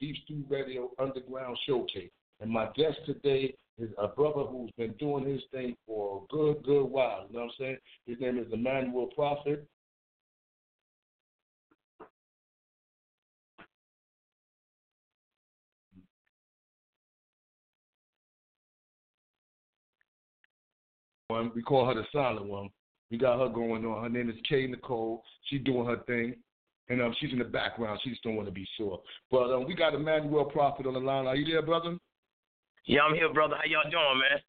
[0.00, 2.10] Beef Stew Radio Underground Showcase.
[2.40, 6.62] And my guest today is a brother who's been doing his thing for a good,
[6.64, 7.26] good while.
[7.28, 7.78] You know what I'm saying?
[8.06, 9.66] His name is Emanuel Prophet.
[21.54, 22.70] We call her the silent one.
[23.10, 24.02] We got her going on.
[24.02, 25.22] Her name is Kay Nicole.
[25.44, 26.34] She's doing her thing.
[26.88, 28.00] And um, she's in the background.
[28.02, 29.00] She just don't want to be sure.
[29.30, 31.26] But um, we got Emanuel Prophet on the line.
[31.26, 31.98] Are you there, brother?
[32.86, 33.56] Yeah, I'm here, brother.
[33.56, 34.40] How y'all doing, man?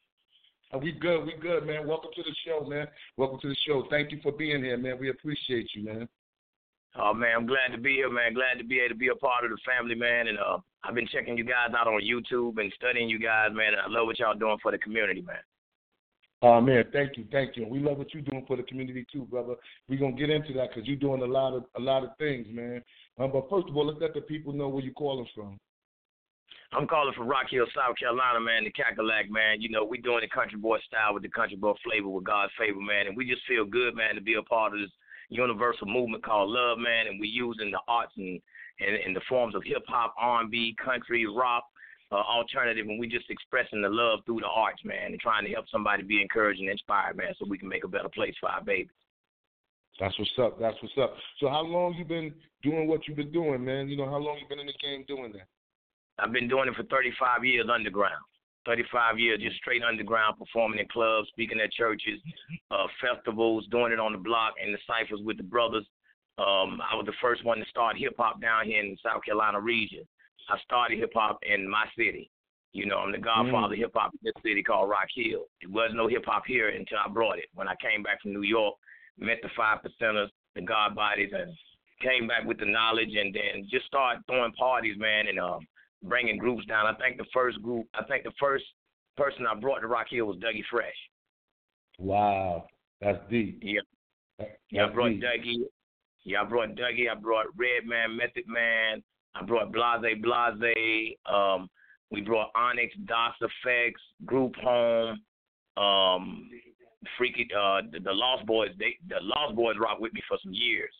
[0.72, 1.26] Uh, we good.
[1.26, 1.86] We good, man.
[1.86, 2.86] Welcome to the show, man.
[3.16, 3.84] Welcome to the show.
[3.90, 4.98] Thank you for being here, man.
[4.98, 6.08] We appreciate you, man.
[6.96, 8.34] Oh man, I'm glad to be here, man.
[8.34, 10.26] Glad to be able to be a part of the family, man.
[10.26, 13.74] And uh, I've been checking you guys out on YouTube and studying you guys, man.
[13.74, 15.36] And I love what y'all doing for the community, man.
[16.42, 17.66] Oh man, thank you, thank you.
[17.68, 19.56] We love what you're doing for the community too, brother.
[19.88, 22.46] We're gonna get into that because you're doing a lot of a lot of things,
[22.50, 22.82] man.
[23.18, 25.58] Um, but first of all, let's let the people know where you're calling from.
[26.72, 28.64] I'm calling from Rock Hill, South Carolina, man.
[28.64, 29.60] The Cackalack, man.
[29.60, 32.52] You know, we doing the country boy style with the country boy flavor with God's
[32.58, 33.08] favor, man.
[33.08, 34.90] And we just feel good, man, to be a part of this
[35.28, 37.06] universal movement called love, man.
[37.08, 38.40] And we using the arts and
[38.80, 41.64] and, and the forms of hip hop, R&B, country, rock,
[42.12, 45.50] uh, alternative, and we just expressing the love through the arts, man, and trying to
[45.50, 48.48] help somebody be encouraged and inspired, man, so we can make a better place for
[48.48, 48.90] our babies.
[49.98, 50.58] That's what's up.
[50.58, 51.14] That's what's up.
[51.40, 52.32] So how long you been
[52.62, 53.88] doing what you've been doing, man?
[53.88, 55.46] You know, how long you been in the game doing that?
[56.18, 58.24] I've been doing it for 35 years underground.
[58.66, 62.20] 35 years just straight underground, performing in clubs, speaking at churches,
[62.70, 65.86] uh, festivals, doing it on the block, and the ciphers with the brothers.
[66.38, 69.24] Um, I was the first one to start hip hop down here in the South
[69.24, 70.06] Carolina region.
[70.50, 72.30] I started hip hop in my city.
[72.72, 75.44] You know, I'm the godfather of hip hop in this city called Rock Hill.
[75.60, 77.46] It was no hip hop here until I brought it.
[77.54, 78.74] When I came back from New York,
[79.18, 81.52] met the five percenters, the God bodies, and
[82.00, 85.60] came back with the knowledge, and then just started throwing parties, man, and um,
[86.02, 86.86] bringing groups down.
[86.86, 88.64] I think the first group, I think the first
[89.16, 90.94] person I brought to Rock Hill was Dougie Fresh.
[91.98, 92.66] Wow,
[93.00, 93.60] that's deep.
[93.62, 93.80] Yeah,
[94.38, 95.22] That- yeah, I brought deep.
[95.22, 95.56] Dougie.
[96.24, 97.10] Yeah, I brought Dougie.
[97.10, 99.02] I brought Redman, Method Man.
[99.34, 101.16] I brought Blahzay Blahzay.
[101.32, 101.68] Um,
[102.10, 103.92] we brought Onyx, Das EFX,
[104.26, 105.20] Group Home,
[105.76, 106.50] um,
[107.16, 108.76] Freaky, uh, the, the Lost Boyz.
[108.78, 110.92] They the Lost Boyz rocked with me for some years.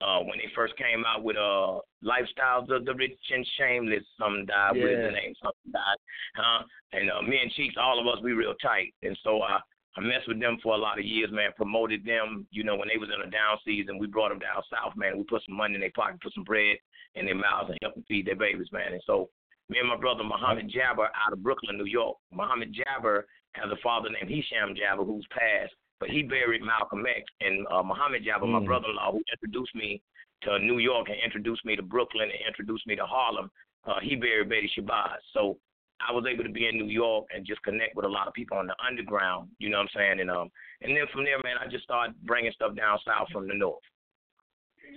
[0.00, 4.44] Uh, when they first came out with uh lifestyles of the rich and shameless, some
[4.46, 5.96] died with the name, some died,
[6.34, 6.64] huh?
[6.92, 9.60] And uh, me and Cheeks, all of us, we real tight, and so I
[9.96, 11.50] I messed with them for a lot of years, man.
[11.56, 13.98] Promoted them, you know, when they was in a down season.
[13.98, 15.18] We brought them down south, man.
[15.18, 16.76] We put some money in their pocket, put some bread
[17.14, 18.92] in their mouths, and help them feed their babies, man.
[18.94, 19.28] And so,
[19.68, 22.16] me and my brother Muhammad Jaaber out of Brooklyn, New York.
[22.32, 27.24] Muhammad Jaaber has a father named Hesham Jaaber who's passed, but he buried Malcolm X.
[27.40, 28.66] And uh, Muhammad Jaaber, my Mm.
[28.66, 30.00] brother-in-law, who introduced me
[30.42, 33.50] to New York and introduced me to Brooklyn and introduced me to Harlem,
[33.84, 35.18] uh, he buried Betty Shabazz.
[35.32, 35.58] So
[36.08, 38.34] I was able to be in New York and just connect with a lot of
[38.34, 39.50] people on the underground.
[39.58, 40.20] You know what I'm saying?
[40.20, 40.50] And um,
[40.82, 43.82] and then from there, man, I just started bringing stuff down south from the north.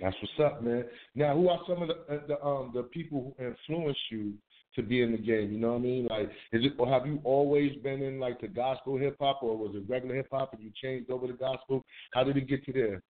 [0.02, 0.84] That's what's up, man.
[1.14, 4.34] Now, who are some of the, uh, the um the people who influenced you
[4.74, 5.52] to be in the game?
[5.52, 6.06] You know what I mean?
[6.08, 9.56] Like, is it or have you always been in like the gospel hip hop, or
[9.56, 11.84] was it regular hip hop and you changed over to gospel?
[12.12, 13.02] How did it get to there?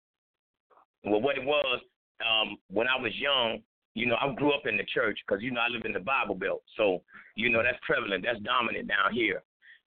[1.05, 1.81] Well, what it was,
[2.21, 3.61] um, when I was young,
[3.97, 6.05] you know, I grew up in the church because you know I live in the
[6.05, 7.03] Bible Belt, so
[7.35, 9.43] you know that's prevalent, that's dominant down here,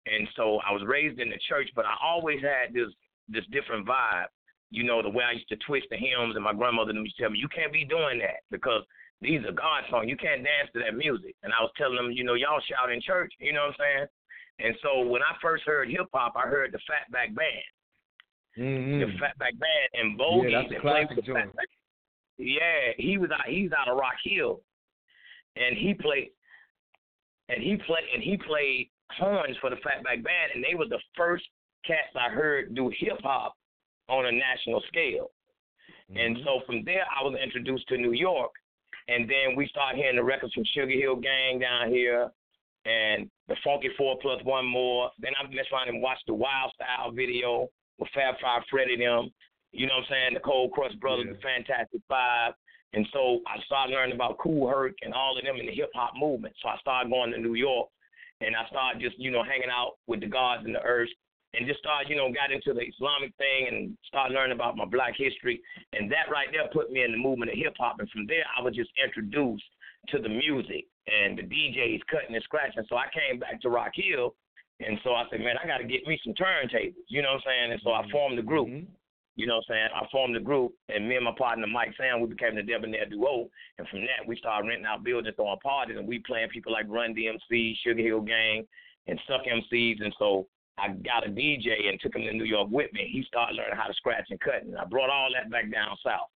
[0.07, 2.93] and so I was raised in the church, but I always had this
[3.29, 4.29] this different vibe.
[4.71, 7.23] You know, the way I used to twist the hymns, and my grandmother used to
[7.23, 8.85] tell me, "You can't be doing that because
[9.21, 10.09] these are God songs.
[10.09, 12.93] You can't dance to that music." And I was telling them, you know, y'all shout
[12.93, 13.33] in church.
[13.41, 14.07] You know what I'm saying?
[14.61, 17.65] And so when I first heard hip hop, I heard the Fatback Band
[18.59, 19.01] Mm-hmm.
[19.01, 20.51] the Fatback Band and Bogey.
[20.51, 21.51] Yeah, that's a classic joint.
[22.39, 23.47] Yeah, he was out.
[23.47, 24.61] He's out of Rock Hill,
[25.57, 26.31] and he played,
[27.49, 31.01] and he played, and he played horns for the Fatback Band, and they were the
[31.17, 31.45] first
[31.87, 33.55] cats I heard do hip hop
[34.09, 35.31] on a national scale.
[36.11, 36.19] Mm-hmm.
[36.19, 38.53] And so from there, I was introduced to New York,
[39.09, 42.31] and then we started hearing the records from Sugar Hill Gang down here,
[42.85, 45.11] and the Funky Four Plus One More.
[45.19, 49.31] Then I messed around and watched the Wild Style video with Fab Five, Freddy them.
[49.75, 50.35] You know what I'm saying?
[50.35, 51.35] The Cold Crush Brothers, yeah.
[51.35, 52.55] the Fantastic Five.
[52.95, 55.91] And so I started learning about Kool Herc and all of them in the hip
[55.95, 56.55] hop movement.
[56.63, 57.89] So I started going to New York
[58.41, 61.11] and I started just, you know, hanging out with the gods and the earth
[61.55, 64.85] and just started, you know, got into the Islamic thing and started learning about my
[64.85, 65.61] black history.
[65.93, 67.99] And that right there put me in the movement of hip hop.
[67.99, 69.67] And from there, I was just introduced
[70.15, 72.87] to the music and the DJs cutting and scratching.
[72.89, 74.35] So I came back to Rock Hill.
[74.81, 76.95] And so I said, man, I got to get me some turntables.
[77.09, 77.73] You know what I'm saying?
[77.73, 78.69] And so I formed the group.
[78.69, 78.91] Mm-hmm.
[79.37, 79.89] You know what I'm saying?
[79.95, 83.07] I formed a group, and me and my partner Mike Sam, we became the Debonair
[83.07, 83.49] Duo.
[83.79, 86.87] And from that, we started renting out buildings, throwing parties, and we playing people like
[86.89, 88.65] Run DMC, Sugar Hill Gang,
[89.09, 90.03] and Suck MCs.
[90.03, 90.47] And so
[90.79, 93.09] I got a DJ and took him to New York with me.
[93.11, 95.97] He started learning how to scratch and cut, and I brought all that back down
[96.05, 96.31] south.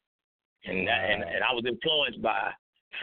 [0.66, 2.52] And that, and, and I was influenced by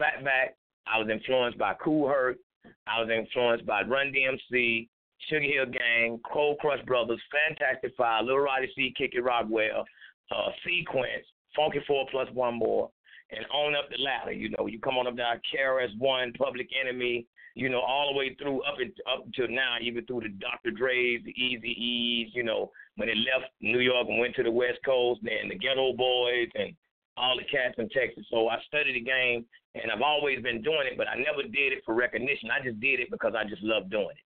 [0.01, 0.59] Fatback.
[0.87, 2.39] I was influenced by Kool Herc.
[2.87, 4.89] I was influenced by Run DMC,
[5.29, 9.85] Sugar Hill Gang, Cold Crush Brothers, Fantastic Five, Little Roddy C, KK Rockwell,
[10.31, 11.27] uh, Sequence,
[11.57, 12.91] Funky Four Plus One More,
[13.31, 14.33] and on up the ladder.
[14.33, 18.19] You know, you come on up there, KRS One, Public Enemy, you know, all the
[18.19, 20.73] way through up and up to now, even through the Dr.
[20.73, 24.79] Dre's, the Eazy-E's, you know, when they left New York and went to the West
[24.85, 26.75] Coast, and the Geto Boys and
[27.17, 28.27] all the cats in Texas.
[28.31, 31.73] So I studied the game, and I've always been doing it, but I never did
[31.73, 32.51] it for recognition.
[32.51, 34.25] I just did it because I just love doing it.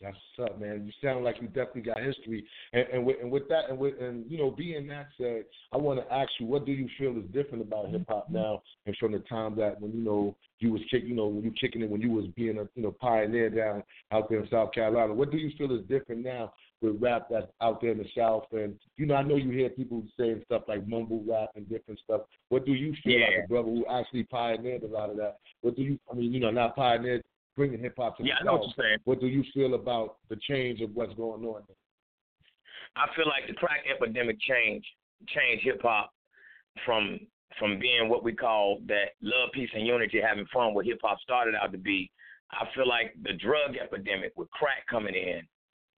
[0.00, 0.84] That's what's up, man.
[0.84, 3.94] You sound like you definitely got history, and, and with and with that, and with
[4.00, 7.16] and you know, being that said, I want to ask you, what do you feel
[7.16, 8.34] is different about hip hop mm-hmm.
[8.34, 11.44] now, and from the time that when you know you was kicking, you know, when
[11.44, 14.48] you kicking it, when you was being a you know pioneer down out there in
[14.50, 16.52] South Carolina, what do you feel is different now
[16.82, 18.46] with rap that's out there in the South?
[18.50, 22.00] And you know, I know you hear people saying stuff like mumble rap and different
[22.00, 22.22] stuff.
[22.48, 23.26] What do you feel yeah.
[23.26, 25.38] like a brother who actually pioneered a lot of that?
[25.60, 26.00] What do you?
[26.10, 27.22] I mean, you know, not pioneered
[27.56, 28.98] bringing hip hop to yeah, the I know what you're saying.
[29.04, 31.62] What do you feel about the change of what's going on?
[32.96, 34.86] I feel like the crack epidemic changed
[35.28, 36.12] changed hip hop
[36.84, 37.18] from
[37.58, 41.18] from being what we call that love, peace, and unity, having fun, what hip hop
[41.20, 42.10] started out to be.
[42.50, 45.42] I feel like the drug epidemic with crack coming in,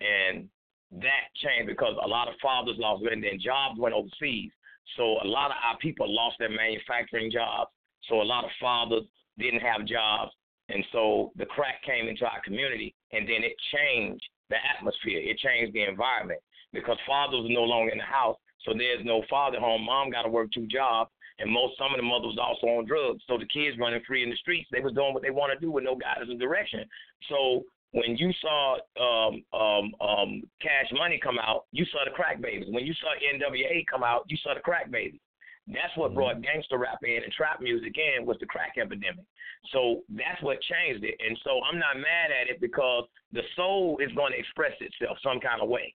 [0.00, 0.48] and
[0.92, 4.50] that changed because a lot of fathers lost, and then jobs went overseas.
[4.96, 7.70] So a lot of our people lost their manufacturing jobs.
[8.08, 9.02] So a lot of fathers
[9.38, 10.32] didn't have jobs.
[10.68, 15.20] And so the crack came into our community, and then it changed the atmosphere.
[15.20, 16.40] It changed the environment
[16.72, 19.84] because fathers were no longer in the house, so there's no father home.
[19.84, 22.86] Mom got to work two jobs, and most some of the mothers was also on
[22.86, 23.22] drugs.
[23.26, 25.58] So the kids running free in the streets, they was doing what they want to
[25.58, 26.84] do with no guidance and direction.
[27.28, 32.40] So when you saw um, um, um, Cash Money come out, you saw the crack
[32.40, 32.66] babies.
[32.70, 35.20] When you saw NWA come out, you saw the crack babies.
[35.66, 36.16] That's what mm-hmm.
[36.16, 39.24] brought gangster rap in and trap music in was the crack epidemic.
[39.72, 41.18] So that's what changed it.
[41.18, 45.18] And so I'm not mad at it because the soul is going to express itself
[45.22, 45.94] some kind of way.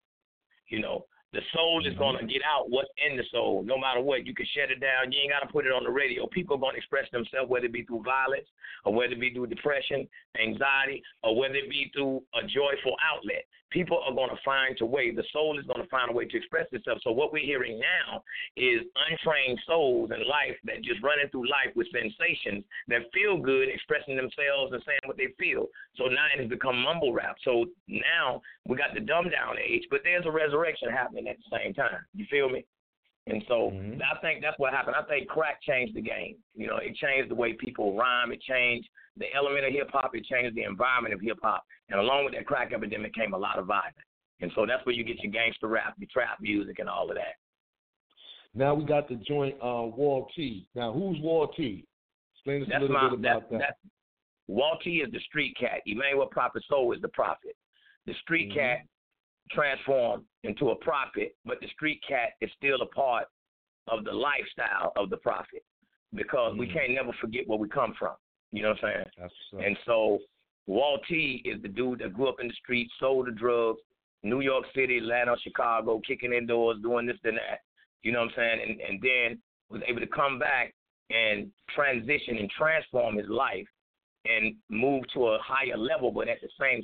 [0.68, 2.36] You know, the soul is going to mm-hmm.
[2.36, 4.28] get out what's in the soul, no matter what.
[4.28, 5.12] You can shut it down.
[5.12, 6.28] You ain't got to put it on the radio.
[6.28, 8.48] People are going to express themselves, whether it be through violence
[8.84, 13.48] or whether it be through depression, anxiety, or whether it be through a joyful outlet.
[13.72, 15.12] People are going to find a way.
[15.12, 17.00] The soul is going to find a way to express itself.
[17.04, 18.24] So what we're hearing now
[18.56, 23.70] is untrained souls in life that just running through life with sensations that feel good,
[23.70, 25.68] expressing themselves and saying what they feel.
[25.96, 27.36] So now it has become mumble rap.
[27.44, 31.38] So now we got the dumb down age, but there's a resurrection happening happening at
[31.38, 32.06] the same time.
[32.14, 32.66] You feel me?
[33.28, 34.02] And so mm-hmm.
[34.02, 34.96] I think that's what happened.
[34.98, 36.38] I think crack changed the game.
[36.56, 38.32] You know, it changed the way people rhyme.
[38.32, 40.16] It changed the element of hip hop.
[40.16, 41.64] It changed the environment of hip hop.
[41.90, 43.96] And along with that crack epidemic came a lot of violence.
[44.42, 47.16] And so that's where you get your gangster rap, your trap music, and all of
[47.16, 47.36] that.
[48.56, 50.68] Now we got the joint uh, Wal-Tee.
[50.74, 51.86] Now who's Wal-Tee?
[52.36, 53.60] Explain us that's a little my, bit about that.
[53.60, 53.76] that.
[54.48, 55.82] Wal-Tee is the street cat.
[55.86, 57.56] Emanuel Prophet Soul is the prophet.
[58.08, 58.60] The street mm-hmm.
[58.60, 58.78] cat
[59.50, 63.26] transformed into a prophet, but the street cat is still a part
[63.88, 65.64] of the lifestyle of the prophet
[66.14, 68.16] because mm we can't never forget where we come from.
[68.52, 69.30] You know what I'm saying?
[69.52, 69.58] So.
[69.60, 70.20] And so
[70.68, 73.80] Wal-Tee is the dude that grew up in the streets, sold the drugs,
[74.24, 77.62] New York City, Atlanta, Chicago, kicking indoors, doing this and that.
[78.04, 78.60] You know what I'm saying?
[78.68, 80.74] And and then was able to come back
[81.10, 83.68] and transition and transform his life
[84.26, 86.84] and move to a higher level, but at the same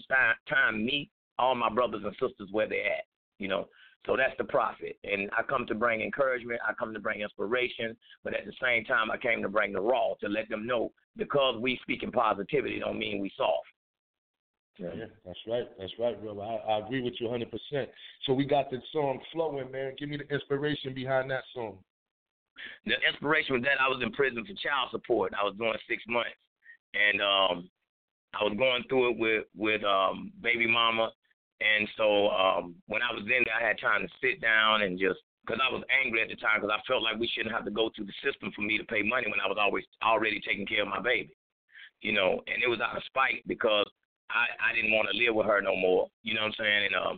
[0.50, 1.10] time meet
[1.40, 3.06] all my brothers and sisters where they're at,
[3.40, 3.68] you know.
[4.06, 4.98] So that's the prophet.
[5.04, 8.86] And I come to bring encouragement, I come to bring inspiration, but at the same
[8.86, 12.12] time I came to bring the raw to let them know because we speak in
[12.12, 13.68] positivity don't mean we soft.
[14.78, 15.68] Yeah, yeah, that's right.
[15.80, 16.42] That's right, brother.
[16.42, 17.88] I, I agree with you 100%.
[18.26, 19.94] So we got the song flowing, man.
[19.98, 21.80] Give me the inspiration behind that song.
[22.86, 25.34] The inspiration was that I was in prison for child support.
[25.40, 26.38] I was doing six months,
[26.94, 27.70] and um,
[28.34, 31.12] I was going through it with with um, baby mama.
[31.60, 35.00] And so um, when I was in there, I had time to sit down and
[35.00, 37.66] just because I was angry at the time because I felt like we shouldn't have
[37.66, 40.42] to go through the system for me to pay money when I was always already
[40.44, 41.34] taking care of my baby,
[42.02, 42.44] you know.
[42.46, 43.88] And it was out of spite because
[44.30, 46.84] I I didn't want to live with her no more, you know what I'm saying?
[46.92, 47.16] And um,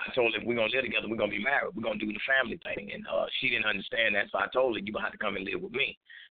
[0.00, 1.74] I told her if we're gonna live together, we're gonna be married.
[1.74, 4.74] We're gonna do the family thing, and uh, she didn't understand that, so I told
[4.74, 5.98] her you're gonna have to come and live with me.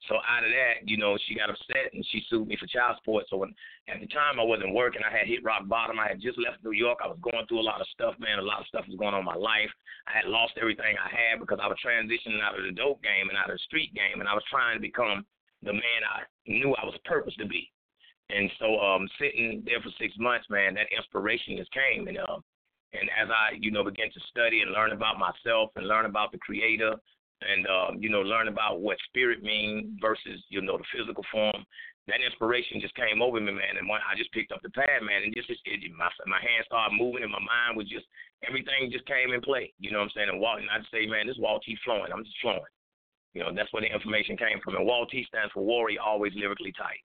[0.09, 2.97] So out of that, you know, she got upset and she sued me for child
[3.01, 3.25] support.
[3.29, 3.55] So when
[3.89, 5.99] at the time I wasn't working, I had hit rock bottom.
[5.99, 7.01] I had just left New York.
[7.03, 8.39] I was going through a lot of stuff, man.
[8.39, 9.73] A lot of stuff was going on in my life.
[10.07, 13.33] I had lost everything I had because I was transitioning out of the dope game
[13.33, 15.25] and out of the street game, and I was trying to become
[15.65, 17.73] the man I knew I was purposed to be.
[18.29, 22.45] And so, um, sitting there for six months, man, that inspiration just came, and um,
[22.93, 26.33] and as I, you know, began to study and learn about myself and learn about
[26.33, 26.95] the Creator
[27.43, 31.65] and um, you know learn about what spirit means versus you know the physical form.
[32.05, 35.25] That inspiration just came over me, man, and I just picked up the pad, man,
[35.25, 38.05] and just it, my my hands started moving, and my mind was just
[38.45, 39.73] everything just came in play.
[39.81, 40.29] You know what I'm saying?
[40.29, 42.13] And Walt, and I'd say, man, this Wal-Tee flowing.
[42.13, 42.69] I'm just flowing.
[43.33, 44.77] You know, that's where the information came from.
[44.77, 47.01] And Wal-Tee stands for Warrior, always lyrically tight.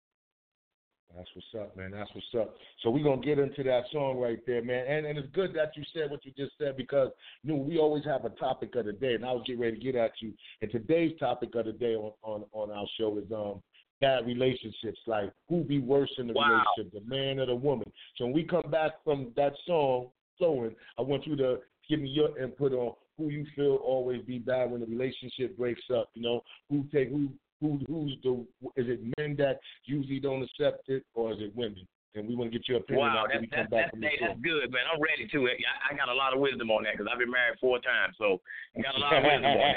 [1.16, 1.92] That's what's up, man.
[1.92, 2.56] That's what's up.
[2.84, 4.86] So we're gonna get into that song right there, man.
[4.88, 7.10] And and it's good that you said what you just said because
[7.44, 9.78] you know we always have a topic of the day, and I was getting ready
[9.78, 10.34] to get at you.
[10.62, 13.62] And today's topic of the day on on, on our show is um
[14.00, 16.64] bad relationships, like who be worse in the wow.
[16.78, 17.92] relationship, the man or the woman.
[18.18, 21.58] So when we come back from that song flowing, I want you to
[21.90, 25.82] give me your input on who you feel always be bad when the relationship breaks
[25.96, 26.10] up.
[26.14, 27.30] You know, who take who
[27.62, 28.46] who who's the
[28.76, 31.88] is it men that usually don't accept it or is it women?
[32.16, 34.10] And we want to get your opinion wow, after we come back that, from the
[34.10, 34.90] hey, that's good, man.
[34.90, 35.62] I'm ready to it.
[35.62, 38.18] I, I got a lot of wisdom on that because I've been married four times,
[38.18, 38.42] so
[38.74, 39.70] I got a lot of wisdom on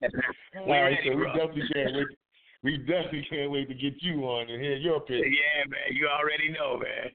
[0.00, 0.08] that.
[0.64, 2.12] All right, so we definitely can't wait.
[2.64, 5.28] We definitely can't wait to get you on and hear your opinion.
[5.28, 5.92] Yeah, man.
[5.92, 7.12] You already know, man.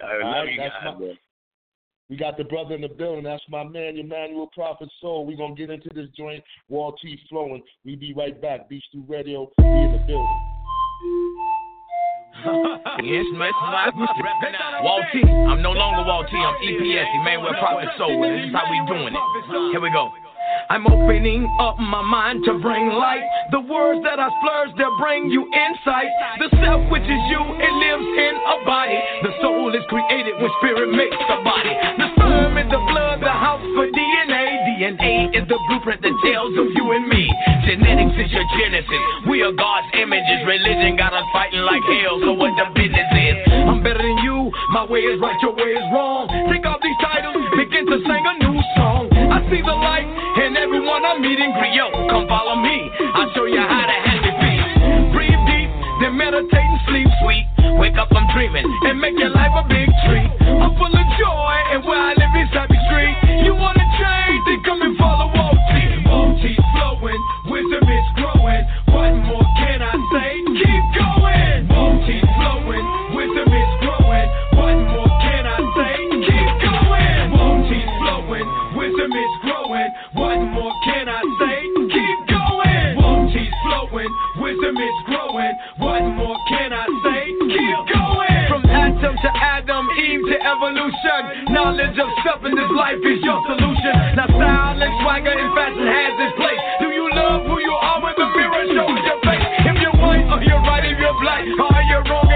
[0.00, 1.20] I love right, you guys, my-.
[2.10, 3.22] We got the brother in the building.
[3.22, 5.24] That's my man, Emanuel Prophet Soul.
[5.24, 6.42] We're going to get into this joint.
[6.68, 7.62] Wal-Tee flowing.
[7.84, 8.68] We be right back.
[8.68, 9.48] Beef Stew Radio.
[9.56, 10.40] Be in the building.
[13.04, 13.92] Yes, man, it's my
[14.82, 15.22] Wal-Tee.
[15.22, 16.36] I'm no longer Wal-Tee.
[16.36, 18.20] I'm EPS, Emanuel Prophet Soul.
[18.22, 19.70] This is how we doing it.
[19.72, 20.10] Here we go.
[20.70, 23.26] I'm opening up my mind to bring light.
[23.50, 26.06] The words that I splurge, they'll bring you insight.
[26.38, 28.94] The self, which is you, it lives in a body.
[29.26, 31.74] The soul is created when spirit makes the body.
[31.74, 34.46] The sperm is the blood, the house for DNA.
[34.78, 37.26] DNA is the blueprint that tells of you and me.
[37.66, 39.02] Genetics is your genesis.
[39.26, 40.38] We are God's images.
[40.46, 42.22] Religion got us fighting like hell.
[42.22, 43.36] So what the business is?
[43.66, 44.54] I'm better than you.
[44.70, 46.30] My way is right, your way is wrong.
[46.46, 49.19] Take off these titles, begin to sing a new song.
[49.50, 50.06] See the light
[50.46, 51.90] in everyone I meet in Griot.
[52.06, 52.86] Come follow me.
[53.18, 54.62] I'll show you how to have your feet.
[55.10, 57.50] Breathe deep, then meditate and sleep sweet.
[57.82, 60.30] Wake up, I'm dreaming, and make your life a big tree.
[60.54, 63.42] I'm full of joy, and where I live is happy street.
[63.42, 65.19] You wanna change, then come and follow
[85.50, 85.78] growing.
[85.78, 87.22] What more can I say?
[87.34, 88.44] Keep going.
[88.48, 91.52] From atom to Adam, Eve to evolution.
[91.52, 93.94] Knowledge of self in this life is your solution.
[94.16, 96.60] Now style and swagger and fashion has its place.
[96.80, 99.46] Do you love who you are when the mirror shows your face?
[99.66, 102.29] If you're white or you're right, if you're black or you're wrong,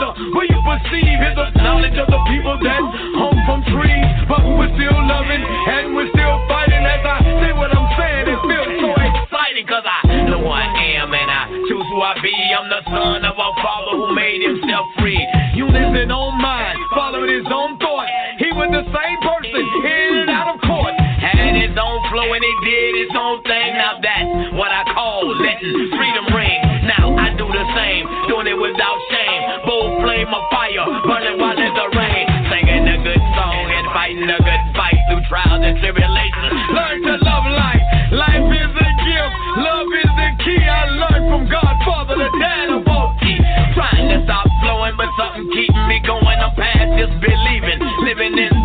[0.00, 2.80] the way you perceive is the knowledge of the people that
[3.20, 4.08] hung from trees.
[4.24, 8.24] But we're still loving and we're still fighting as I say what I'm saying.
[8.32, 10.64] It feels so exciting cause I know who I
[10.96, 12.32] am and I choose who I be.
[12.32, 15.20] I'm the son of a father who made himself free.
[15.52, 18.08] You listen on mine, followed his own thought.
[18.40, 20.96] He was the same person in and out of court.
[21.20, 23.76] Had his own flow and he did his own thing.
[23.76, 26.88] Now that's what I call letting freedom ring.
[26.88, 29.42] Now I the same, doing it without shame.
[29.66, 32.24] Bold flame of fire, burning while there's a rain.
[32.50, 36.54] Singing a good song and fighting a good fight through trials and tribulations.
[36.74, 37.84] Learn to love life.
[38.14, 39.34] Life is a gift.
[39.58, 40.62] Love is the key.
[40.62, 43.38] I learned from God, Father, the dad of all T.
[43.74, 46.38] Trying to stop flowing, but something keeping me going.
[46.38, 48.59] I'm past just believing, living in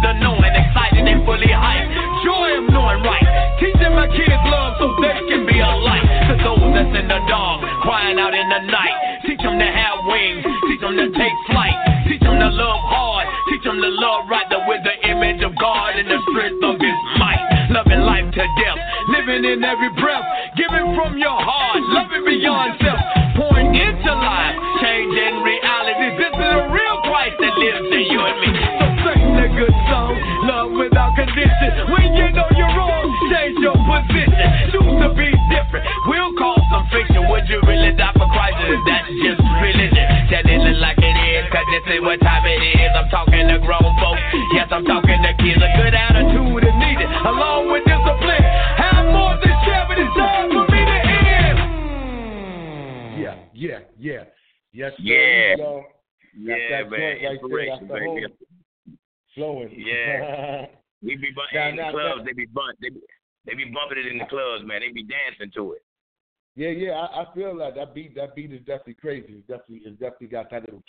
[19.55, 20.14] in every breath,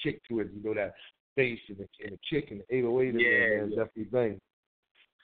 [0.02, 0.48] kick to it.
[0.54, 0.94] You know that
[1.36, 3.70] bass and the, and the kick and the 808 in there, Yeah, man.
[3.70, 3.76] Yeah.
[3.84, 4.40] definitely bang.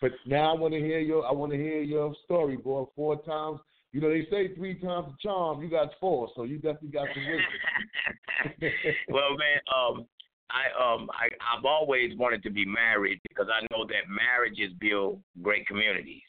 [0.00, 2.84] But now I want to hear your, I want to hear your story, boy.
[2.96, 3.60] Four times.
[3.92, 5.62] You know they say three times the charm.
[5.62, 8.82] You got four, so you definitely got some wisdom.
[9.10, 10.06] well, man, um,
[10.50, 15.22] I um, I I've always wanted to be married because I know that marriages build
[15.42, 16.22] great communities,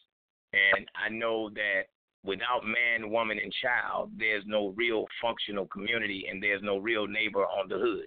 [0.52, 1.84] and I know that
[2.26, 7.46] without man, woman, and child, there's no real functional community, and there's no real neighbor
[7.46, 8.06] on the hood.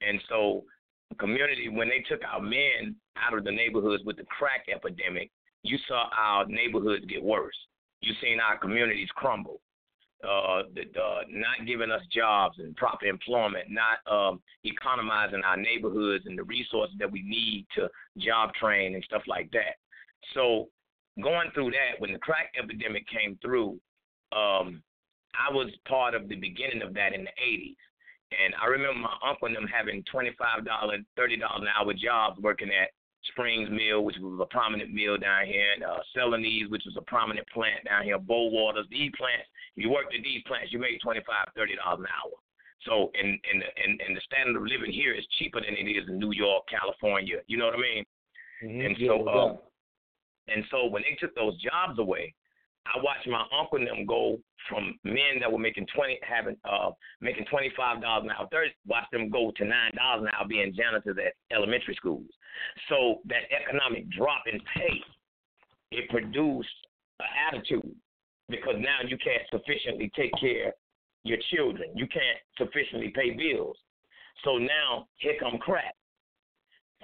[0.00, 0.64] And so,
[1.18, 5.30] community when they took our men out of the neighborhoods with the crack epidemic,
[5.62, 7.56] you saw our neighborhoods get worse.
[8.00, 9.60] You seen our communities crumble
[10.24, 16.26] uh, the, uh, not giving us jobs and proper employment, not um, economizing our neighborhoods
[16.26, 17.88] and the resources that we need to
[18.18, 19.76] job train and stuff like that.
[20.34, 20.68] So
[21.22, 23.78] going through that, when the crack epidemic came through,
[24.32, 24.82] um,
[25.38, 27.76] I was part of the beginning of that in the 80s.
[28.30, 32.90] And I remember my uncle and them having $25, $30 an hour jobs working at
[33.32, 37.02] Springs Mill, which was a prominent mill down here, and uh, Celanese, which was a
[37.02, 38.86] prominent plant down here, Bowaters.
[38.90, 41.22] These plants, if you worked at these plants, you made $25,
[41.56, 42.36] $30 an hour.
[42.86, 46.08] So, and, and, and, and the standard of living here is cheaper than it is
[46.08, 47.36] in New York, California.
[47.48, 48.04] You know what I mean?
[48.62, 49.56] Mhm, And yeah, so, uh,
[50.48, 52.34] and so when they took those jobs away,
[52.86, 56.90] I watched my uncle and them go from men that were making twenty, having uh,
[57.20, 60.48] making twenty five dollars an hour, thirty, watch them go to nine dollars an hour
[60.48, 62.26] being janitors at elementary schools.
[62.88, 64.98] So that economic drop in pay,
[65.92, 66.68] it produced
[67.20, 67.94] an attitude
[68.48, 70.72] because now you can't sufficiently take care
[71.24, 71.90] your children.
[71.94, 73.76] You can't sufficiently pay bills.
[74.44, 75.94] So now here come crack.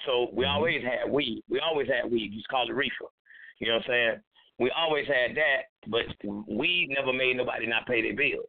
[0.06, 1.42] So we always had weed.
[1.48, 2.32] We always had weed.
[2.32, 3.10] You just call it reefer.
[3.58, 4.20] You know what I'm saying?
[4.58, 6.06] We always had that, but
[6.46, 8.48] we never made nobody not pay their bills.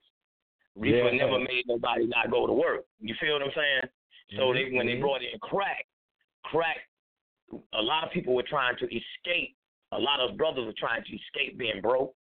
[0.76, 1.26] Reefer Yeah.
[1.26, 2.86] never made nobody not go to work.
[3.00, 3.90] You feel what I'm saying?
[4.36, 5.02] So they when they Mhm.
[5.02, 5.88] brought in crack,
[6.44, 6.90] crack,
[7.74, 9.56] a lot of people were trying to escape.
[9.92, 12.16] A lot of brothers were trying to escape being broke,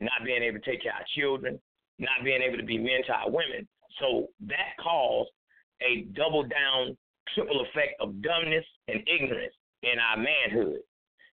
[0.00, 1.60] not being able to take care of children,
[1.98, 3.66] not being able to be men to our women.
[3.98, 5.30] So that caused
[5.80, 6.96] a double down,
[7.34, 10.82] triple effect of dumbness and ignorance in our manhood.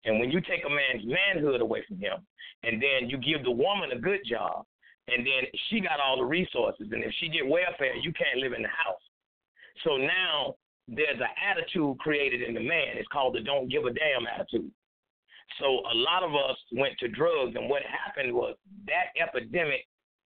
[0.06, 2.26] And when you take a man's manhood away from him,
[2.64, 4.66] and then you give the woman a good job,
[5.08, 8.54] and then she got all the resources, and if she get welfare, you can't live
[8.54, 9.02] in the house.
[9.84, 10.56] So now
[10.88, 12.96] there's an attitude created in the man.
[12.96, 14.72] It's called the don't give a damn attitude.
[15.60, 18.56] So a lot of us went to drugs, and what happened was
[18.88, 19.86] that epidemic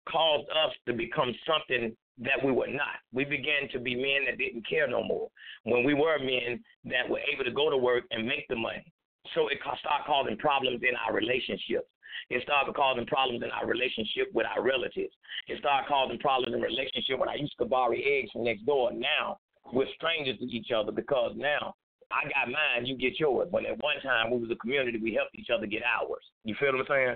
[0.08, 3.00] caused us to become something that we were not.
[3.14, 5.30] We began to be men that didn't care no more.
[5.64, 8.92] When we were men that were able to go to work and make the money.
[9.36, 11.88] So it started causing problems in our relationships.
[12.30, 15.14] It started causing problems in our relationship with our relatives.
[15.48, 18.92] It started causing problems in relationship when I used to borrow eggs from next door.
[18.94, 19.38] Now
[19.74, 21.76] we're strangers to each other because now
[22.12, 23.48] I got mine, you get yours.
[23.52, 26.24] But at one time we was a community, we helped each other get ours.
[26.44, 27.16] You feel what I'm saying?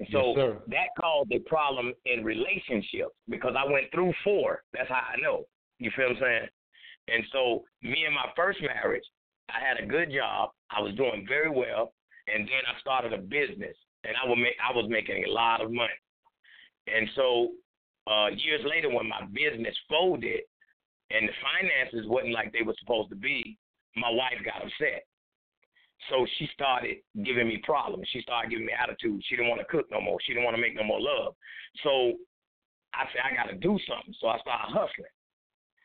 [0.00, 4.62] And so Yes, that caused a problem in relationships because I went through four.
[4.72, 5.44] That's how I know.
[5.78, 6.48] You feel what I'm saying?
[7.08, 9.04] And so me and my first marriage,
[9.48, 10.50] I had a good job.
[10.70, 11.92] I was doing very well,
[12.26, 15.60] and then I started a business, and I was make, I was making a lot
[15.60, 15.98] of money.
[16.86, 17.50] And so
[18.10, 20.40] uh, years later, when my business folded
[21.10, 23.58] and the finances wasn't like they were supposed to be,
[23.96, 25.06] my wife got upset.
[26.08, 28.08] So she started giving me problems.
[28.10, 29.20] She started giving me attitude.
[29.28, 30.16] She didn't want to cook no more.
[30.24, 31.34] She didn't want to make no more love.
[31.84, 32.16] So
[32.94, 34.14] I said, I got to do something.
[34.18, 35.12] So I started hustling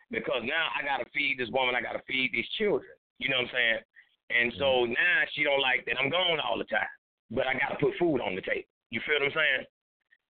[0.10, 1.76] because now I got to feed this woman.
[1.76, 2.96] I got to feed these children.
[3.20, 3.80] You know what I'm saying?
[4.30, 4.94] And so mm-hmm.
[4.94, 6.90] now she don't like that I'm gone all the time,
[7.30, 8.68] but I got to put food on the table.
[8.90, 9.66] You feel what I'm saying?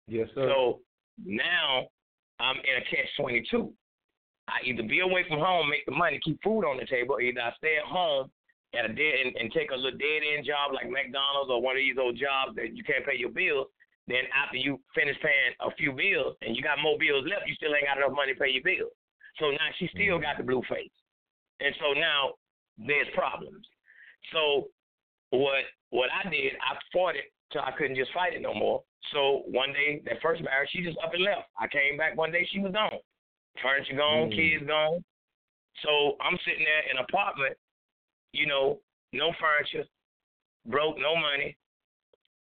[0.09, 0.49] Yes, sir.
[0.49, 0.81] So
[1.25, 1.87] now
[2.41, 3.73] I'm in a catch twenty two.
[4.49, 7.23] I either be away from home, make the money, keep food on the table, or
[7.23, 8.29] either I stay at home
[8.77, 11.79] at a dead and, and take a little dead end job like McDonald's or one
[11.79, 13.71] of these old jobs that you can't pay your bills.
[14.07, 17.55] Then after you finish paying a few bills and you got more bills left, you
[17.55, 18.93] still ain't got enough money to pay your bills.
[19.41, 20.29] So now she still mm-hmm.
[20.29, 20.93] got the blue face.
[21.65, 22.37] And so now
[22.77, 23.65] there's problems.
[24.33, 24.69] So
[25.31, 28.83] what what I did, I fought it till I couldn't just fight it no more.
[29.13, 31.47] So one day, that first marriage, she just up and left.
[31.61, 32.99] I came back one day, she was gone.
[33.63, 34.35] Furniture gone, Mm.
[34.35, 35.05] kids gone.
[35.83, 37.57] So I'm sitting there in an apartment,
[38.33, 38.81] you know,
[39.13, 39.85] no furniture,
[40.67, 41.57] broke, no money.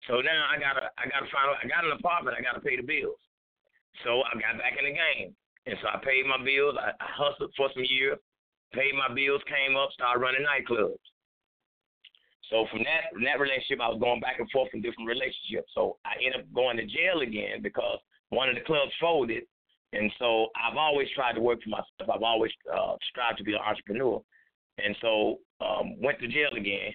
[0.07, 2.83] So now I gotta I gotta find I got an apartment, I gotta pay the
[2.83, 3.19] bills.
[4.03, 5.35] So I got back in the game.
[5.65, 8.17] And so I paid my bills, I, I hustled for some years,
[8.71, 10.95] paid my bills, came up, started running nightclubs.
[12.49, 15.71] So from that from that relationship, I was going back and forth in different relationships.
[15.75, 19.43] So I ended up going to jail again because one of the clubs folded,
[19.93, 22.07] and so I've always tried to work for myself.
[22.07, 24.21] I've always uh, strived to be an entrepreneur,
[24.77, 26.93] and so um, went to jail again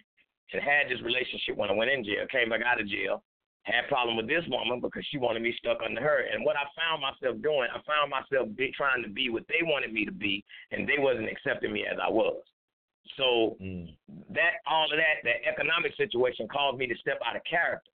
[0.53, 2.27] and had this relationship when I went in jail.
[2.31, 3.23] Came back out of jail,
[3.65, 6.25] had problem with this woman because she wanted me stuck under her.
[6.33, 9.62] And what I found myself doing, I found myself be, trying to be what they
[9.62, 12.43] wanted me to be, and they wasn't accepting me as I was.
[13.17, 13.97] So Mm.
[14.31, 17.91] that all of that, that economic situation caused me to step out of character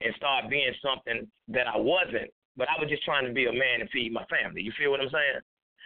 [0.00, 2.32] and start being something that I wasn't.
[2.56, 4.62] But I was just trying to be a man and feed my family.
[4.62, 5.40] You feel what I'm saying?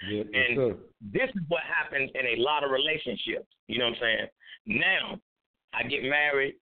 [0.07, 3.49] Yeah, And this is what happens in a lot of relationships.
[3.67, 4.29] You know what I'm saying?
[4.67, 5.21] Now,
[5.73, 6.55] I get married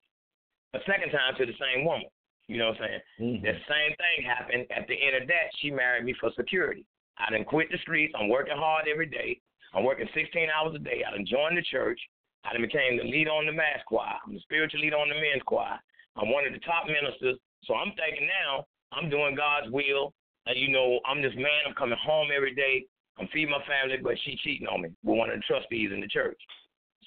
[0.75, 2.09] a second time to the same woman.
[2.49, 3.01] You know what I'm saying?
[3.19, 3.43] Mhm.
[3.43, 4.67] The same thing happened.
[4.71, 6.87] At the end of that, she married me for security.
[7.19, 8.15] I didn't quit the streets.
[8.17, 9.41] I'm working hard every day.
[9.77, 11.05] I'm working 16 hours a day.
[11.07, 12.01] I done joined the church.
[12.49, 14.17] I done became the leader on the mass choir.
[14.25, 15.77] I'm the spiritual leader on the men's choir.
[16.17, 17.37] I'm one of the top ministers.
[17.69, 18.65] So I'm thinking now
[18.97, 20.15] I'm doing God's will.
[20.47, 21.69] And you know, I'm this man.
[21.69, 22.87] I'm coming home every day.
[23.19, 26.01] I'm feeding my family, but she cheating on me with one of the trustees in
[26.01, 26.41] the church.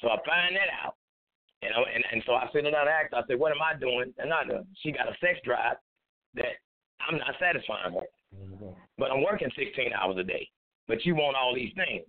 [0.02, 0.94] So I find that out.
[1.64, 3.78] You know, and, and so I sit down and ask, I said, what am I
[3.78, 4.14] doing?
[4.18, 5.76] And I know she got a sex drive
[6.36, 6.62] that
[7.02, 8.08] I'm not satisfying her.
[8.36, 8.76] Mhm.
[8.98, 10.48] But I'm working 16 hours a day.
[10.88, 12.06] But you want all these things.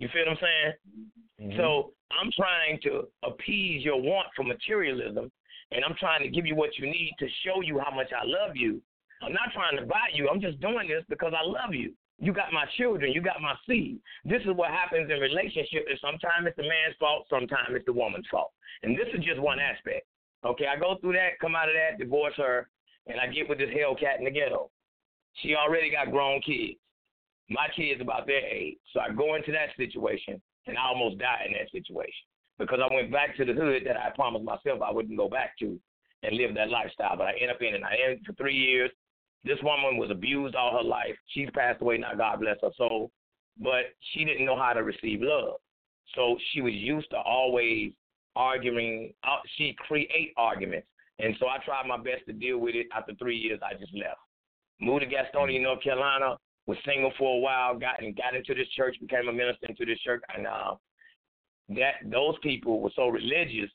[0.00, 1.52] You feel what I'm saying?
[1.52, 1.56] Mhm.
[1.56, 5.30] So I'm trying to appease your want for materialism,
[5.70, 8.24] and I'm trying to give you what you need to show you how much I
[8.24, 8.82] love you.
[9.22, 10.28] I'm not trying to buy you.
[10.28, 11.94] I'm just doing this because I love you.
[12.18, 13.12] You got my children.
[13.12, 14.00] You got my seed.
[14.24, 15.86] This is what happens in relationship.
[16.00, 17.26] Sometimes it's the man's fault.
[17.28, 18.52] Sometimes it's the woman's fault.
[18.82, 20.06] And this is just one aspect.
[20.44, 22.70] Okay, I go through that, come out of that, divorce her,
[23.06, 24.70] and I get with this Hellcat in the ghetto.
[25.34, 26.78] She already got grown kids.
[27.50, 28.78] My kids about their age.
[28.92, 32.24] So I go into that situation and I almost die in that situation.
[32.58, 35.58] Because I went back to the hood that I promised myself I wouldn't go back
[35.58, 35.78] to
[36.22, 37.16] and live that lifestyle.
[37.16, 37.82] But I ended up in it.
[37.82, 38.90] I ended for three years.
[39.44, 41.16] This woman was abused all her life.
[41.28, 43.10] She's passed away now, God bless her soul.
[43.58, 45.54] But she didn't know how to receive love.
[46.14, 47.92] So she was used to always
[48.36, 49.12] arguing.
[49.24, 50.86] Uh, she create arguments.
[51.18, 52.86] And so I tried my best to deal with it.
[52.94, 54.18] After three years, I just left.
[54.80, 56.36] Moved to Gastonia, North Carolina.
[56.70, 57.76] Was single for a while.
[57.76, 58.96] Got and got into this church.
[59.00, 60.22] Became a minister into this church.
[60.36, 60.74] And uh,
[61.70, 63.70] that those people were so religious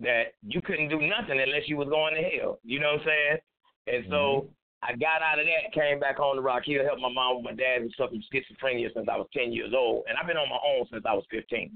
[0.00, 2.58] that you couldn't do nothing unless you was going to hell.
[2.62, 3.38] You know what I'm saying?
[3.86, 4.48] And so
[4.82, 7.44] I got out of that, came back home to Rock Hill, helped my mom with
[7.44, 10.04] my dad who suffered from schizophrenia since I was 10 years old.
[10.08, 11.72] And I've been on my own since I was 15.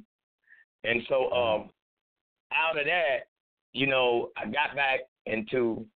[0.84, 1.70] And so um,
[2.52, 3.32] out of that,
[3.72, 5.86] you know, I got back into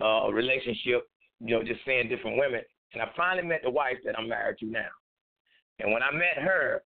[0.00, 1.08] uh, a relationship,
[1.40, 2.60] you know, just seeing different women.
[2.92, 4.88] And I finally met the wife that I'm married to now.
[5.78, 6.82] And when I met her,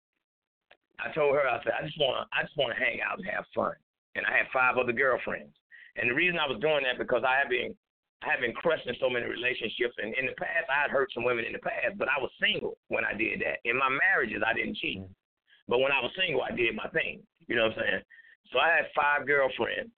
[1.00, 3.46] I told her, I said, I just wanna I just wanna hang out and have
[3.56, 3.74] fun.
[4.16, 5.56] And I had five other girlfriends.
[5.96, 7.76] And the reason I was doing that because I have been
[8.22, 11.10] I have been crushed in so many relationships and in the past I had hurt
[11.14, 13.62] some women in the past, but I was single when I did that.
[13.66, 15.00] In my marriages I didn't cheat.
[15.00, 15.14] Mm-hmm.
[15.68, 17.22] But when I was single I did my thing.
[17.48, 18.04] You know what I'm saying?
[18.54, 19.90] So I had five girlfriends.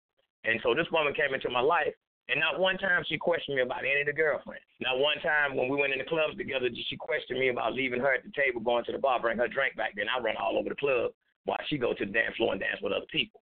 [0.45, 1.95] And so this woman came into my life
[2.29, 4.63] and not one time she questioned me about any of the girlfriends.
[4.79, 7.73] Not one time when we went in the clubs together did she question me about
[7.73, 9.95] leaving her at the table, going to the bar, bring her drink back.
[9.95, 11.11] Then I run all over the club
[11.45, 13.41] while she go to the dance floor and dance with other people.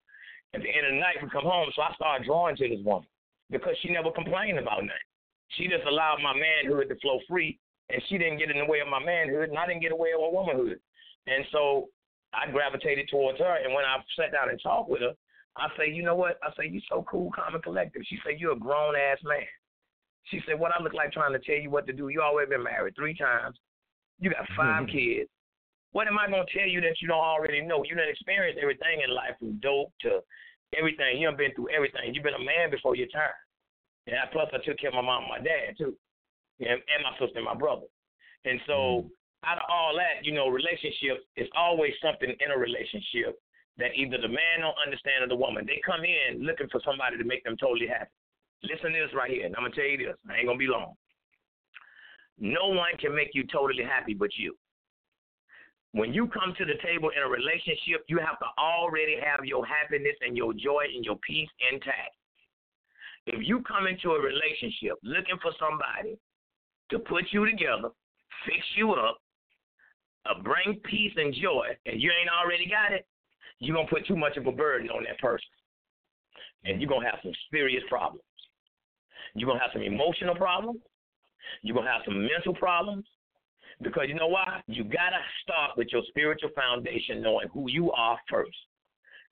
[0.54, 2.84] At the end of the night, we come home, so I started drawing to this
[2.84, 3.08] woman
[3.50, 5.10] because she never complained about nothing.
[5.56, 8.80] She just allowed my manhood to flow free, and she didn't get in the way
[8.80, 10.80] of my manhood, and I didn't get away my womanhood.
[11.28, 11.88] And so
[12.34, 15.14] I gravitated towards her, and when I sat down and talked with her,
[15.58, 16.40] I say, you know what?
[16.44, 18.04] I say, you're so cool, calm, and collective.
[18.08, 19.46] She said, you're a grown ass man.
[20.26, 22.10] She said, what I look like trying to tell you what to do.
[22.10, 23.58] You already been married three times.
[24.20, 25.30] You got 5 kids.
[25.92, 27.84] What am I gonna tell you that you don't already know?
[27.84, 30.24] You done experienced everything in life from dope to
[30.78, 31.20] everything.
[31.20, 32.16] You done been through everything.
[32.16, 33.36] You've been a man before your time.
[34.08, 35.94] Yeah, plus I took care of my mom and my dad too.
[36.62, 37.92] And, and my sister and my brother.
[38.46, 39.10] And so mm.
[39.44, 43.36] out of all that, you know, relationships is always something in a relationship
[43.78, 45.66] that either the man don't understand or the woman.
[45.66, 48.12] They come in looking for somebody to make them totally happy.
[48.64, 50.18] Listen to this right here, and I'm gonna tell you this.
[50.30, 50.94] I ain't gonna be long.
[52.38, 54.56] No one can make you totally happy but you.
[55.94, 59.66] When you come to the table in a relationship, you have to already have your
[59.66, 62.16] happiness and your joy and your peace intact.
[63.28, 66.18] If you come into a relationship looking for somebody
[66.90, 67.90] to put you together,
[68.46, 69.20] fix you up,
[70.26, 73.06] uh, bring peace and joy, and you ain't already got it,
[73.62, 75.48] you're going to put too much of a burden on that person.
[76.66, 78.26] And you're going to have some serious problems.
[79.36, 80.82] You're going to have some emotional problems.
[81.62, 83.06] You're going to have some mental problems.
[83.82, 84.62] Because you know why?
[84.68, 88.58] You got to start with your spiritual foundation, knowing who you are first.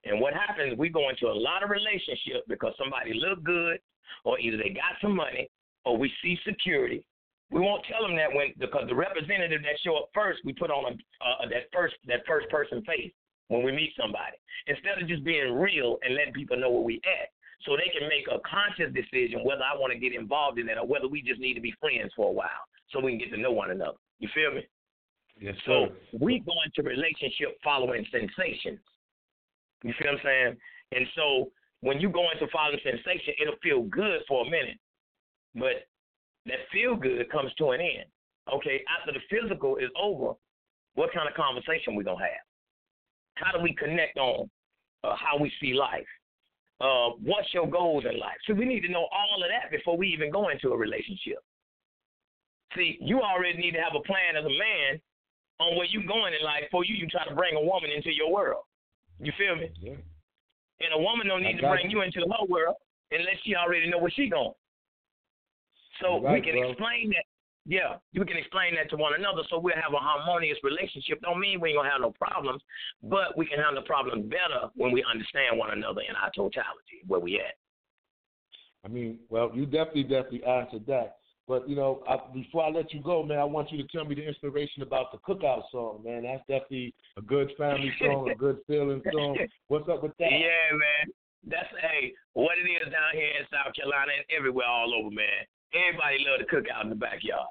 [0.05, 3.79] And what happens, we go into a lot of relationships because somebody look good,
[4.23, 5.49] or either they got some money,
[5.85, 7.03] or we see security.
[7.51, 10.69] We won't tell them that when because the representative that show up first, we put
[10.69, 10.93] on a
[11.25, 13.11] uh, that first that first person face
[13.49, 17.01] when we meet somebody instead of just being real and letting people know where we
[17.05, 17.29] at,
[17.65, 20.77] so they can make a conscious decision whether I want to get involved in that
[20.77, 23.35] or whether we just need to be friends for a while so we can get
[23.35, 23.99] to know one another.
[24.19, 24.63] You feel me?
[25.41, 25.88] Yes, So
[26.19, 28.79] we go into relationship following sensations.
[29.83, 30.57] You feel what I'm saying?
[30.91, 34.79] And so when you go into following sensation, it'll feel good for a minute,
[35.55, 35.88] but
[36.45, 38.07] that feel good comes to an end.
[38.53, 40.33] Okay, after the physical is over,
[40.95, 42.43] what kind of conversation we gonna have?
[43.39, 44.49] How do we connect on
[45.04, 46.08] uh, how we see life?
[46.82, 48.38] Uh, what's your goals in life?
[48.47, 51.39] So we need to know all of that before we even go into a relationship.
[52.75, 55.02] See, you already need to have a plan as a man
[55.60, 58.13] on where you going in life before you even try to bring a woman into
[58.13, 58.63] your world.
[59.19, 59.69] You feel me?
[59.82, 59.99] Yeah.
[60.80, 62.75] And a woman don't need to bring you into her world
[63.12, 64.54] unless she already know where she going.
[65.99, 66.71] So You're we can bro.
[66.71, 67.25] explain that.
[67.69, 71.21] Yeah, we can explain that to one another so we'll have a harmonious relationship.
[71.21, 72.63] Don't mean we ain't gonna have no problems,
[73.03, 77.19] but we can handle problems better when we understand one another in our totality, where
[77.19, 77.62] we at.
[78.84, 81.17] I mean, well, you definitely, definitely answered that.
[81.47, 84.03] But you know, I, before I let you go, man, I want you to tell
[84.03, 86.23] me the inspiration about the cookout song, man.
[86.23, 89.38] That's definitely a good family song, a good feeling song.
[89.67, 90.32] What's up with that?
[90.32, 91.13] Yeah, man.
[91.45, 95.45] That's hey, what it is down here in South Carolina and everywhere all over, man.
[95.69, 97.45] Everybody love to cook out in the backyard.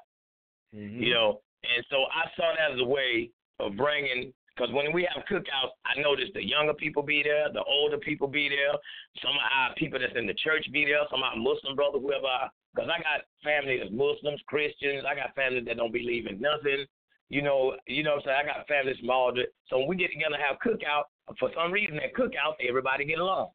[0.73, 1.01] Mhm.
[1.01, 1.41] you know.
[1.63, 5.75] And so I saw that as a way of bringing, because when we have cookouts,
[5.85, 8.73] I noticed the younger people be there, the older people be there,
[9.21, 12.01] some of our people that's in the church be there, some of our Muslim brothers,
[12.01, 12.49] whoever.
[12.73, 16.85] Because I got family that's Muslims, Christians, I got family that don't believe in nothing.
[17.29, 18.49] You know, you know what I'm saying?
[18.49, 21.03] I got families from all the so when we get together and have cookout,
[21.39, 23.51] for some reason at cookout, everybody get along.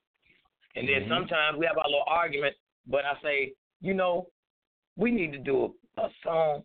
[0.76, 1.08] And then Mhm.
[1.08, 4.28] sometimes we have our little argument, but I say, you know,
[4.96, 6.64] we need to do a, a song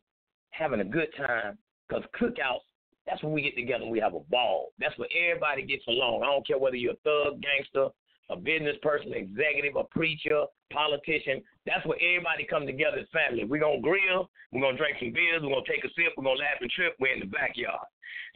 [0.60, 2.67] having a good time because cookouts,
[3.08, 4.69] that's when we get together and we have a ball.
[4.78, 6.22] That's where everybody gets along.
[6.22, 7.88] I don't care whether you're a thug, gangster,
[8.30, 11.41] a business person, executive, a preacher, politician.
[11.65, 13.45] That's where everybody come together as family.
[13.45, 14.30] We're going to grill.
[14.52, 15.41] We're going to drink some beers.
[15.41, 16.13] We're going to take a sip.
[16.13, 16.93] We're going to laugh and trip.
[17.00, 17.88] We're in the backyard.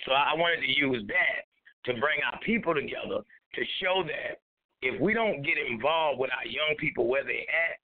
[0.07, 1.45] So I wanted to use that
[1.85, 4.41] to bring our people together to show that
[4.81, 7.77] if we don't get involved with our young people where they at,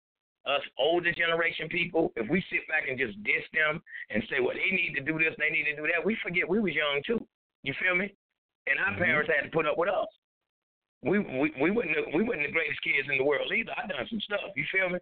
[0.45, 4.55] us older generation people, if we sit back and just diss them and say, well,
[4.55, 7.01] they need to do this, they need to do that, we forget we was young
[7.05, 7.19] too.
[7.63, 8.13] You feel me?
[8.67, 8.99] And our Mhm.
[8.99, 10.07] parents had to put up with us.
[11.01, 13.73] We we we wouldn't we wouldn't the greatest kids in the world either.
[13.77, 14.51] I done some stuff.
[14.55, 14.99] You feel me?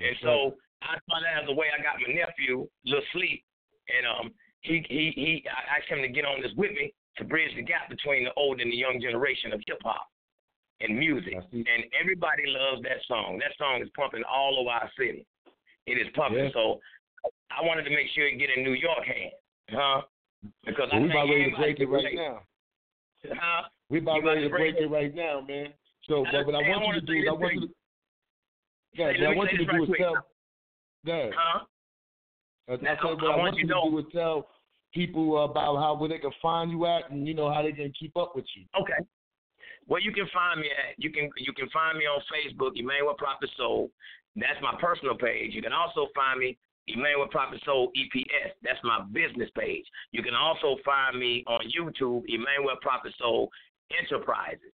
[0.00, 3.44] And so I saw that as a way I got my nephew, Lil Sleep,
[3.88, 7.24] and um he he he I asked him to get on this with me to
[7.24, 10.09] bridge the gap between the old and the young generation of hip hop
[10.80, 11.34] and music.
[11.52, 13.38] And everybody loves that song.
[13.38, 15.26] That song is pumping all over our city.
[15.86, 16.44] It is pumping.
[16.44, 16.50] Yeah.
[16.52, 16.80] So
[17.50, 19.34] I wanted to make sure it get in New York hands.
[19.70, 20.02] Huh?
[20.64, 22.40] Because Well, I we about ready to break it right now.
[23.28, 23.62] Huh?
[23.90, 25.72] We about ready to to break break it right now, man.
[26.08, 27.68] So, but what I hey, I want you wanna do is I want you to.
[28.94, 30.00] Yeah, Hey, what I want you to right do is quick.
[30.00, 30.14] tell.
[31.36, 31.60] Huh?
[32.68, 34.04] I, I Now, said, what I I, want want you to to know- do is
[34.12, 34.48] tell
[34.94, 37.92] people about how where they can find you at, and you know how they can
[37.98, 38.64] keep up with you.
[38.80, 39.04] Okay.
[39.86, 43.14] Well, you can find me at you can you can find me on Facebook, Emanuel
[43.14, 43.90] Prophet Soul.
[44.36, 45.52] That's my personal page.
[45.54, 46.56] You can also find me
[46.88, 48.52] Emanuel Prophet Soul EPS.
[48.62, 49.84] That's my business page.
[50.12, 53.48] You can also find me on YouTube, Emanuel Prophet Soul
[53.98, 54.72] Enterprises.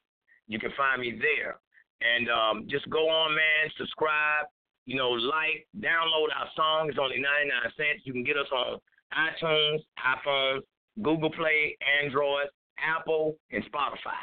[0.48, 1.60] You can find me there.
[2.02, 4.46] And um, just go on, man, subscribe,
[4.86, 6.90] you know, like, download our song.
[6.90, 8.02] It's only 99 cents.
[8.04, 8.80] You can get us on
[9.16, 10.62] iTunes, iPhones,
[11.02, 14.20] Google Play, Android, Apple, and Spotify.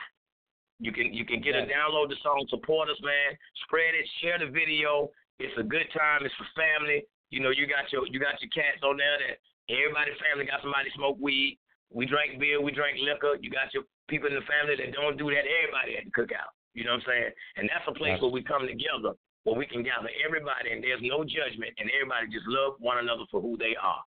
[0.83, 1.71] You can you can get Yes.
[1.71, 3.39] a download the song, support us, man.
[3.65, 5.15] Spread it, share the video.
[5.39, 6.27] It's a good time.
[6.27, 7.07] It's for family.
[7.31, 9.39] You know, you got your you got your cats on there that
[9.71, 11.57] Everybody's family got somebody smoke weed.
[11.95, 13.39] We drink beer, we drink liquor.
[13.39, 15.47] You got your people in the family that don't do that.
[15.47, 16.51] Everybody at the cookout.
[16.75, 17.31] You know what I'm saying?
[17.63, 19.15] And that's a place where we come together,
[19.47, 23.23] where we can gather everybody, and there's no judgment, and everybody just love one another
[23.31, 24.03] for who they are.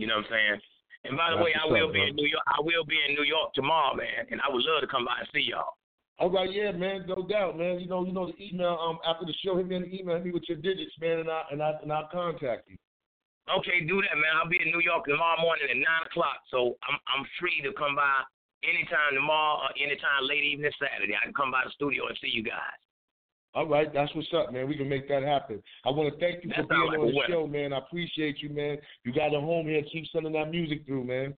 [0.00, 0.58] You know what I'm saying?
[1.04, 2.08] And by the That's way, I will be bro.
[2.08, 2.46] in New York.
[2.48, 5.20] I will be in New York tomorrow, man, and I would love to come by
[5.20, 5.76] and see y'all.
[6.18, 7.80] All right, yeah, man, no doubt, man.
[7.80, 8.78] You know, you know the email.
[8.78, 11.30] Um, after the show, hit me an email, hit me with your digits, man, and
[11.30, 12.76] I and I and I'll contact you.
[13.50, 14.30] Okay, do that, man.
[14.38, 17.74] I'll be in New York tomorrow morning at nine o'clock, so I'm I'm free to
[17.74, 18.22] come by
[18.62, 21.18] anytime tomorrow or anytime late evening Saturday.
[21.18, 22.78] I can come by the studio and see you guys.
[23.54, 24.66] All right, that's what's up, man.
[24.66, 25.62] We can make that happen.
[25.84, 27.72] I want to thank you That for being like on the show, man.
[27.72, 28.78] I appreciate you, man.
[29.04, 29.82] You got a home here.
[29.92, 31.34] Keep sending that music through, man.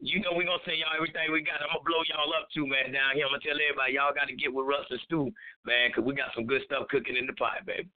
[0.00, 1.60] You know we're gonna send y'all everything we got.
[1.60, 3.28] I'm gonna blow y'all up too, man, down here.
[3.28, 5.30] I'm gonna tell everybody y'all gotta get with Russ and Stu,
[5.64, 7.88] man, 'cause we got some good stuff cooking in the pot, baby.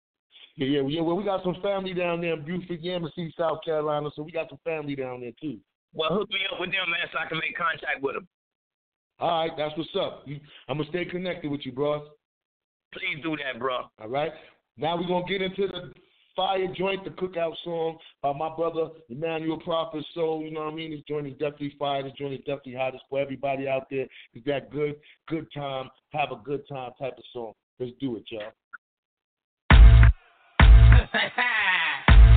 [0.56, 1.02] Yeah, yeah, yeah.
[1.02, 4.50] Well, we got some family down there in Beaufort, Yemassee, South Carolina, so we got
[4.50, 5.60] some family down there too.
[5.94, 8.28] Well, hook me up with them, man, so I can make contact with them.
[9.20, 10.28] All right, that's what's up.
[10.68, 12.12] I'm gonna stay connected with you, bro.
[12.92, 13.90] Please do that, bro.
[14.02, 14.34] All right.
[14.76, 15.94] Now we're gonna get into the
[16.36, 20.06] fire joint, the cookout song by my brother Emanuel Prophet.
[20.14, 20.92] So you know what I mean.
[20.92, 22.04] This joint is definitely fire.
[22.04, 22.94] This joint is definitely hot.
[22.94, 24.08] It's for everybody out there.
[24.34, 24.96] It's that good,
[25.28, 27.54] good time, have a good time type of song.
[27.80, 28.52] Let's do it, y'all.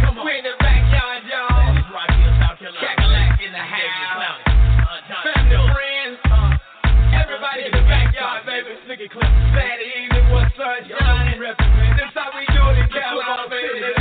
[0.05, 0.27] Come on.
[0.27, 1.75] We in the backyard, y'all.
[1.75, 2.09] This is Rock
[2.41, 2.85] South Carolina.
[2.85, 4.41] Cackalack in the house.
[5.23, 6.57] Family, friends, uh,
[7.21, 8.77] everybody in the backyard, baby.
[8.89, 9.29] Look at Clip.
[9.53, 11.41] Saturday evening was sunshine.
[11.41, 13.96] This how we do it in Carolina,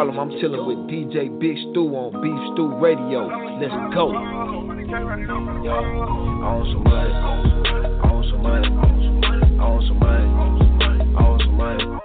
[0.00, 3.28] Harlem, I'm chilling with DJ Big Stew on Beef Stew Radio.
[3.60, 4.16] Let's go.
[4.16, 4.24] I
[6.56, 7.12] want some money.
[7.12, 8.64] I want some money.
[8.64, 10.24] I want some money.
[11.04, 12.00] I want some money.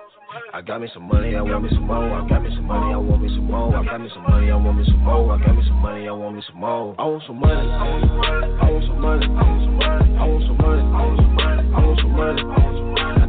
[0.53, 2.03] I got me some money, I want me some more.
[2.03, 3.73] I got me some money, I want me some more.
[3.73, 5.31] I got me some money, I want me some more.
[5.31, 6.95] I got me some money, I want me some more.
[6.99, 10.57] I want some money, I want some money, I want some money, I want some
[10.59, 12.84] money, I want some money, I want some money.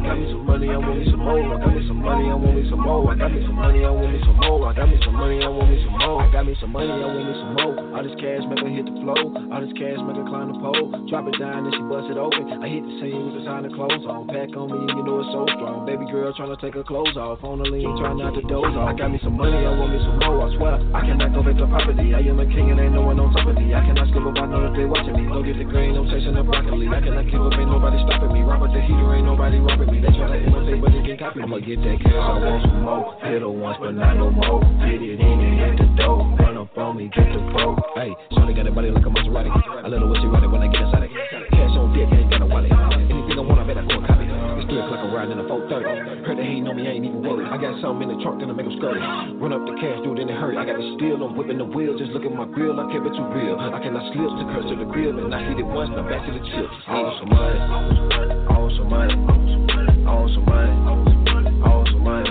[0.07, 1.35] Got me some money, I want me some more.
[1.35, 3.11] I got me some money, I want me some more.
[3.11, 4.63] I got me some money, I want me some more.
[4.63, 6.23] I got me some money, I want me some more.
[6.23, 7.75] I got me some money, I want me some more.
[7.91, 9.19] All this cash make her hit the flow.
[9.51, 10.95] All this cash make her climb the pole.
[11.11, 12.47] Drop it down and she bust it open.
[12.63, 14.31] I hit the scene with the sign of clothes on.
[14.31, 15.83] Pack on me, you know it's so strong.
[15.83, 17.43] Baby girl trying to take her clothes off.
[17.43, 18.87] On the lean, trying not to doze off.
[18.87, 20.39] I got me some money, I want me some more.
[20.39, 22.15] I swear, I cannot go back to property.
[22.15, 23.75] I am a king and ain't no one on top of me.
[23.75, 25.27] I cannot skip up, I know they watching me.
[25.27, 26.87] Go get the green, no chasing the broccoli.
[26.87, 28.39] I cannot keep up, ain't nobody stopping me.
[28.47, 29.96] Robert the heater, ain't nobody robbing me.
[30.01, 31.41] They try to imitate, but they can't copy.
[31.41, 33.17] I'ma get that cash, I want some more.
[33.23, 34.61] Hit her once, but not no more.
[34.85, 36.23] Hit it in and hit the dough.
[36.37, 37.75] Run up on me, get the pro.
[37.97, 39.49] Hey, Shawty got a body like a Maserati.
[39.49, 41.11] I let her what she ride it when I get inside it.
[41.51, 42.71] Cash on deck, ain't got no wallet.
[42.71, 44.25] Anything I want, I bet I go and copy.
[44.27, 46.25] It's 3 o'clock, I'm riding in a 430.
[46.25, 47.49] Heard they hating on me, I ain't even worried.
[47.49, 49.01] I got something in the trunk, then I make them scurry.
[49.01, 50.57] Run up the cash, dude, then it hurt.
[50.57, 51.97] I got the steel, I'm whipping the wheel.
[51.97, 53.57] Just look at my grill, I kept it too real.
[53.57, 56.21] I cannot slip to curse to the grill, and I hit it once, now back
[56.25, 56.73] to the chips.
[56.85, 59.15] Want some money, I want some money,
[60.07, 60.71] Want some money,
[61.59, 62.29] want some money.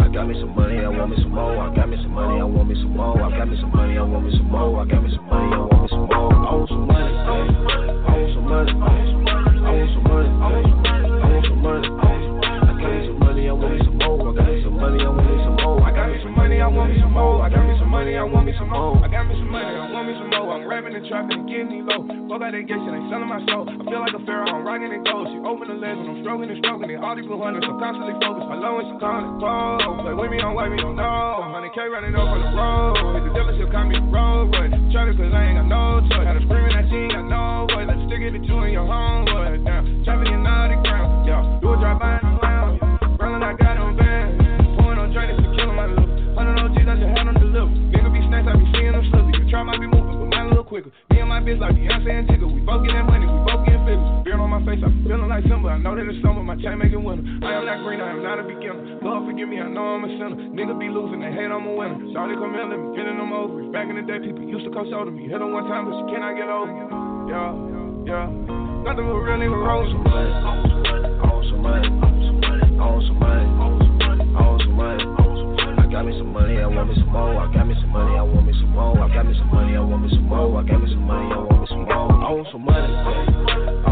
[0.00, 1.58] I got me some money, I want me some more.
[1.58, 3.20] I got me some money, I want me some more.
[3.20, 4.80] I got me some money, I want me some more.
[4.80, 6.32] I got me some money, I want me some more.
[6.32, 8.86] I want some money, want some money, I
[9.72, 12.11] want some money, I want some money.
[17.92, 18.96] Money, I want me some more.
[19.04, 20.56] I got me some money, I want me some more.
[20.56, 22.08] I'm rapping and trapping and getting these low.
[22.32, 23.68] Fuck out that gay shit, ain't selling my soul.
[23.68, 25.28] I feel like a pharaoh, I'm rocking and gold.
[25.28, 26.98] She open the legs when I'm stroking and stroking it.
[27.04, 28.48] All these blue hunters, I'm constantly focused.
[28.48, 30.08] My low and she calling cold.
[30.08, 31.44] Play with me on white, me don't know.
[31.52, 32.96] 100K running off on the road.
[33.12, 34.48] Hit the dealership, call me road.
[34.48, 36.24] But trying cause I ain't got no choice.
[36.24, 37.92] Got her screaming she ain't got no voice.
[37.92, 39.60] Let's stick it to you in your homeboy.
[39.68, 41.28] Now, trapping in all the ground.
[41.28, 42.80] Yo, do a drive by in the lounge.
[43.20, 44.80] Rollin', I got on band.
[44.80, 46.08] Pouring on drink, it's kill my lips.
[46.32, 47.41] Hundred OGs, I don't know, I'm just had them
[49.62, 50.90] them try, might be moving, but mine a little quicker.
[51.10, 52.46] Me and my bitch like Beyonce and Jigga.
[52.46, 54.24] We both getting money, we both getting figures.
[54.24, 55.68] Beard on my face, I'm feeling like Simba.
[55.70, 57.22] I know that it's summer, my chain making winter.
[57.46, 58.98] I am not green, I am not a beginner.
[59.02, 60.36] Lord forgive me, I know I'm a sinner.
[60.50, 61.98] Nigga be losing, they hate I'm a winner.
[62.10, 63.70] Shawty come in, let me finish them over.
[63.70, 65.30] Back in the day, people used to come show to me.
[65.30, 66.72] Hit her one time, but she cannot get over.
[67.30, 67.54] Yeah,
[68.06, 68.26] yeah.
[68.82, 69.86] Nothing but real nigga rolls.
[69.86, 70.02] I
[70.58, 74.26] want some money, I want some money, I want some money, I want some money,
[74.26, 75.21] I want some money.
[75.92, 77.36] Got me some money, I want me some more.
[77.36, 78.96] I got me some money, I want me some more.
[78.98, 80.58] I got me some money, I want me some more.
[80.58, 82.08] I got me some money, I want me some more.
[82.16, 83.12] I want some money, I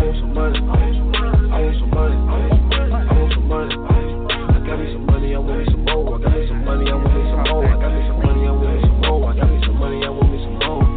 [0.01, 3.77] want some money, I want some money, I want some money.
[3.77, 6.17] I got me some money, I want me some more.
[6.17, 7.69] I got me some money, I want me some more.
[7.69, 9.21] I got me some money, I want me some more.
[9.21, 10.89] I got me some money, I want me some more.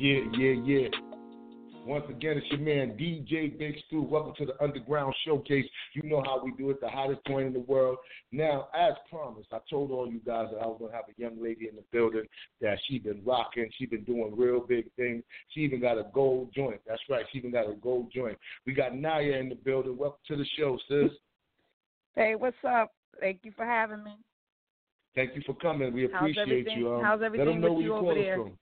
[0.00, 1.09] Yeah, yeah, yeah.
[1.86, 4.02] Once again, it's your man DJ Big Stu.
[4.02, 5.64] Welcome to the Underground Showcase.
[5.94, 7.96] You know how we do it, the hottest point in the world.
[8.32, 11.42] Now, as promised, I told all you guys that I was gonna have a young
[11.42, 12.24] lady in the building
[12.60, 13.68] that she been rocking.
[13.78, 15.24] She been doing real big things.
[15.48, 16.80] She even got a gold joint.
[16.86, 17.24] That's right.
[17.32, 18.38] She even got a gold joint.
[18.66, 19.96] We got Ny'a in the building.
[19.96, 21.10] Welcome to the show, sis.
[22.14, 22.92] Hey, what's up?
[23.20, 24.12] Thank you for having me.
[25.14, 25.92] Thank you for coming.
[25.92, 26.92] We appreciate everything- you.
[26.94, 28.36] Um, how's let everything them know with where you you over calling there?
[28.36, 28.58] from.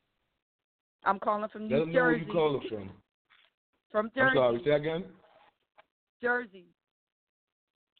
[1.04, 2.26] I'm calling from New Let them know where Jersey.
[2.26, 2.90] you calling from.
[3.90, 4.36] From I'm Jersey.
[4.36, 4.60] sorry.
[4.64, 5.04] Say again.
[6.22, 6.64] Jersey.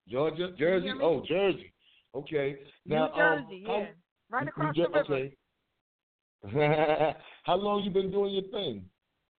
[0.08, 0.90] Georgia, Jersey.
[1.00, 1.72] Oh, Jersey.
[2.14, 2.56] Okay.
[2.86, 3.86] Now, New Jersey, um, how- yeah.
[4.30, 5.14] Right across the river.
[5.14, 5.36] Okay.
[7.42, 8.84] how long you been doing your thing?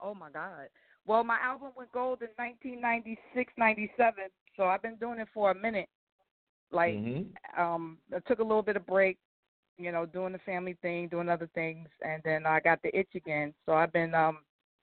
[0.01, 0.69] Oh my God.
[1.07, 4.25] Well, my album went gold in 1996, 97.
[4.57, 5.89] So I've been doing it for a minute.
[6.71, 7.33] Like, Mhm.
[7.57, 9.19] um, I took a little bit of break,
[9.79, 13.15] you know, doing the family thing, doing other things, and then I got the itch
[13.15, 13.55] again.
[13.65, 14.45] So I've been um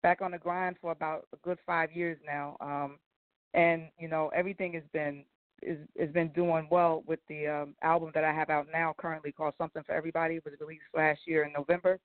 [0.05, 2.57] back on the grind for about a good five years now.
[2.61, 2.99] Um,
[3.55, 5.25] and you know, everything has been
[5.63, 9.33] is has been doing well with the um, album that I have out now currently
[9.33, 10.37] called Something for Everybody.
[10.37, 11.99] It was released last year in November,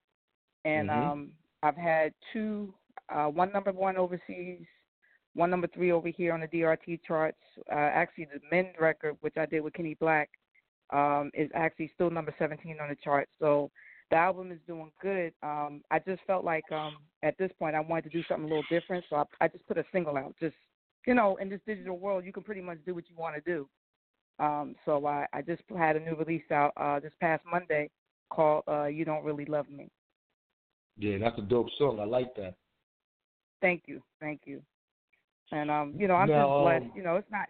[0.63, 1.11] and Mhm.
[1.11, 1.31] um,
[1.61, 2.73] I've had two,
[3.09, 4.65] uh, one number one overseas,
[5.35, 7.41] one number three over here on the DRT charts.
[7.69, 10.29] Uh, actually, the men's record, which I did with Kenny Black,
[10.91, 13.31] um, is actually still number 17 on the charts.
[13.39, 13.69] So
[14.09, 15.33] the album is doing good.
[15.43, 18.47] Um, I just felt like um, at this point I wanted to do something a
[18.47, 20.33] little different, so I, I just put a single out.
[20.39, 20.55] Just
[21.07, 23.41] you know, in this digital world, you can pretty much do what you want to
[23.41, 23.67] do.
[24.37, 27.89] Um, so I, I just had a new release out uh, this past Monday
[28.29, 29.89] called uh, "You Don't Really Love Me."
[30.97, 31.99] Yeah, that's a dope song.
[31.99, 32.55] I like that.
[33.61, 34.61] Thank you, thank you.
[35.51, 36.85] And um, you know, I'm Now, just blessed.
[36.85, 37.47] um, You know, it's not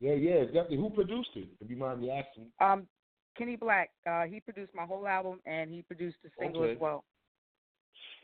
[0.00, 0.76] Yeah, yeah, definitely.
[0.78, 1.48] Who produced it?
[1.60, 2.46] If you mind me asking.
[2.60, 2.86] um
[3.36, 6.74] Kenny Black, uh, he produced my whole album and he produced the single Okay.
[6.74, 7.04] as well.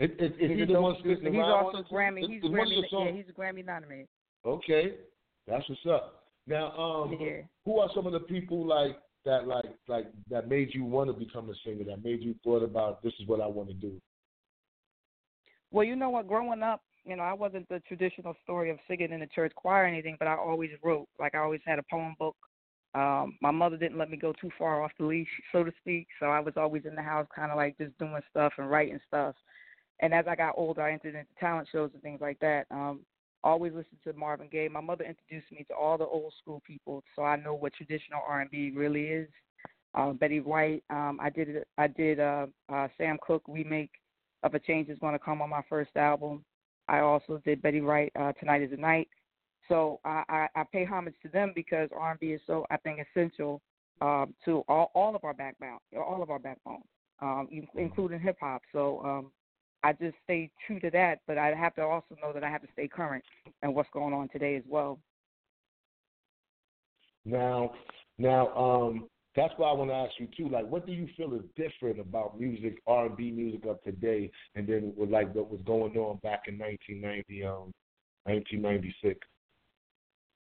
[0.00, 1.28] Is, is, is he's the one producer.
[1.30, 1.82] He's around also?
[1.92, 2.26] Grammy.
[2.26, 2.82] He's Grammy.
[2.90, 4.08] Yeah, he's a Grammy nominated.
[4.46, 4.94] Okay,
[5.46, 6.24] that's what's up.
[6.46, 7.42] Now, um, Yeah.
[7.66, 11.12] who are some of the people like that, like, like that made you want to
[11.12, 11.84] become a singer?
[11.84, 14.00] That made you thought about this is what I want to do.
[15.70, 16.26] Well, you know what?
[16.26, 19.84] Growing up, you know, I wasn't the traditional story of singing in the church choir
[19.84, 21.08] or anything, but I always wrote.
[21.18, 22.36] Like I always had a poem book.
[22.94, 26.08] Um, my mother didn't let me go too far off the leash, so to speak.
[26.18, 28.98] So I was always in the house, kind of like just doing stuff and writing
[29.06, 29.36] stuff.
[30.00, 32.66] And as I got older, I entered into talent shows and things like that.
[32.70, 33.00] Um,
[33.44, 34.68] always listened to Marvin Gaye.
[34.68, 38.20] My mother introduced me to all the old school people, so I know what traditional
[38.26, 39.28] R&B really is.
[39.94, 40.84] Um, Betty White.
[40.88, 41.64] Um, I did.
[41.76, 43.90] I did uh, uh, Sam Cooke remake
[44.44, 46.44] of A Change Is Going to Come on my first album.
[46.88, 49.08] I also did Betty Wright, uh, Tonight Is the Night.
[49.68, 53.60] So I, I, I pay homage to them because R&B is so I think essential
[54.00, 56.82] um, to all, all of our backbone, all of our backbone,
[57.20, 58.62] um, including hip hop.
[58.72, 59.32] So um,
[59.82, 62.62] I just stay true to that, but I have to also know that I have
[62.62, 63.24] to stay current
[63.62, 64.98] and what's going on today as well.
[67.24, 67.72] Now,
[68.18, 70.52] now, um, that's why I want to ask you too.
[70.52, 74.30] Like, what do you feel is different about music, R and B music of today,
[74.54, 77.72] and then with like what was going on back in 1990, um,
[78.24, 79.18] 1996?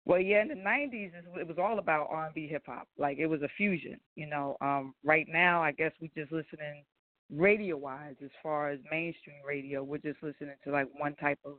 [0.04, 2.86] Well, yeah, in the '90s, it was all about R&B, hip hop.
[2.96, 3.98] Like it was a fusion.
[4.14, 6.84] You know, um, right now, I guess we're just listening
[7.34, 11.54] radio-wise, as far as mainstream radio, we're just listening to like one type of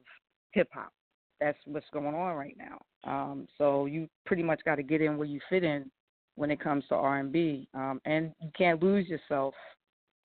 [0.52, 0.92] hip hop.
[1.40, 2.82] That's what's going on right now.
[3.04, 5.92] Um, so you pretty much got to get in where you fit in
[6.36, 9.54] when it comes to R&B, um, and you can't lose yourself.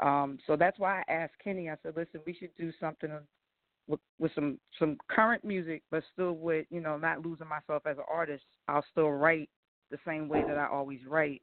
[0.01, 1.71] Um, so that's why I asked Kenny.
[1.71, 3.11] I said, "Listen, we should do something
[3.87, 7.99] with, with some some current music, but still with you know not losing myself as
[7.99, 8.45] an artist.
[8.69, 9.49] I'll still write
[9.91, 11.43] the same way that I always write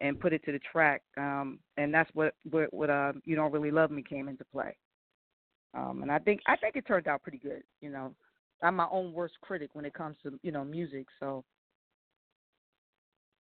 [0.00, 1.02] and put it to the track.
[1.16, 4.76] Um, and that's what what, what uh, you don't really love me came into play.
[5.74, 7.62] Um, and I think I think it turned out pretty good.
[7.80, 8.14] You know,
[8.62, 11.06] I'm my own worst critic when it comes to you know music.
[11.18, 11.44] So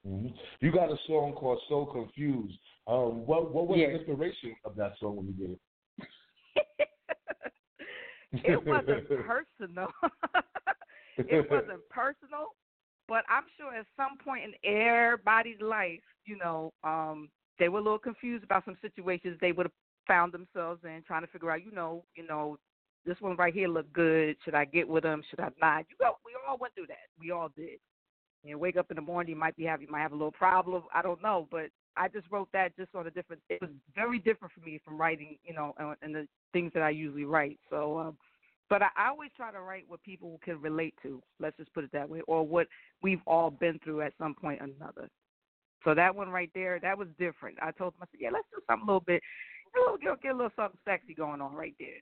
[0.05, 0.27] hmm
[0.61, 3.87] You got a song called "So Confused." Um, what what was Yeah.
[3.87, 5.59] the inspiration of that song when you did it?
[8.31, 9.87] it wasn't personal.
[11.17, 12.55] it wasn't personal,
[13.07, 17.29] but I'm sure at some point in everybody's life, you know, um,
[17.59, 19.73] they were a little confused about some situations they would have
[20.07, 22.57] found themselves in, trying to figure out, you know, you know,
[23.05, 24.35] this one right here look good.
[24.43, 25.23] Should I get with them?
[25.29, 25.85] Should I not?
[25.89, 27.07] You know, we all went through that.
[27.19, 27.79] We all did.
[28.43, 30.15] You know, wake up in the morning, you might be have you might have a
[30.15, 30.83] little problem.
[30.93, 33.41] I don't know, but I just wrote that just on a different.
[33.49, 36.83] It was very different for me from writing, you know, and, and the things that
[36.83, 37.59] I usually write.
[37.69, 38.17] So, um,
[38.69, 41.21] but I, I always try to write what people can relate to.
[41.39, 42.67] Let's just put it that way, or what
[43.01, 45.09] we've all been through at some point or another.
[45.83, 47.57] So that one right there, that was different.
[47.61, 49.21] I told them, I said, yeah, let's do something a little bit,
[49.75, 52.01] a little, get, get a little something sexy going on right there.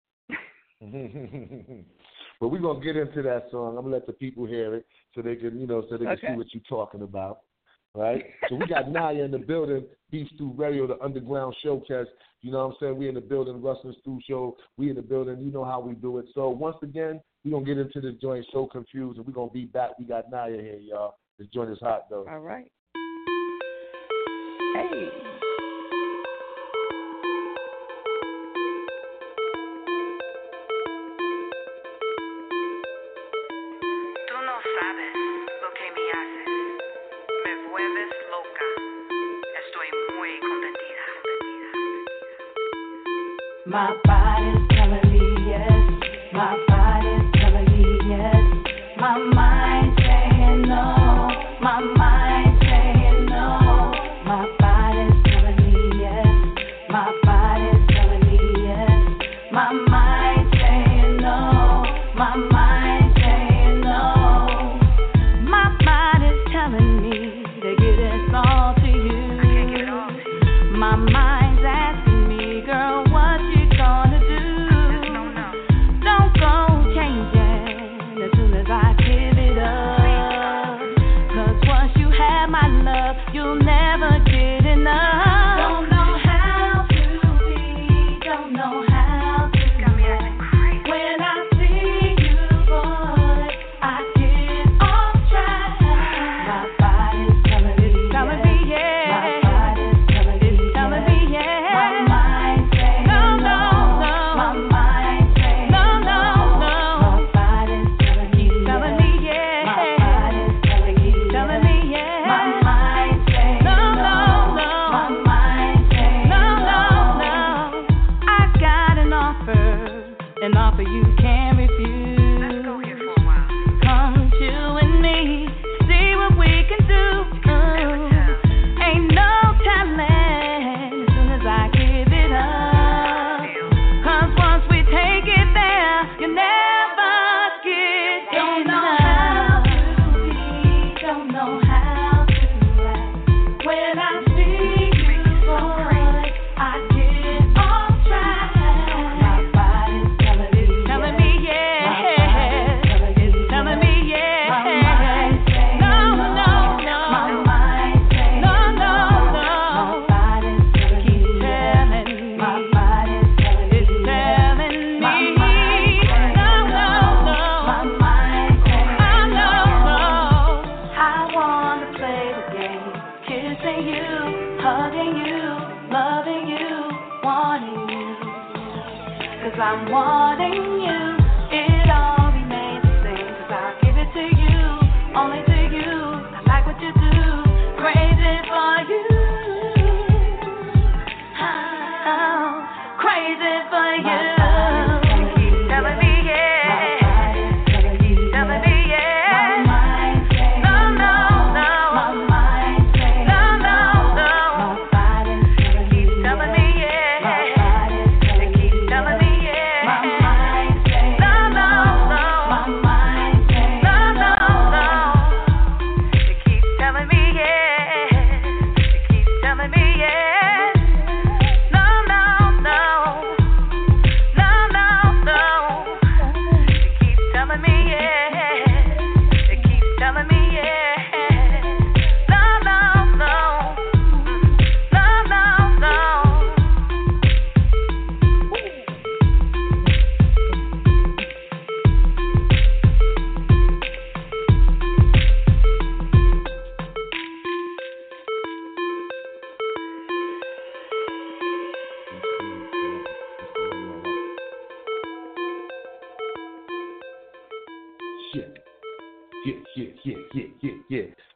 [2.40, 3.78] but we're gonna get into that song.
[3.78, 6.14] I'm gonna let the people hear it so they can, you know, so they can
[6.14, 6.28] Okay.
[6.28, 7.40] see what you're talking about.
[7.96, 8.26] Right?
[8.50, 12.08] so we got Ny'a in the building, Beef Stew Radio, the underground showcase.
[12.42, 12.98] You know what I'm saying?
[12.98, 14.58] We in the building, Russ and Stu Show.
[14.78, 15.40] We in the building.
[15.40, 16.26] You know how we do it.
[16.36, 19.66] So once again, we're gonna get into this joint so confused and we're gonna be
[19.66, 19.98] back.
[19.98, 21.16] We got Ny'a here, y'all.
[21.40, 22.26] This joint is hot though.
[22.30, 22.72] All right.
[24.76, 25.35] Hey.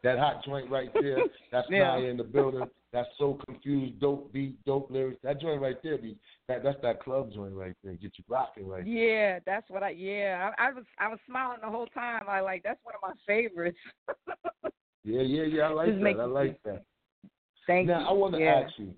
[0.10, 1.20] That hot joint right there,
[1.52, 1.96] that's Yeah.
[1.96, 2.68] Ny'a in the building.
[2.92, 5.22] That's so confused, dope beat, dope lyrics.
[5.22, 7.94] That joint right there, be that that's that club joint right there.
[7.94, 8.92] Get you rocking right there.
[8.92, 9.92] Yeah, that's what I.
[9.92, 12.24] Yeah, I, I was I was smiling the whole time.
[12.28, 13.78] I like that's one of my favorites.
[15.06, 15.62] Yeah, yeah, yeah.
[15.64, 16.20] I like Just that.
[16.20, 16.84] I like that.
[17.66, 18.08] Thank now you.
[18.08, 18.64] I want to yeah.
[18.66, 18.94] ask you.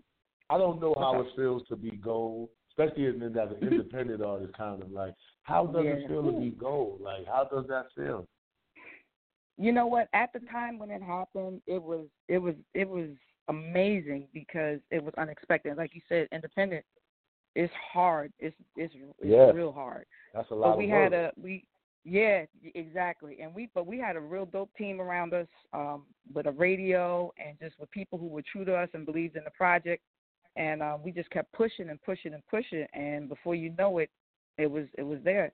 [0.49, 4.21] I don't know how it feels to be gold, especially as an as an independent
[4.21, 4.51] artist.
[4.57, 5.91] Kind of like, how does Yeah.
[5.91, 7.01] it feel to be gold?
[7.01, 8.27] Like, how does that feel?
[9.61, 10.07] You know what?
[10.13, 13.09] At the time when it happened, it was it was it was
[13.47, 15.77] amazing because it was unexpected.
[15.77, 16.83] Like you said, independent
[17.55, 18.33] is hard.
[18.39, 19.51] It's it's, it's Yeah.
[19.51, 20.07] real hard.
[20.33, 21.67] That's a lot But we of had a we
[22.03, 26.47] yeah exactly, and we but we had a real dope team around us um, with
[26.47, 29.51] a radio and just with people who were true to us and believed in the
[29.51, 30.01] project,
[30.55, 34.09] and uh, we just kept pushing and pushing and pushing, and before you know it,
[34.57, 35.51] it was it was there.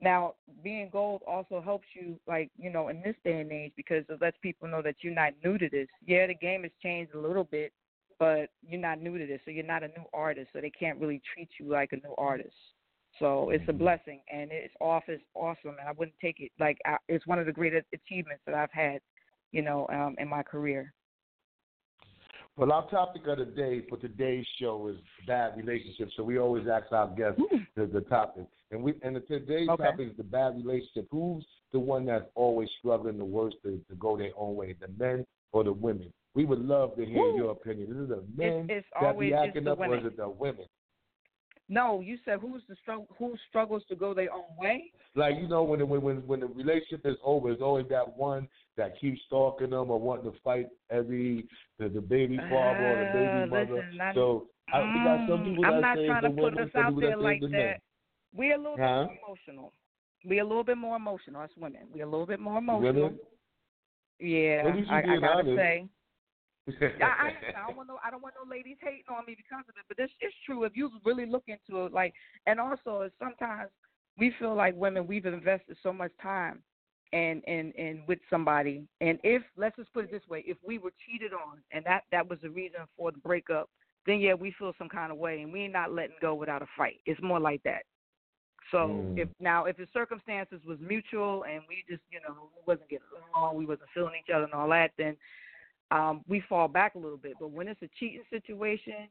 [0.00, 4.04] Now, being gold also helps you, like you know, in this day and age, because
[4.08, 5.88] it lets people know that you're not new to this.
[6.04, 7.72] Yeah, the game has changed a little bit,
[8.18, 11.00] but you're not new to this, so you're not a new artist, so they can't
[11.00, 12.54] really treat you like a new artist.
[13.18, 15.04] So it's a blessing, and it's off.
[15.08, 18.42] It's awesome, and I wouldn't take it like I, it's one of the greatest achievements
[18.44, 19.00] that I've had,
[19.52, 20.92] you know, um, in my career.
[22.56, 24.96] Well, our topic of the day for today's show is
[25.26, 26.14] bad relationships.
[26.16, 27.58] So we always ask our guests hmm.
[27.76, 29.84] the, the topic, and we and the, today's Okay.
[29.84, 31.06] topic is the bad relationship.
[31.10, 34.88] Who's the one that's always struggling the worst to, to go their own way, the
[34.96, 36.10] men or the women?
[36.34, 37.36] We would love to hear Woo.
[37.36, 37.90] your opinion.
[37.90, 40.28] Is it the men it's that always be it's acting up, or is it the
[40.28, 40.64] women?
[41.68, 43.08] No, you said who's the struggle?
[43.18, 44.92] Who struggles to go their own way?
[45.14, 48.16] Like you know, when the, when when when the relationship is over, it's always that
[48.16, 51.46] one that keeps stalking them or wanting to fight every
[51.78, 53.84] the, the baby father or the baby Uh, mother.
[53.90, 56.64] listen, so I, we got some people Mm, I'm that not trying to put women,
[56.64, 57.50] us out people there like that.
[57.50, 57.74] men.
[58.34, 59.06] We're a little Huh?
[59.08, 59.72] bit more emotional.
[60.24, 61.82] We're a little bit more emotional as women.
[61.92, 62.92] We're a little bit more emotional.
[62.94, 63.18] Women?
[64.18, 65.56] Yeah, At least you I, I gotta honest.
[65.56, 65.86] say.
[66.68, 69.64] I, I, I don't want no, I don't want no ladies hating on me because
[69.68, 70.64] of it, but this is true.
[70.64, 72.14] If you really look into it, like,
[72.46, 73.70] and also sometimes
[74.18, 76.62] we feel like women we've invested so much time
[77.12, 80.78] and and and with somebody, and if let's just put it this way, if we
[80.78, 83.68] were cheated on and that that was the reason for the breakup,
[84.06, 86.66] then yeah, we feel some kind of way, and we're not letting go without a
[86.76, 86.96] fight.
[87.06, 87.82] It's more like that.
[88.72, 89.18] So Mm.
[89.18, 93.06] if now if the circumstances was mutual and we just you know we wasn't getting
[93.34, 95.16] along, we wasn't feeling each other and all that, then
[95.90, 97.34] um, we fall back a little bit.
[97.38, 99.08] But when it's a cheating situation,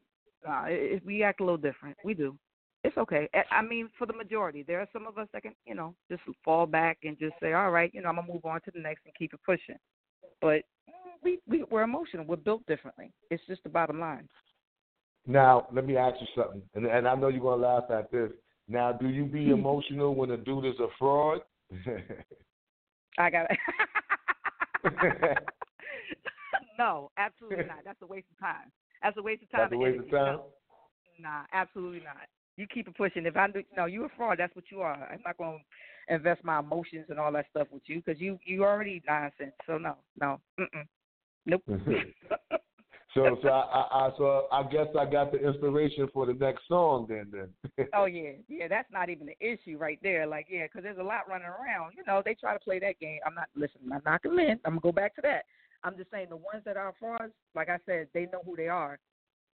[0.48, 1.98] uh, it, it, we act a little different.
[2.04, 2.38] We do.
[2.84, 3.28] It's okay.
[3.34, 5.96] I- I mean, for the majority, there are some of us that can, you know,
[6.10, 8.72] just fall back and just say, all right, you know, I'm gonna move on to
[8.72, 9.78] the next and keep it pushing.
[10.42, 10.64] But
[11.24, 12.26] we, we we're emotional.
[12.26, 13.12] We're built differently.
[13.32, 14.28] It's just the bottom line.
[15.26, 18.32] Now, let me ask you something, and, and I know you're gonna laugh at this.
[18.68, 21.42] Now, do you be emotional when a dude is a fraud?
[23.18, 25.38] I got it.
[26.78, 27.84] no, absolutely not.
[27.86, 28.72] That's a waste of time.
[29.04, 29.62] That's a waste of time.
[29.62, 30.36] That's a waste of time.
[30.38, 30.46] No.
[31.20, 32.28] Nah, absolutely not.
[32.58, 33.26] You keep it pushing.
[33.26, 34.38] If I do, no, you're a fraud.
[34.40, 35.10] That's what you are.
[35.12, 38.40] I'm not going to invest my emotions and all that stuff with you because you
[38.46, 39.54] you already nonsense.
[39.68, 40.88] So no, no, mm-mm.
[41.46, 41.64] nope.
[43.14, 47.08] so, so I, I, so I guess I got the inspiration for the next song.
[47.10, 47.88] Then, then.
[47.94, 48.68] oh yeah, yeah.
[48.70, 50.26] That's not even the issue right there.
[50.26, 51.94] Like yeah, because there's a lot running around.
[51.98, 53.20] You know, they try to play that game.
[53.26, 53.92] I'm not listening.
[53.94, 54.60] I'm not them in.
[54.66, 55.44] I'm gonna go back to that.
[55.86, 58.68] I'm just saying the ones that are frauds, like I said, they know who they
[58.68, 58.98] are,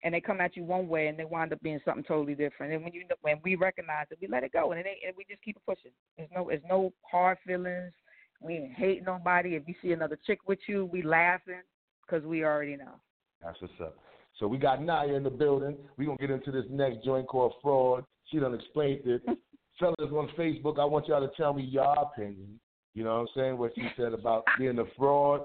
[0.02, 2.72] and they come at you one way and they wind up being something totally different.
[2.72, 5.14] And when you when we recognize it, we let it go and it ain't, and
[5.16, 5.92] we just keep it pushing.
[6.16, 7.92] There's no there's no hard feelings.
[8.40, 9.54] We ain't hate nobody.
[9.54, 11.62] If you see another chick with you, we laughing
[12.04, 12.94] because we already know.
[13.42, 13.96] That's what's up.
[14.40, 15.76] So we got Ny'a in the building.
[15.96, 18.04] We're going to get into this next joint called Fraud.
[18.30, 19.22] She done explained it.
[19.78, 22.58] Fellas on Facebook, I want y'all to tell me your opinion.
[22.94, 23.58] You know what I'm saying?
[23.58, 25.42] What she said about being a fraud.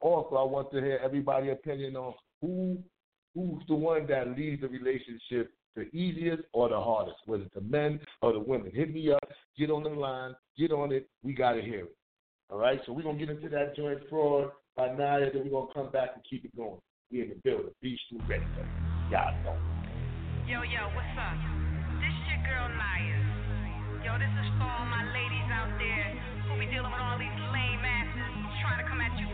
[0.00, 2.78] Also, I want to hear everybody's opinion on who
[3.34, 7.60] who's the one that leads the relationship the easiest or the hardest, whether it's the
[7.60, 8.70] men or the women.
[8.74, 9.22] Hit me up,
[9.56, 11.08] get on the line, get on it.
[11.22, 11.96] We got to hear it.
[12.50, 15.50] All right, so we're going to get into that joint fraud by Ny'a, then we're
[15.50, 16.80] going to come back and keep it going.
[17.12, 17.70] We in the building.
[17.80, 18.44] Beef Stew ready.
[19.10, 19.56] Y'all know.
[20.48, 21.38] Yo, yo, what's up?
[22.02, 24.02] This your girl Ny'a.
[24.02, 26.08] Yo, this is for all my ladies out there
[26.48, 28.32] who be dealing with all these lame asses
[28.64, 29.27] trying to come at you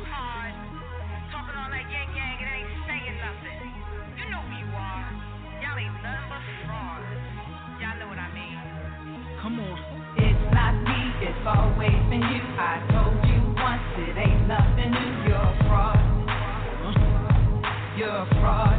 [9.45, 9.77] Come on.
[10.17, 12.41] It's not me, it's always been you.
[12.57, 15.29] I told you once, it ain't nothing new.
[15.29, 16.01] You're a fraud.
[17.99, 18.74] You're a fraud.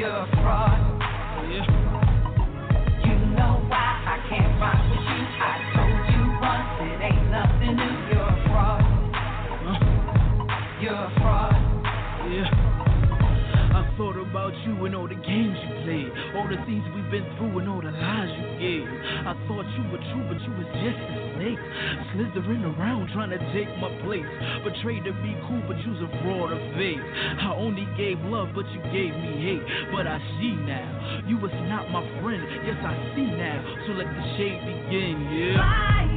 [0.00, 0.80] You're a fraud.
[1.52, 1.60] Yeah.
[3.04, 5.20] You know why I can't rock with you.
[5.44, 8.08] I told you once it ain't nothing new.
[8.08, 8.80] You're a fraud.
[10.80, 11.52] You're a fraud.
[12.32, 12.48] Yeah.
[13.76, 15.19] I thought about you and all the games you played,
[16.40, 18.88] all the things we've been through and all the lies you gave.
[19.28, 21.60] I thought you were true, but you was just a snake,
[22.16, 24.24] slithering around trying to take my place.
[24.64, 27.04] Betrayed to be cool, but you's a fraud of faith.
[27.44, 29.64] I only gave love, but you gave me hate.
[29.92, 32.40] But I see now, you was not my friend.
[32.64, 33.60] Yes, I see now.
[33.84, 35.20] So let the shade begin.
[35.36, 35.60] Yeah.
[35.60, 36.09] Right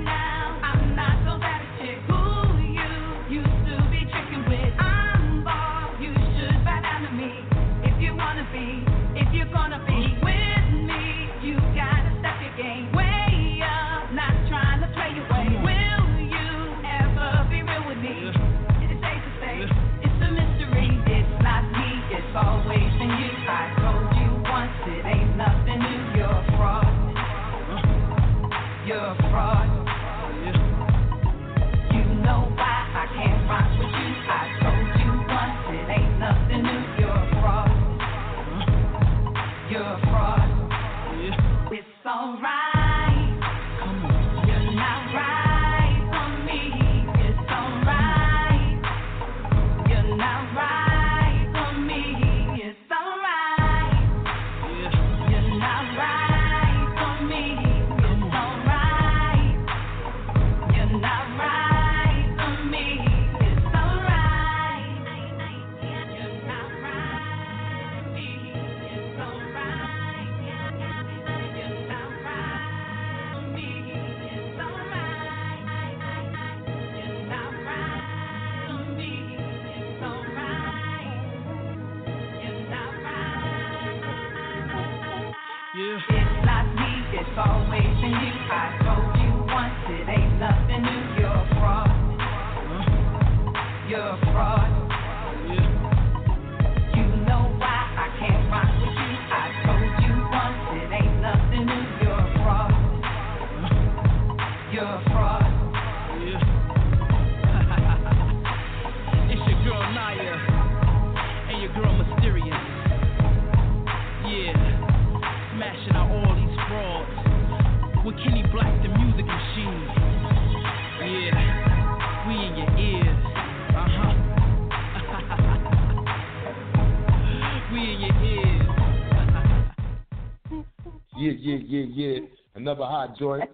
[132.73, 133.49] Another hot joint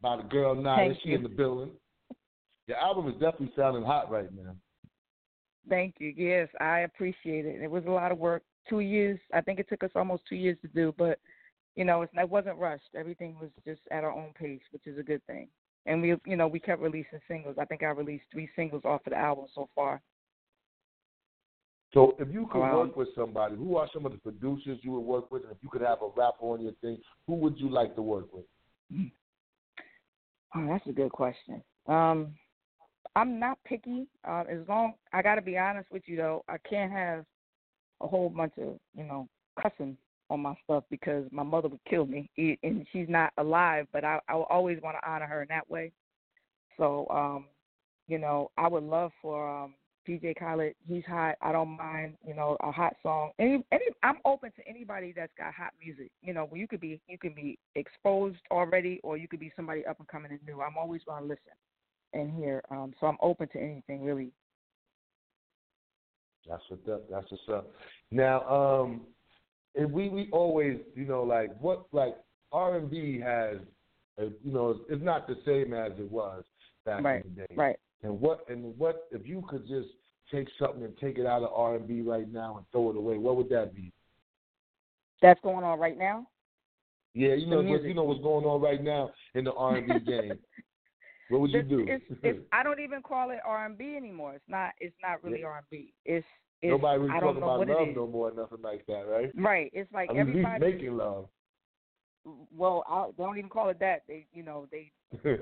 [0.00, 0.94] by the girl Ny'a.
[1.02, 1.16] She you.
[1.16, 1.72] in the building.
[2.68, 4.54] Your album is definitely sounding hot right now.
[5.68, 6.14] Thank you.
[6.16, 7.60] Yes, I appreciate it.
[7.62, 8.44] It was a lot of work.
[8.70, 9.18] Two years.
[9.32, 11.18] I think it took us almost two years to do, but
[11.74, 12.94] you know, it's, it wasn't rushed.
[12.96, 15.48] Everything was just at our own pace, which is a good thing.
[15.86, 17.56] And we, you know, we kept releasing singles.
[17.58, 20.00] I think I released three singles off of the album so far.
[21.94, 22.78] So if you could Wow.
[22.78, 25.44] work with somebody, who are some of the producers you would work with?
[25.44, 28.02] And if you could have a rapper on your thing, who would you like to
[28.02, 28.44] work with?
[30.54, 31.62] Oh, that's a good question.
[31.86, 32.34] Um,
[33.16, 34.08] I'm not picky.
[34.26, 37.24] Uh, as long I got to be honest with you though, I can't have
[38.00, 39.28] a whole bunch of you know
[39.60, 39.96] cussing
[40.30, 43.86] on my stuff because my mother would kill me, and she's not alive.
[43.92, 45.92] But I I will always want to honor her in that way.
[46.76, 47.46] So um,
[48.08, 49.74] you know, I would love for um
[50.06, 50.74] DJ Khaled.
[50.86, 51.36] He's hot.
[51.40, 52.16] I don't mind.
[52.26, 53.30] You know, a hot song.
[53.38, 56.10] Any any I'm open to anybody that's got hot music.
[56.22, 59.84] You know, you could be you can be exposed already, or you could be somebody
[59.86, 60.60] up and coming and new.
[60.60, 61.52] I'm always going to listen
[62.12, 62.62] and hear.
[62.70, 64.30] Um, so I'm open to anything really.
[66.48, 67.10] That's what's up.
[67.10, 67.72] That's what's up.
[68.10, 69.02] Now, um,
[69.74, 72.16] and we we always, you know, like what like
[72.52, 73.56] R and B has,
[74.20, 76.44] uh, you know, it's, it's not the same as it was
[76.84, 77.54] back Right, in the day.
[77.56, 77.76] right.
[78.04, 79.88] And what and what if you could just
[80.30, 82.96] take something and take it out of R and B right now and throw it
[82.96, 83.16] away?
[83.18, 83.92] What would that be?
[85.22, 86.26] That's going on right now.
[87.14, 89.86] Yeah, you know, what, you know what's going on right now in the R and
[89.86, 90.38] B game.
[91.30, 91.86] What would you It's- do?
[91.88, 94.34] It's, it's, I don't even call it R and B anymore.
[94.34, 94.72] It's not.
[94.80, 95.46] It's not really Yeah.
[95.46, 95.92] R and B.
[96.04, 96.26] It's.
[96.62, 99.30] Nobody really talking about love no more, nothing like that, right?
[99.36, 99.70] Right.
[99.74, 100.60] It's like I mean, everybody.
[100.72, 101.28] making love.
[102.56, 104.02] Well, I, they don't even call it that.
[104.08, 104.90] They, you know, they.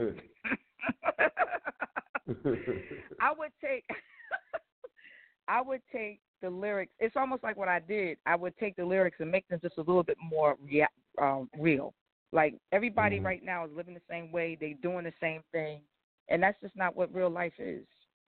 [2.28, 3.84] I would take.
[5.48, 6.92] I would take the lyrics.
[7.00, 8.16] It's almost like what I did.
[8.26, 10.86] I would take the lyrics and make them just a little bit more rea-
[11.20, 11.94] um, real.
[12.32, 13.24] Like everybody Mhm.
[13.24, 14.54] right now is living the same way.
[14.54, 15.82] They doing the same thing,
[16.28, 17.86] and that's just not what real life is.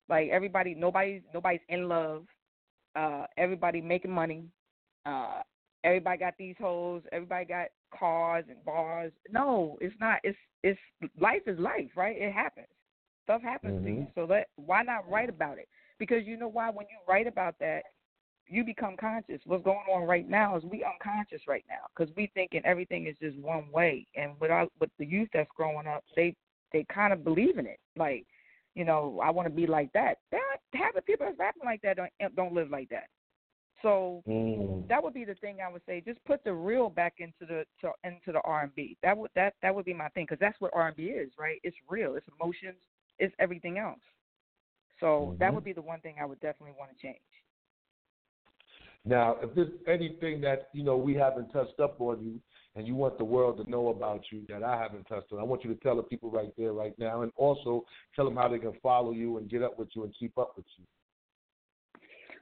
[0.08, 2.26] Like everybody, nobody's nobody's in love.
[2.94, 4.44] Uh, everybody making money.
[5.06, 5.42] Uh,
[5.84, 7.02] everybody got these hoes.
[7.12, 9.12] Everybody got cars and bars.
[9.30, 10.18] No, it's not.
[10.22, 10.80] It's it's
[11.18, 12.16] life is life, right?
[12.16, 12.66] It happens.
[13.24, 14.06] Stuff happens to you.
[14.14, 15.68] So that why not write about it?
[15.98, 16.70] Because you know why?
[16.70, 17.82] When you write about that,
[18.46, 19.40] you become conscious.
[19.46, 23.16] What's going on right now is we unconscious right now because we thinking everything is
[23.20, 24.06] just one way.
[24.16, 26.34] And with our with the youth that's growing up, they
[26.72, 27.78] they kind of believe in it.
[27.96, 28.26] Like,
[28.74, 30.18] you know, I want to be like that.
[30.30, 33.08] That half the people that's rapping like that don't don't live like that.
[33.82, 34.22] So
[34.56, 34.86] Mm.
[34.88, 36.00] that would be the thing I would say.
[36.00, 38.96] Just put the real back into the to, into the R and B.
[39.02, 41.32] That would that that would be my thing because that's what R and B is,
[41.38, 41.60] right?
[41.64, 42.14] It's real.
[42.16, 42.78] It's emotions.
[43.18, 44.00] It's everything else.
[45.00, 45.54] So that Mhm.
[45.54, 47.18] would be the one thing I would definitely want to change.
[49.04, 52.40] Now, if there's anything that you know we haven't touched up on you,
[52.76, 55.44] and you want the world to know about you that I haven't touched on, I
[55.44, 57.84] want you to tell the people right there, right now, and also
[58.16, 60.54] tell them how they can follow you and get up with you and keep up
[60.56, 60.84] with you.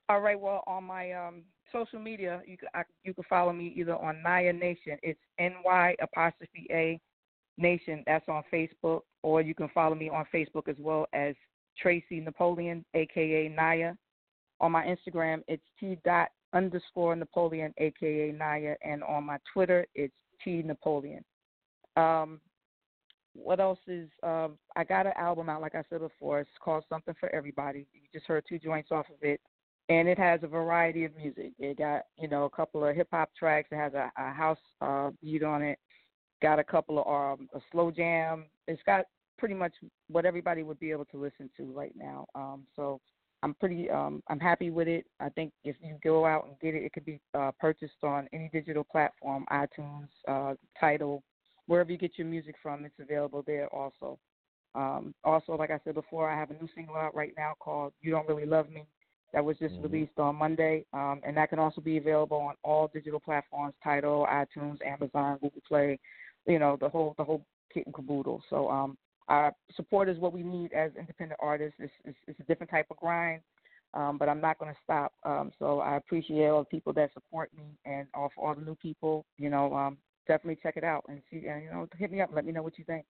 [0.08, 0.38] All right.
[0.38, 1.42] Well, on my um,
[1.72, 4.98] social media, you can I, you can follow me either on Ny'a Nation.
[5.02, 7.00] It's N Y apostrophe A
[7.58, 8.02] Nation.
[8.06, 11.34] That's on Facebook, or you can follow me on Facebook as well as
[11.78, 13.96] Tracey Napoleon, aka Ny'a.
[14.60, 20.14] On my Instagram, it's T dot underscore Napoleon, aka Ny'a, and on my Twitter, it's
[20.44, 21.24] T Napoleon.
[21.96, 22.40] Um,
[23.34, 26.40] what else is um I got an album out like I said before.
[26.40, 27.86] It's called Something for Everybody.
[27.92, 29.40] You just heard two joints off of it.
[29.88, 31.52] And it has a variety of music.
[31.58, 33.68] It got, you know, a couple of hip hop tracks.
[33.72, 35.78] It has a, a house uh beat on it.
[36.42, 38.46] Got a couple of um a slow jam.
[38.66, 39.04] It's got
[39.38, 39.72] pretty much
[40.08, 42.26] what everybody would be able to listen to right now.
[42.34, 43.00] Um so
[43.44, 45.06] I'm pretty um I'm happy with it.
[45.20, 48.28] I think if you go out and get it, it could be uh purchased on
[48.32, 51.22] any digital platform, iTunes, uh Tidal,
[51.66, 54.18] wherever you get your music from, it's available there also.
[54.74, 57.92] Um, also, like I said before, I have a new single out right now called
[58.00, 58.86] "You Don't Really Love Me."
[59.34, 59.82] That was just Mhm.
[59.82, 64.26] released on Monday, um, and that can also be available on all digital platforms: Tidal,
[64.26, 65.98] iTunes, Amazon, Google Play.
[66.46, 68.42] You know, the whole the whole kit and caboodle.
[68.50, 68.96] So, um,
[69.28, 71.76] our support is what we need as independent artists.
[71.78, 73.40] It's, it's, it's a different type of grind,
[73.94, 75.12] um, but I'm not going to stop.
[75.24, 78.62] Um, so I appreciate all the people that support me, and all for all the
[78.62, 79.24] new people.
[79.38, 81.46] You know, um, definitely check it out and see.
[81.46, 82.30] And you know, hit me up.
[82.34, 83.04] Let me know what you think.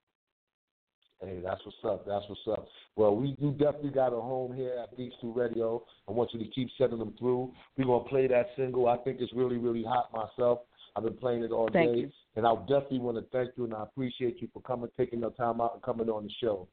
[1.20, 2.05] Hey, that's what's up.
[2.05, 2.66] That's what's up.
[2.97, 5.85] Well, we you definitely got a home here at Beef Stew Radio.
[6.09, 7.53] I want you to keep sending them through.
[7.78, 8.89] We're gonna play that single.
[8.89, 10.61] I think it's really, really hot myself.
[10.95, 12.01] I've been playing it all Thank day.
[12.01, 12.11] you.
[12.36, 15.30] And I definitely want to thank you and I appreciate you for coming, taking the
[15.30, 16.68] time out and coming on the show.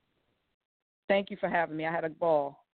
[1.08, 1.86] Thank you for having me.
[1.86, 2.66] I had a ball.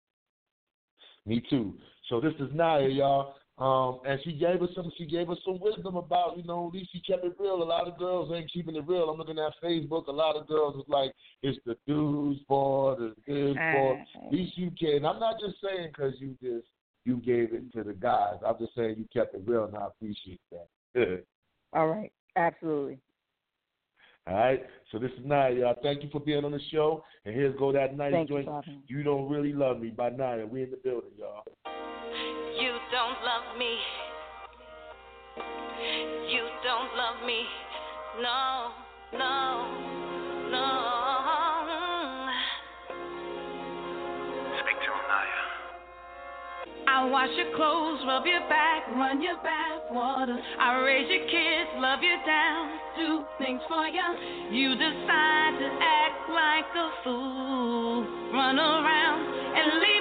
[1.26, 1.74] Me too.
[2.10, 3.36] So this is Ny'a, y'all.
[3.58, 4.92] Um, and she gave us some.
[4.98, 7.64] She gave us some wisdom about, you know, at least she kept it real.
[7.64, 9.10] A lot of girls ain't keeping it real.
[9.10, 10.08] I'm looking at Facebook.
[10.08, 13.98] A lot of girls is like, it's the dudes for the this for.
[13.98, 15.06] At least you can.
[15.06, 16.68] I'm not just saying because you just
[17.06, 18.36] you gave it to the guys.
[18.46, 21.24] I'm just saying you kept it real, and I appreciate that.
[21.74, 22.12] All right.
[22.36, 23.00] Absolutely.
[24.28, 24.66] All right.
[24.92, 25.76] So this is Ny'a, y'all.
[25.84, 27.04] Thank you for being on the show.
[27.26, 28.48] And here's go that nice Thank you, joint.
[28.48, 28.80] Bobby.
[28.88, 30.48] You don't really love me by Ny'a.
[30.48, 31.44] We in the building, y'all.
[32.60, 33.76] You don't love me.
[36.32, 37.42] You don't love me.
[38.22, 38.72] No,
[39.14, 41.05] no, no.
[46.96, 50.40] I wash your clothes, rub your back, run your bath water.
[50.58, 54.08] I raise your kids, love you down, do things for you.
[54.56, 59.22] You decide to act like a fool, run around
[59.60, 59.95] and leave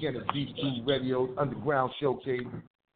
[0.00, 2.46] again, Beef Stew Radio's Underground Showcase.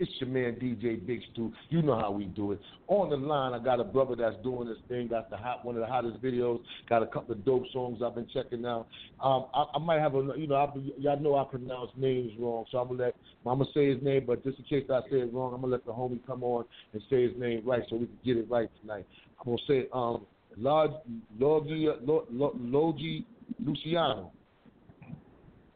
[0.01, 1.53] It's your man DJ Big Stu.
[1.69, 2.61] You know how we do it.
[2.89, 5.09] On the line, I got a brother that's doing this thing.
[5.09, 6.61] Got the hot, one of the hottest videos.
[6.89, 8.89] Got a couple of dope songs I've been checking out.
[9.23, 12.65] Um, I, I might have a, you know, I, y'all know I pronounce names wrong,
[12.73, 13.15] so I'm gonna let,
[13.47, 15.73] I'm gonna say his name, but just in case I say it wrong, I'm gonna
[15.73, 18.51] let the homie come on and say his name right, so we can get it
[18.51, 19.07] right tonight.
[19.39, 20.27] I'm gonna say, um,
[20.61, 20.97] Loji,
[21.39, 23.25] Loji, Loji
[23.65, 24.33] Luciano.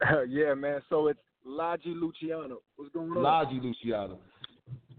[0.29, 0.81] yeah, man.
[0.89, 2.59] So it's Loji Luciano.
[2.75, 3.17] What's going on?
[3.17, 4.19] Loji Luciano.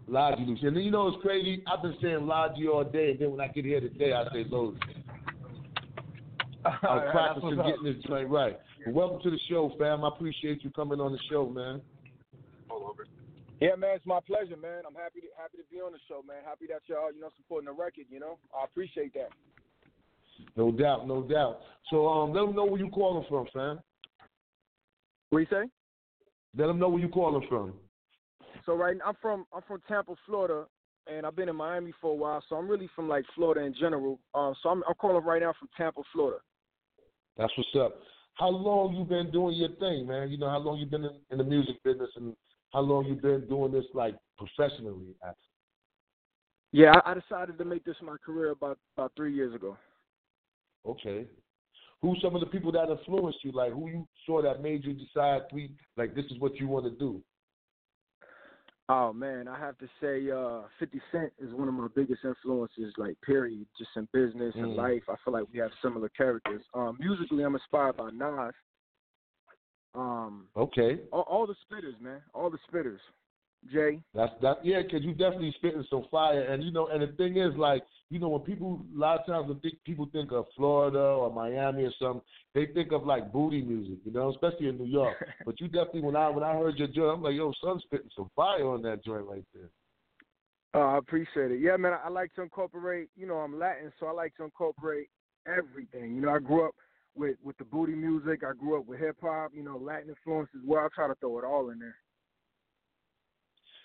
[0.09, 0.77] Loji Luciano.
[0.77, 1.63] And you know what's crazy?
[1.67, 4.45] I've been saying Loji all day, and then when I get here today, I say
[4.45, 4.79] Loji.
[6.63, 7.67] I was Alright, practicing that's what's up.
[7.67, 8.59] getting this joint right.
[8.85, 10.05] But welcome to the show, fam.
[10.05, 11.81] I appreciate you coming on the show, man.
[12.69, 13.07] All over.
[13.61, 14.83] Yeah, man, it's my pleasure, man.
[14.87, 16.39] I'm happy to happy to be on the show, man.
[16.45, 18.05] Happy that y'all, you know, supporting the record.
[18.11, 19.31] You know, I appreciate that.
[20.57, 21.61] No doubt, no doubt.
[21.91, 23.81] So um, let them know where you calling from, fam.
[25.31, 25.69] What you say?
[26.57, 27.75] Let them know where you calling from.
[28.67, 30.67] So right, now, I'm from I'm from Tampa, Florida,
[31.07, 32.43] and I've been in Miami for a while.
[32.49, 34.19] So I'm really from like Florida in general.
[34.35, 36.39] Um, so I'm I'm calling right now from Tampa, Florida.
[37.37, 38.01] That's what's up.
[38.35, 40.31] How long you been doing your thing, man?
[40.31, 42.35] You know how long you been in, in the music business, and
[42.73, 45.15] how long you been doing this like professionally?
[45.25, 45.45] Actually.
[46.73, 49.77] Yeah, I, I decided to make this my career about about three years ago.
[50.85, 51.27] Okay.
[52.03, 53.53] Who's some of the people that influenced you?
[53.53, 56.87] Like who you saw that made you decide we like this is what you want
[56.87, 57.23] to do?
[58.89, 62.93] Oh man, I have to say, uh, Fifty Cent is one of my biggest influences.
[62.99, 64.77] Like, period, just in business and Mm.
[64.77, 65.09] life.
[65.09, 66.63] I feel like we have similar characters.
[66.75, 68.53] Um, musically, I'm inspired by Nas.
[69.95, 71.01] Um, Okay.
[71.13, 72.99] all, all the spitters, man, all the spitters.
[73.73, 74.65] Jay, That's that.
[74.65, 77.85] Yeah, because you definitely spitting some fire, and you know, and the thing is, like,
[78.11, 81.33] you know, when people a lot of times when think, people think of Florida or
[81.33, 82.23] Miami or something,
[82.55, 85.17] they think of like booty music, you know, especially in New York.
[85.47, 88.11] but you definitely, when I when I heard your joint, I'm like, yo, son's spitting
[88.15, 89.71] some fire on that joint right there.
[90.75, 91.61] uh, I appreciate it.
[91.61, 93.09] Yeah, man, I, like to incorporate.
[93.17, 95.09] You know, I'm Latin, so I like to incorporate
[95.47, 96.17] everything.
[96.17, 96.75] You know, I grew up
[97.15, 98.43] with with the booty music.
[98.43, 99.53] I grew up with hip hop.
[99.55, 100.85] You know, Latin influence as well.
[100.85, 101.97] I try to throw it all in there.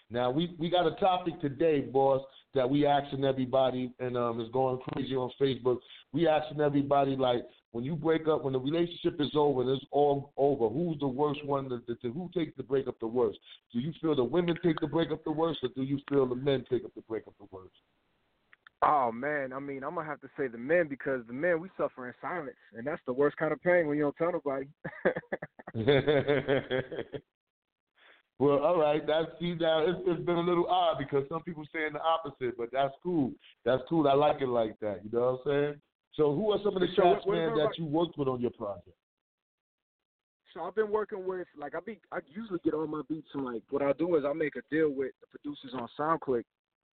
[0.09, 2.21] Now we we got a topic today, boss,
[2.53, 5.79] that we asking everybody, and um, it's going crazy on Facebook.
[6.13, 9.85] We asking everybody like, when you break up, when the relationship is over, and it's
[9.91, 10.69] all over.
[10.69, 11.69] Who's the worst one?
[11.69, 13.39] To, to, to- who takes the breakup the worst?
[13.73, 16.35] Do you feel the women take the breakup the worst, or do you feel the
[16.35, 17.73] men take up the breakup the worst?
[18.83, 21.69] Oh man, I mean, I'm gonna have to say the men because the men we
[21.77, 24.67] suffer in silence, and that's the worst kind of pain when you don't tell nobody.
[28.39, 29.05] well, all right.
[29.05, 32.57] That's see now it's, it's been a little odd because some people saying the opposite,
[32.57, 33.31] but that's cool.
[33.63, 34.07] That's cool.
[34.07, 35.01] I like it like that.
[35.03, 35.81] You know what I'm saying?
[36.15, 38.51] So, who are some of the So what man, that you worked with on your
[38.51, 38.95] project?
[40.53, 43.43] So I've been working with like I be I usually get all my beats and
[43.43, 46.43] like what I do is I make a deal with the producers on SoundClick,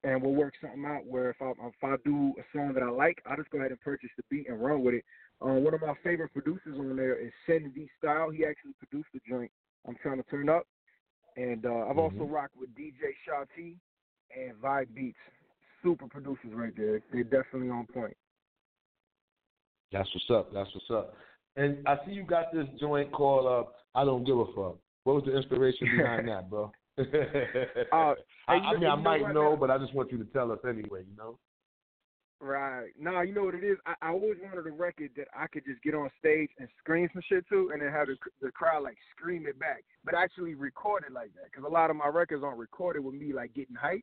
[0.03, 2.90] and we'll work something out where if I if I do a song that I
[2.90, 5.05] like, I just go ahead and purchase the beat and run with it.
[5.40, 8.30] Um, one of my favorite producers on there is Sen D Style.
[8.30, 9.51] He actually produced the joint.
[9.86, 10.66] I'm trying to turn up,
[11.37, 12.33] and uh, I've also Mhm.
[12.33, 13.76] rocked with DJ Shawty
[14.37, 15.18] and Vibe Beats.
[15.83, 17.01] Super producers right there.
[17.12, 18.16] They're definitely on point.
[19.91, 20.53] That's what's up.
[20.53, 21.14] That's what's up.
[21.57, 25.16] And I see you got this joint called uh, "I Don't Give a Fuck." What
[25.16, 26.73] was the inspiration behind that, bro?
[27.93, 28.15] Uh,
[28.48, 29.61] I, I mean, I know might know, man?
[29.61, 31.01] but I just want you to tell us anyway.
[31.01, 31.39] You know?
[32.43, 32.89] Right.
[32.98, 33.78] No, you know what it is?
[33.86, 37.09] I, I always wanted a record that I could just get on stage and scream
[37.12, 40.56] some shit to and then have the, the crowd like scream it back, but actually
[40.56, 41.44] record it like that.
[41.44, 44.02] Because a lot of my records aren't recorded with me like getting hype.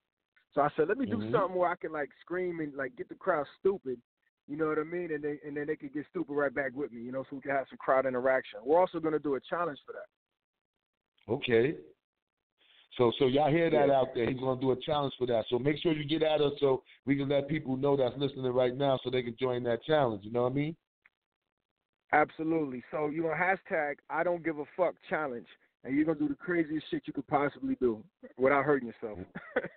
[0.55, 1.31] So I said, let me do Mhm.
[1.33, 4.01] something where I can like scream and like get the crowd stupid.
[4.47, 5.11] You know what I mean?
[5.13, 7.01] And then and then they could get stupid right back with me.
[7.01, 8.59] You know, so we can have some crowd interaction.
[8.63, 10.07] We're also gonna do a challenge for that.
[11.33, 11.75] Okay.
[12.99, 14.29] So, so y'all hear that out there?
[14.29, 15.45] He's gonna do a challenge for that.
[15.49, 18.51] So make sure you get at us so we can let people know that's listening
[18.51, 20.25] right now, so they can join that challenge.
[20.25, 20.75] You know what I mean?
[22.11, 22.83] Absolutely.
[22.91, 25.47] So you know, hashtag I don't give a fuck challenge,
[25.85, 28.03] and you're gonna do the craziest shit you could possibly do
[28.37, 29.19] without hurting yourself.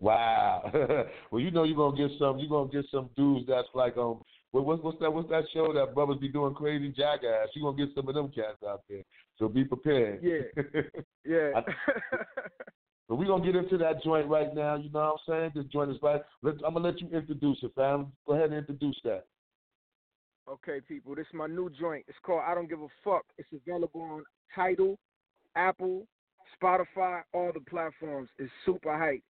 [0.00, 0.70] Wow.
[1.30, 2.38] well, you know you're gonna get some.
[2.38, 4.20] You're gonna get some dudes that's like um.
[4.50, 5.10] What, what's what's that?
[5.10, 7.48] What's that show that brothers be doing crazy jackass?
[7.54, 9.02] You gonna get some of them cats out there.
[9.38, 10.20] So be prepared.
[10.22, 10.82] Yeah.
[11.24, 11.60] yeah.
[13.08, 14.76] But we're gonna get into that joint right now.
[14.76, 15.52] You know what I'm saying?
[15.54, 16.22] This joint is right.
[16.42, 18.12] Let's, I'm gonna let you introduce it, fam.
[18.26, 19.26] Go ahead and introduce that.
[20.48, 22.04] okay, people, this is my new joint.
[22.08, 23.24] It's called I Don't Give a Fuck.
[23.36, 24.24] It's available on
[24.54, 24.98] Tidal,
[25.54, 26.06] Apple,
[26.60, 28.30] Spotify, all the platforms.
[28.38, 29.22] It's super hype.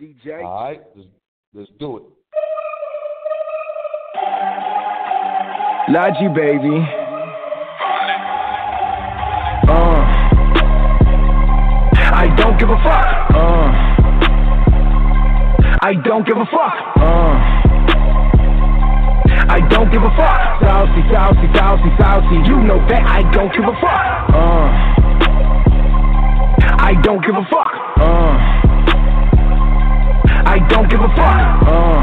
[0.00, 0.44] DJ.
[0.44, 1.08] All right, let's,
[1.54, 2.02] let's do it.
[5.88, 7.01] Loji, baby.
[12.62, 13.06] Give a fuck.
[13.34, 13.66] Uh.
[15.82, 16.74] I don't give a fuck.
[16.94, 17.34] Uh.
[19.50, 20.62] I don't give a fuck.
[20.62, 22.36] Saucy, saucy, saucy, saucy.
[22.46, 24.30] You know that I don't give a fuck.
[24.30, 24.70] Uh.
[26.78, 27.74] I don't give a fuck.
[27.98, 28.38] Uh.
[30.46, 31.66] I don't give a fuck.
[31.66, 31.98] Uh.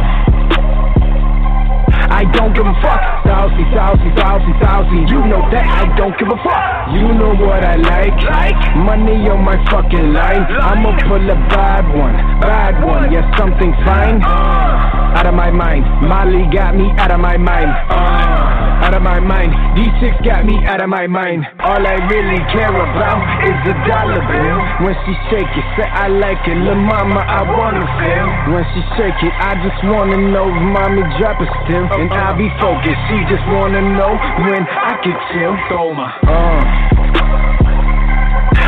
[2.12, 3.09] I don't give a fuck.
[3.30, 5.00] Saucy, saucy, saucy, saucy.
[5.14, 6.90] You know that I don't give a fuck.
[6.98, 8.18] You know what I like.
[8.26, 10.50] Like money on my fucking line.
[10.50, 13.12] I'ma pull a bad one, bad one.
[13.12, 14.18] Yeah, something fine.
[14.26, 14.79] Uh.
[15.18, 15.84] Out of my mind.
[16.06, 17.70] Molly got me out of my mind.
[17.90, 19.52] Uh, out of my mind.
[19.76, 21.46] These chicks got me out of my mind.
[21.60, 24.60] All I really care about is the dollar bill.
[24.86, 26.58] When she shake it, say I like it.
[26.62, 28.28] Lil' mama, I wanna feel.
[28.54, 31.86] When she shake it, I just wanna know if mommy drop it still.
[31.90, 33.02] And I be focused.
[33.10, 34.14] She just wanna know
[34.46, 35.54] when I can chill.
[35.74, 36.08] Toma.
[36.24, 36.62] Uh.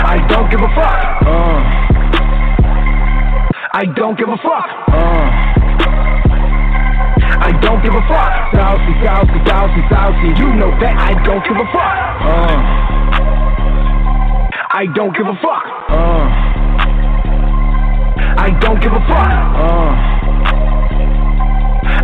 [0.03, 0.99] I don't give a fuck.
[1.21, 1.59] Uh.
[3.73, 4.67] I don't give a fuck.
[4.91, 5.20] Uh.
[7.51, 8.31] I don't give a fuck.
[8.55, 10.29] Saucy, saucy, saucy, saucy.
[10.39, 11.99] You know that I don't give a fuck.
[12.23, 12.55] Uh.
[14.71, 15.65] I don't give a fuck.
[15.91, 16.31] Uh.
[18.39, 19.35] I don't give a fuck.
[19.59, 19.91] Uh.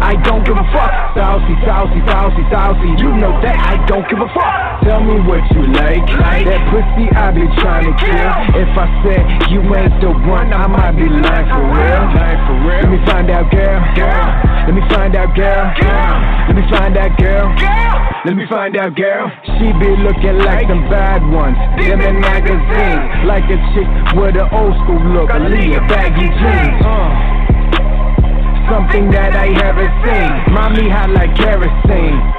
[0.04, 1.16] I don't give a fuck.
[1.16, 2.92] Saucy, saucy, saucy, saucy.
[3.00, 4.84] You know that I don't give a fuck.
[4.84, 6.04] Tell me what you like.
[6.20, 6.44] like.
[6.44, 8.36] That pussy I be trying to kill.
[8.52, 12.84] If I said you ain't the one, I might be lying for real.
[12.84, 14.47] Let me find out, girl.
[14.68, 15.64] Let me find out, girl.
[16.52, 17.48] Let me find out, girl.
[18.26, 19.32] Let me find out, girl.
[19.56, 21.56] She be looking like some bad ones.
[21.80, 23.24] Them in magazines.
[23.24, 23.88] Like a chick
[24.20, 25.30] with an old school look.
[25.30, 26.84] A Aaliyah baggy jeans.
[26.84, 27.16] Uh.
[28.68, 30.54] Something that I haven't seen.
[30.54, 32.37] Mommy hot like kerosene.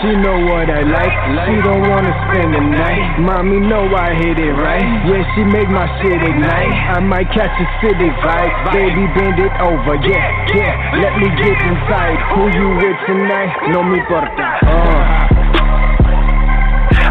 [0.00, 1.12] She know what I like.
[1.44, 3.20] She don't wanna spend the night.
[3.20, 4.80] Mommy know I hit it right.
[5.04, 6.72] Yeah, she make my shit ignite.
[6.96, 8.72] I might catch a city vibe.
[8.72, 10.00] Baby, bend it over.
[10.00, 11.04] Yeah, yeah.
[11.04, 12.16] Let me get inside.
[12.32, 13.52] Who you with tonight?
[13.68, 14.64] No me importa.
[14.64, 15.20] Uh.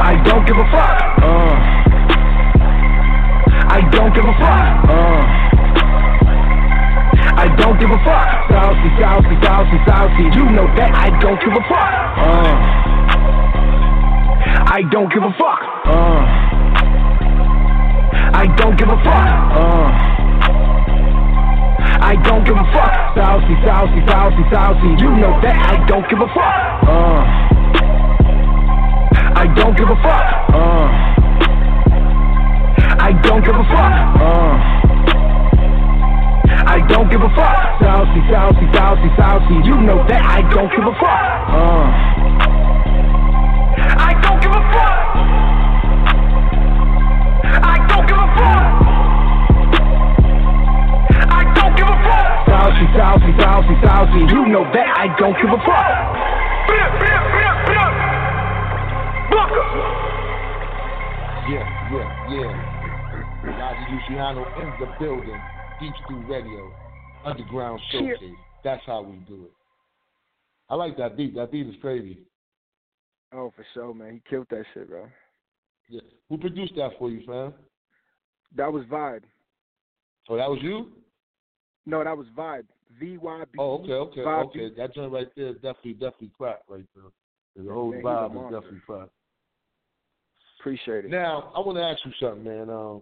[0.02, 0.98] I don't give a fuck.
[1.22, 1.54] Uh.
[3.70, 4.90] I don't give a fuck.
[4.90, 5.22] Uh.
[7.38, 8.39] I don't give a fuck.
[8.50, 10.24] Saucy, saucy, saucy, saucy.
[10.34, 12.18] You know that I don't give a fuck.
[12.18, 12.54] Uh.
[14.74, 15.62] I don't give a fuck.
[15.86, 16.22] Uh.
[18.34, 19.54] I don't give a fuck.
[19.54, 19.88] Uh.
[22.02, 23.14] I don't give a fuck.
[23.14, 24.90] Saucy, saucy, saucy, saucy.
[24.98, 26.90] You know that I don't give a fuck.
[26.90, 27.22] Uh.
[29.38, 30.26] I don't give a fuck.
[30.58, 30.90] Uh.
[32.98, 33.94] I don't give a fuck.
[34.18, 34.89] Uh.
[36.70, 37.82] I don't give a fuck.
[37.82, 39.58] Saucy, saucy, saucy, saucy.
[39.66, 41.50] You know that I don't give a fuck.
[41.50, 41.90] Uh.
[43.98, 45.02] I don't give a fuck.
[47.74, 48.70] I don't give a fuck.
[51.26, 52.46] I don't give a fuck.
[52.46, 54.22] Saucy, saucy, saucy, saucy.
[54.30, 55.90] You know that I don't give a fuck.
[61.50, 62.54] Yeah, yeah, yeah.
[63.58, 65.42] Roger Luciano in the building.
[65.80, 66.72] Beef Stew Radio.
[67.26, 68.16] Underground Cheer.
[68.16, 68.36] Showcase.
[68.64, 69.52] That's how we do it.
[70.70, 71.36] I like that beat.
[71.36, 72.20] That beat is crazy.
[73.34, 74.14] Oh, for sure, man.
[74.14, 75.08] He killed that shit, bro.
[75.90, 76.02] Yeah.
[76.30, 77.54] Who produced that for you, fam?
[78.56, 79.22] That was Vyb.
[80.28, 80.92] Oh, that was you?
[81.86, 82.66] No, that was Vyb.
[83.00, 83.58] V Y B.
[83.60, 84.70] Oh, okay, okay, Vyb okay.
[84.76, 87.66] That joint right there is definitely, definitely crack right there.
[87.66, 89.10] The whole Man, vibe is definitely crack.
[90.60, 91.12] Appreciate it.
[91.12, 92.70] Now, I want to ask you something, man.
[92.70, 93.02] Um,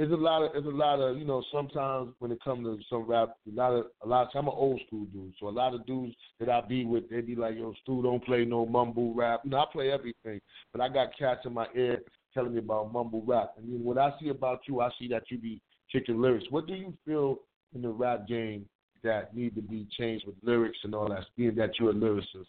[0.00, 2.78] there's a lot of, there's a lot of, you know, sometimes when it comes to
[2.88, 4.22] some rap, a lot of, a lot.
[4.22, 7.10] Of, I'm an old school dude, so a lot of dudes that I be with,
[7.10, 10.40] they be like, "Yo, Stu, don't play no mumble rap." You know, I play everything,
[10.72, 11.98] but I got cats in my ear
[12.32, 13.52] telling me about mumble rap.
[13.58, 15.60] And then what I see about you, I see that you be
[15.92, 16.46] kicking lyrics.
[16.48, 17.40] What do you feel
[17.74, 18.64] in the rap game
[19.04, 22.46] that need to be changed with lyrics and all that, being that you're a lyricist?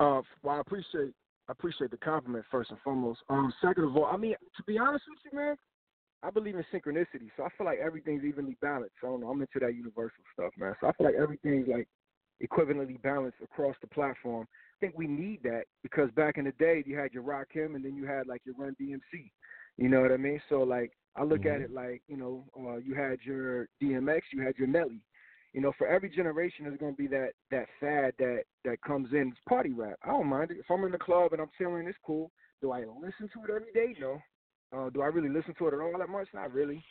[0.00, 1.14] Uh, well, I appreciate
[1.48, 3.20] I appreciate the compliment first and foremost.
[3.30, 5.56] Um, second of all, I mean, to be honest with you, man,
[6.22, 8.96] I believe in synchronicity, so I feel like everything's evenly balanced.
[9.02, 10.74] I don't know, I'm into that universal stuff, man.
[10.80, 11.88] So I feel like everything's like
[12.42, 14.46] equivalently balanced across the platform.
[14.50, 17.84] I think we need that because back in the day, you had your Rakim and
[17.84, 19.30] then you had like your Run DMC.
[19.76, 20.40] You know what I mean?
[20.48, 24.42] So like, I look at it like, you know, uh, you had your DMX, you
[24.42, 25.00] had your Nelly.
[25.52, 29.12] You know, for every generation, there's going to be that that fad that that comes
[29.12, 29.28] in.
[29.28, 29.96] It's party rap.
[30.04, 30.58] I don't mind it.
[30.58, 32.30] If I'm in the club and I'm chilling, it's cool.
[32.60, 33.98] Do I listen to it every day?
[33.98, 34.18] No.
[34.76, 36.28] Uh, do I really listen to it at all that much?
[36.34, 36.82] Not really.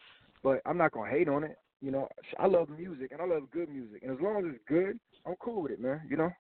[0.44, 1.58] But I'm not gonna hate on it.
[1.82, 2.08] You know,
[2.40, 5.36] I love music and I love good music, and as long as it's good, I'm
[5.40, 6.02] cool with it, man.
[6.10, 6.32] You know.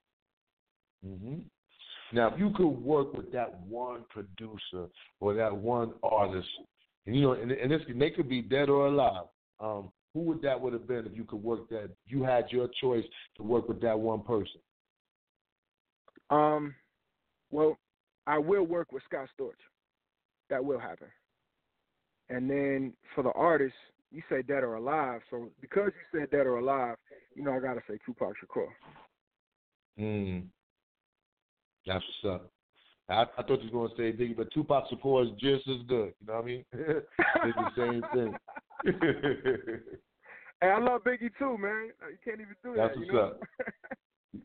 [1.03, 1.39] hmm
[2.11, 4.87] Now, if you could work with that one producer
[5.19, 6.47] or that one artist,
[7.05, 9.25] and you know, and, and this they could be dead or alive.
[9.59, 11.89] Um, who would that would have been if you could work that?
[12.07, 13.03] You had your choice
[13.35, 14.61] to work with that one person.
[16.29, 16.73] Um,
[17.51, 17.77] well,
[18.25, 19.51] I will work with Scott Storch.
[20.49, 21.07] That will happen.
[22.29, 23.75] And then for the artist,
[24.11, 25.21] you say dead or alive.
[25.29, 26.97] So because you said dead or alive,
[27.35, 28.67] you know I gotta say Tupac Shakur.
[29.99, 30.45] Mm.
[31.85, 32.51] That's what's up.
[33.09, 36.13] I, I thought you going to say Biggie, but Tupac Shakur is just as good.
[36.19, 36.65] You know what I mean?
[36.73, 38.37] it's the same thing.
[40.59, 41.91] Hey, I love Biggie too, man.
[42.09, 42.99] You can't even do That's that.
[42.99, 43.39] That's what's up.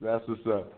[0.00, 0.72] That's what's up.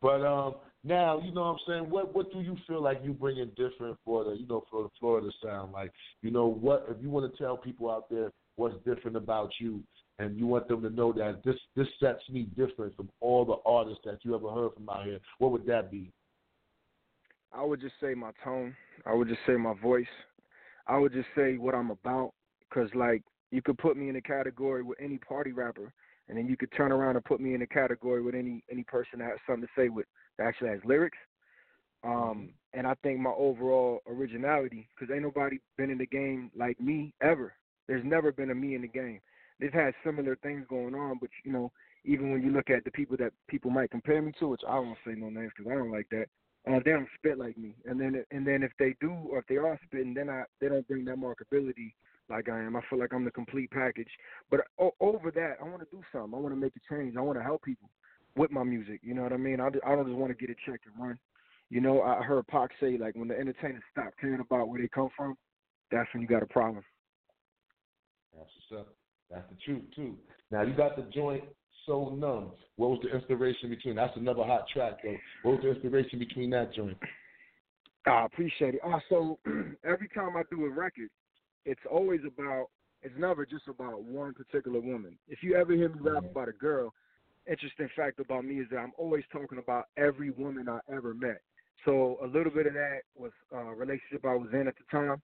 [0.00, 1.90] But um, now you know what I'm saying.
[1.90, 4.84] What what do you feel like you bring in different for the you know for
[4.84, 5.72] the Florida sound?
[5.72, 5.92] Like
[6.22, 9.82] you know what if you want to tell people out there what's different about you,
[10.18, 13.56] and you want them to know that this this sets me different from all the
[13.70, 15.18] artists that you ever heard from out here.
[15.38, 16.10] What would that be?
[17.52, 18.74] I would just say my tone.
[19.06, 20.06] I would just say my voice.
[20.86, 22.32] I would just say what I'm about.
[22.72, 25.92] Cause like you could put me in a category with any party rapper,
[26.28, 28.84] and then you could turn around and put me in a category with any any
[28.84, 30.06] person that has something to say with
[30.40, 31.18] actually has lyrics.
[32.02, 36.80] Um, and I think my overall originality, because ain't nobody been in the game like
[36.80, 37.52] me ever.
[37.88, 39.20] There's never been a me in the game.
[39.58, 41.70] They've had similar things going on, but you know,
[42.04, 44.78] even when you look at the people that people might compare me to, which I
[44.78, 46.26] won't say no names because I don't like that.
[46.70, 49.46] Uh, they don't spit like me, and then and then if they do or if
[49.46, 51.92] they are spitting, then I they don't bring that markability
[52.28, 52.76] like I am.
[52.76, 54.10] I feel like I'm the complete package.
[54.50, 56.34] But o- over that, I want to do something.
[56.34, 57.16] I want to make a change.
[57.16, 57.88] I want to help people
[58.36, 59.00] with my music.
[59.02, 59.60] You know what I mean?
[59.60, 61.18] I, I don't just want to get a check and run.
[61.68, 64.88] You know, I heard Pac say like when the entertainers stop caring about where they
[64.88, 65.36] come from,
[65.90, 66.84] that's when you got a problem.
[68.36, 68.94] That's what's up.
[69.30, 70.16] That's the truth too.
[70.50, 71.44] Now you got the joint
[71.86, 72.52] so numb.
[72.76, 73.96] What was the inspiration between?
[73.96, 75.16] That's another hot track though.
[75.42, 76.96] What was the inspiration between that joint?
[78.06, 78.80] I appreciate it.
[78.84, 79.38] Uh, also,
[79.84, 81.10] every time I do a record,
[81.64, 82.66] it's always about.
[83.02, 85.16] It's never just about one particular woman.
[85.26, 86.26] If you ever hear me rap mm-hmm.
[86.26, 86.92] about a girl,
[87.46, 91.40] interesting fact about me is that I'm always talking about every woman I ever met.
[91.84, 95.22] So a little bit of that was a relationship I was in at the time,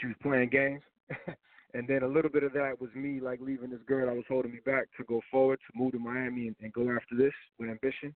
[0.00, 0.82] she was playing games,
[1.74, 4.24] and then a little bit of that was me like leaving this girl that was
[4.28, 7.32] holding me back to go forward, to move to Miami and, and go after this
[7.58, 8.14] with ambition.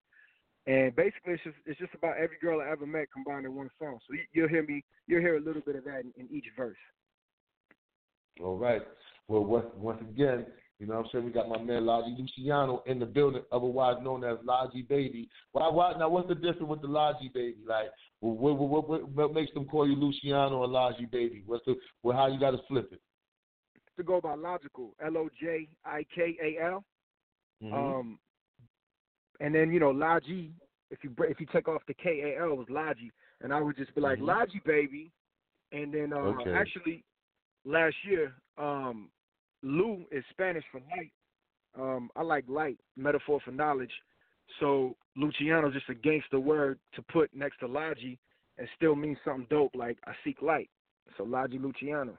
[0.66, 3.68] And basically, it's just it's just about every girl I ever met combined in one
[3.78, 3.98] song.
[4.06, 6.46] So you, you'll hear me, you'll hear a little bit of that in, in each
[6.56, 6.76] verse.
[8.40, 8.82] All right.
[9.28, 10.46] Well, once, once again,
[10.82, 11.24] you know what I'm saying?
[11.26, 15.28] We got my man Loji Luciano in the building, otherwise known as Loji Baby.
[15.52, 17.58] Why, why, now, what's the difference with the Loji Baby?
[17.64, 17.86] Like,
[18.18, 21.44] what, what, what, what makes them call you Luciano or Loji Baby?
[21.46, 23.00] What's the, well, how you got to flip it?
[23.96, 26.84] To go by Lojikal, L O J I K A L.
[27.62, 27.72] Mhm.
[27.72, 28.18] Um,
[29.38, 30.50] and then you know Loji,
[30.90, 33.76] if you if you take off the K A L was Loji, and I would
[33.76, 34.24] just be like Mhm.
[34.24, 35.12] Loji baby,
[35.70, 36.50] and then uh, Okay.
[36.52, 37.04] actually
[37.64, 39.10] last year um,
[39.62, 41.12] Lu is Spanish for light.
[41.78, 43.92] Um, I like light, metaphor for knowledge.
[44.60, 48.18] So Luciano's just a gangster word to put next to Loji
[48.58, 50.68] and still means something dope like I seek light.
[51.16, 52.16] So Loji Luciano.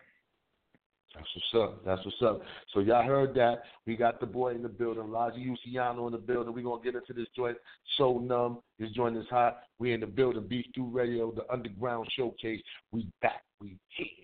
[1.14, 1.86] That's what's up.
[1.86, 2.42] That's what's up.
[2.74, 3.64] So y'all heard that.
[3.86, 6.54] We got the boy in the building, Loji Luciano in the building.
[6.54, 7.58] We're gonna get into this joint.
[7.98, 8.60] So numb.
[8.80, 9.60] This joint is hot.
[9.78, 10.48] We in the building.
[10.48, 12.62] Beef Stew Radio, the underground showcase.
[12.92, 13.44] We back.
[13.62, 14.23] We here.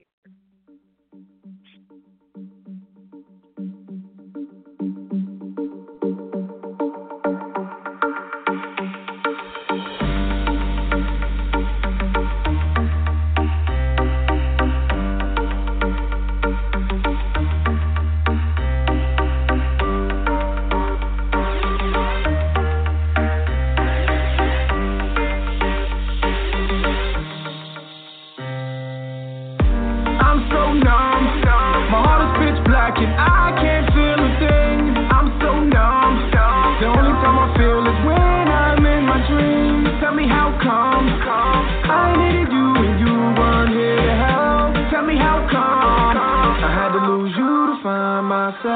[48.69, 48.75] You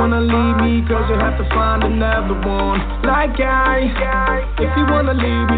[0.00, 2.80] want to leave me, because you have to find another one.
[3.02, 5.53] Like I if you wanna leave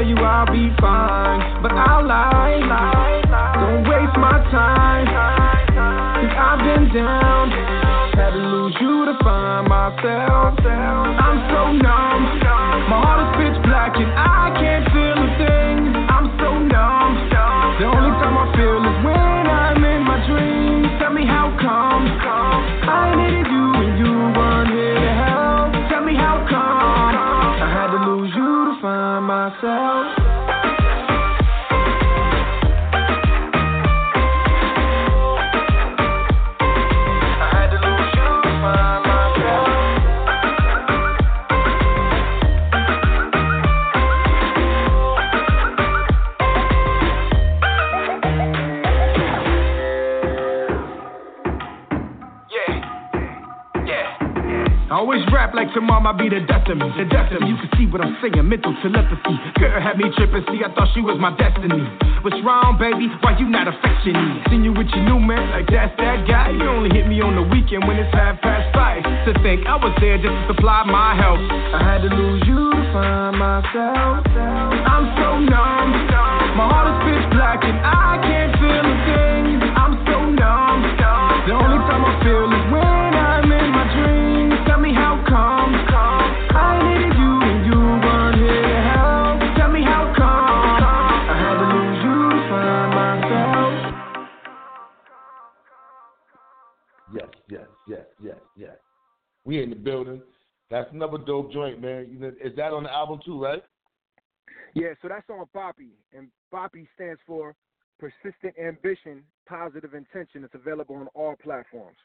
[0.00, 1.62] tell you I'll be fine.
[1.62, 2.56] But I'll lie,
[3.60, 5.06] don't waste my time.
[6.16, 7.50] Cause I've been down,
[8.16, 10.58] had to lose you to find myself.
[10.64, 12.22] I'm so numb,
[12.88, 14.89] my heart is pitch black and I can't
[55.74, 56.86] tomorrow might be the death of me.
[56.96, 57.50] The death of me.
[57.50, 59.34] You can see what I'm saying, mental telepathy.
[59.58, 61.80] Girl had me tripping, see, I thought she was my destiny.
[62.22, 63.08] What's wrong, baby?
[63.24, 64.46] Why you not affectionate?
[64.52, 66.52] Seen you with your new man, like that's that guy.
[66.52, 69.00] You only hit me on the weekend when it's half past five.
[69.00, 71.40] To think I was there just to supply my help.
[71.40, 74.26] I had to lose you to find myself.
[74.36, 75.88] I'm so numb.
[76.60, 78.19] My heart is pitch black and I
[99.50, 100.22] We in the building.
[100.70, 102.06] That's another dope joint, man.
[102.08, 103.64] You know, is that on the album too, right?
[104.76, 107.56] Yeah, so that's on PAPI, and PAPI stands for
[107.98, 110.44] Persistent Ambition, Positive Intention.
[110.44, 111.96] It's available on all platforms.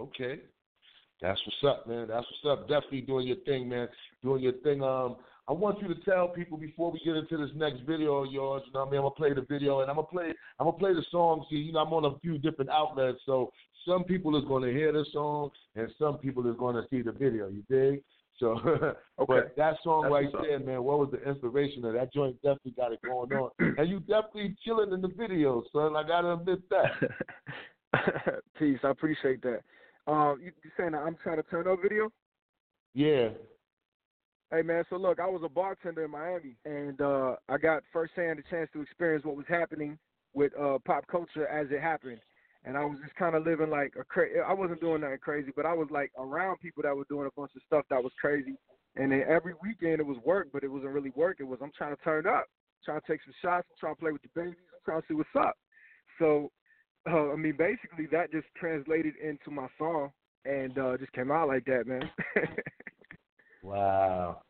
[0.00, 0.40] Okay.
[1.20, 2.08] That's what's up, man.
[2.08, 2.66] That's what's up.
[2.66, 3.88] Definitely doing your thing, man.
[4.22, 4.82] Doing your thing.
[4.82, 5.16] Um,
[5.48, 8.62] I want you to tell people before we get into this next video of yours.
[8.64, 10.32] You know, what I mean, I'm gonna play the video and I'm gonna play.
[10.58, 11.44] I'm gonna play the song.
[11.50, 13.50] See, you know, I'm on a few different outlets, so
[13.88, 17.48] some people is gonna hear the song and some people is gonna see the video.
[17.48, 18.02] You dig?
[18.38, 18.56] So,
[19.26, 20.84] but that song That's right there, man.
[20.84, 22.36] What was the inspiration of that joint?
[22.42, 25.96] Definitely got it going on, and you definitely chilling in the video, son.
[25.96, 28.42] I gotta admit that.
[28.58, 28.78] Peace.
[28.84, 29.60] I appreciate that.
[30.06, 32.10] Um, you, you saying that I'm trying to turn up video?
[32.94, 33.30] Yeah.
[34.50, 38.38] Hey man, so look, I was a bartender in Miami, and uh, I got firsthand
[38.38, 39.98] a chance to experience what was happening
[40.32, 42.20] with uh, pop culture as it happened.
[42.64, 45.52] And I was just kind of living like a cra- I wasn't doing nothing crazy,
[45.54, 48.12] but I was like around people that were doing a bunch of stuff that was
[48.20, 48.56] crazy.
[48.96, 51.36] And then every weekend it was work, but it wasn't really work.
[51.40, 52.46] It was I'm trying to turn up,
[52.84, 55.06] trying to take some shots, I'm trying to play with the babies, I'm trying to
[55.08, 55.56] see what's up.
[56.18, 56.50] So,
[57.08, 60.10] uh, I mean, basically that just translated into my song,
[60.44, 62.10] and uh, just came out like that, man.
[63.62, 64.42] Wow.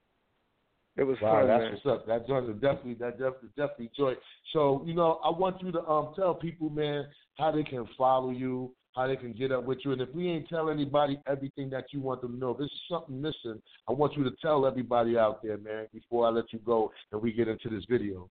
[0.97, 1.73] it was Wow, fun, that's man.
[1.73, 2.07] what's up.
[2.07, 4.15] That joint is definitely that definitely definitely joy.
[4.53, 7.07] So, you know, I want you to um tell people, man,
[7.39, 9.93] how they can follow you, how they can get up with you.
[9.93, 12.83] And if we ain't tell anybody everything that you want them to know, if there's
[12.91, 16.59] something missing, I want you to tell everybody out there, man, before I let you
[16.61, 18.29] go and we get into this video.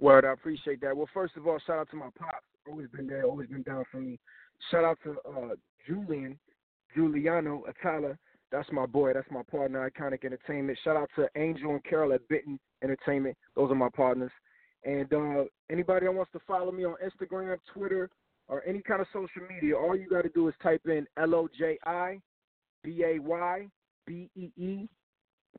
[0.00, 0.96] Word, I appreciate that.
[0.96, 2.44] Well, first of all, shout out to my pops.
[2.68, 4.18] Always been there, always been down for me.
[4.70, 5.54] Shout out to uh,
[5.86, 6.38] Julian,
[6.94, 8.18] Giuliano Atala.
[8.50, 9.12] That's my boy.
[9.14, 10.78] That's my partner, Iconic Entertainment.
[10.84, 13.36] Shout out to Angel and Carol at Bitten Entertainment.
[13.56, 14.30] Those are my partners.
[14.84, 18.10] And uh, anybody that wants to follow me on Instagram, Twitter,
[18.48, 21.34] or any kind of social media, all you got to do is type in L
[21.34, 22.20] O J I
[22.82, 23.68] B A Y
[24.06, 24.88] B E E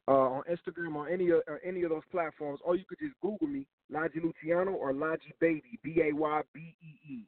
[0.08, 3.14] uh, on Instagram or any of or any of those platforms, or you could just
[3.22, 7.26] Google me, Loji Luciano or Loji Baby, B A Y B E E.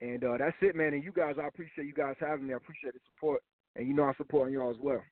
[0.00, 0.94] And uh, that's it, man.
[0.94, 2.54] And you guys, I appreciate you guys having me.
[2.54, 3.42] I appreciate the support,
[3.74, 5.02] and you know I'm supporting y'all as well.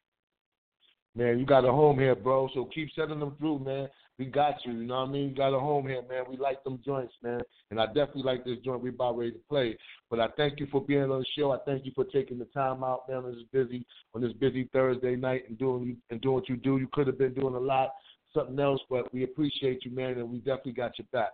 [1.17, 2.51] Man, you got a home here, bro.
[2.53, 3.89] So keep sending them through, man.
[4.19, 4.73] We got you.
[4.73, 5.31] You know what I mean?
[5.31, 6.25] You got a home here, man.
[6.29, 7.41] We like them joints, man.
[7.71, 9.79] And I definitely like this joint we about ready to play.
[10.11, 11.53] But I thank you for being on the show.
[11.53, 13.25] I thank you for taking the time out, man.
[13.25, 16.77] On this busy on this busy Thursday night and doing and doing what you do.
[16.77, 17.91] You could have been doing a lot,
[18.35, 21.31] something else, but we appreciate you, man, and we definitely got your back.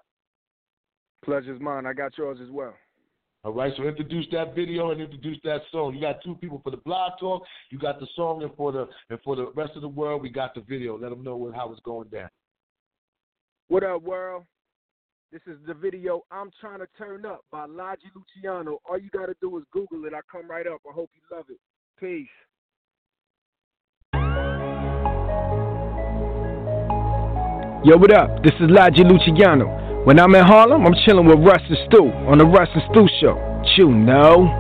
[1.25, 1.87] Pleasure's mine.
[1.87, 2.75] I got yours as well.
[3.45, 5.95] All right, so introduce that video and introduce that song.
[5.95, 7.43] You got two people for the blog talk.
[7.71, 10.31] You got the song, and for the and for the rest of the world, we
[10.31, 10.97] got the video.
[10.97, 12.29] Let them know what, how it's going down.
[13.67, 14.45] What up, world?
[15.33, 18.79] This is the video I'm trying to turn up by Loji Luciano.
[18.89, 20.15] All you gotta do is Google it.
[20.15, 20.81] I come right up.
[20.89, 21.59] I hope you love it.
[21.99, 22.29] Peace.
[27.85, 28.41] Yo, what up?
[28.45, 29.82] This is Loji Luciano.
[30.05, 33.07] When I'm in Harlem, I'm chilling with Russ and Stu on the Russ and Stu
[33.21, 33.39] show.
[33.77, 34.51] You know.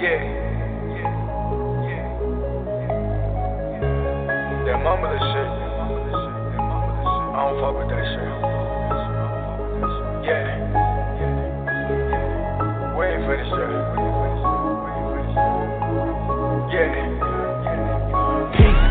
[0.00, 0.22] Yeah.
[4.64, 5.48] That mama shit.
[7.34, 8.30] I don't fuck with that shit.
[10.24, 10.46] Yeah.
[12.96, 13.53] We ain't finished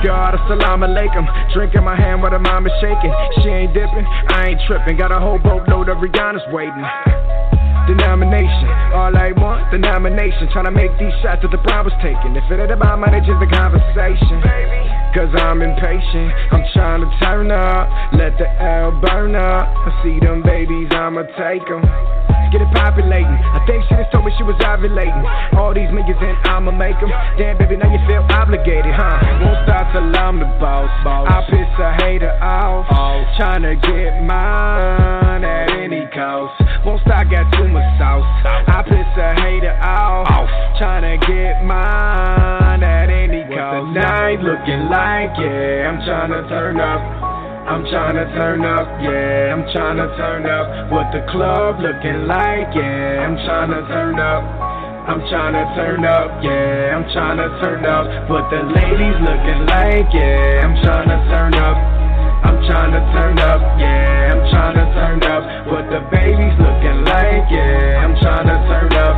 [0.04, 1.24] God, assalamu alaikum.
[1.54, 3.14] Drink in my hand while the mama shaking.
[3.40, 4.98] She ain't dipping, I ain't tripping.
[4.98, 6.84] Got a whole boatload of Rihanna's waiting.
[7.88, 10.48] Denomination, all I want, the nomination.
[10.52, 12.36] Tryna make these shots that the Brown was taking.
[12.36, 14.44] If it ain't about money, it's just a conversation.
[15.16, 17.88] Cause I'm impatient, I'm trying to turn up.
[18.12, 19.72] Let the L burn up.
[19.72, 22.43] I see them babies, I'ma take them.
[22.54, 23.34] Get it populating.
[23.34, 25.26] I think she just told me she was ovulating.
[25.58, 27.10] All these niggas and I'ma make them.
[27.34, 29.42] Damn, baby, now you feel obligated, huh?
[29.42, 30.86] Won't stop till I'm the boss.
[31.02, 32.86] I piss a hater off.
[33.42, 36.54] Tryna get mine at any cost.
[36.86, 38.22] Won't stop, got too much sauce.
[38.46, 40.46] I piss a hater off.
[40.78, 43.98] Tryna get mine at any cost.
[43.98, 47.02] The night looking like, yeah, I'm tryna turn up.
[47.64, 50.92] I'm tryna turn up, yeah, I'm tryna turn up.
[50.92, 54.44] What the club looking like, yeah, I'm tryna turn up.
[55.08, 58.30] I'm tryna turn up, yeah, I'm tryna turn up.
[58.30, 61.78] What the ladies looking like, yeah, I'm tryna turn up.
[62.44, 65.44] I'm tryna turn up, yeah, I'm tryna turn up.
[65.72, 69.16] What the babies looking like, yeah, I'm tryna turn up.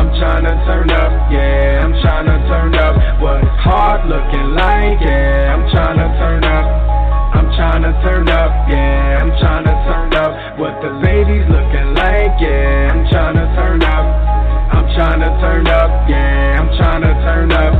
[0.00, 3.20] I'm tryna turn up, yeah, I'm tryna turn up.
[3.20, 6.35] What hard looking like, yeah, I'm tryna turn up.
[6.35, 6.35] I'm
[7.76, 10.58] tryna turn up, yeah, I'm tryna turn up.
[10.58, 14.06] What the ladies looking like, yeah, I'm tryna turn up.
[14.72, 17.76] I'm tryna turn up, yeah, I'm tryna turn up.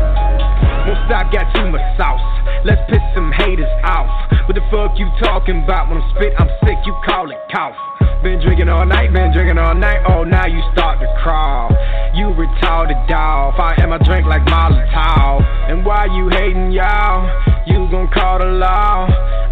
[0.86, 2.20] Once I got too much sauce,
[2.66, 4.12] let's piss some haters off.
[4.44, 5.88] What the fuck you talking about?
[5.88, 7.95] When I'm spit, I'm sick, you call it cough.
[8.22, 10.02] Been drinking all night, been drinking all night.
[10.08, 11.70] Oh, now you start to crawl.
[12.14, 13.54] You retarded dog.
[13.58, 15.44] I am a drink like Molotov.
[15.70, 17.28] And why you hating y'all?
[17.66, 19.06] You gon' call the law.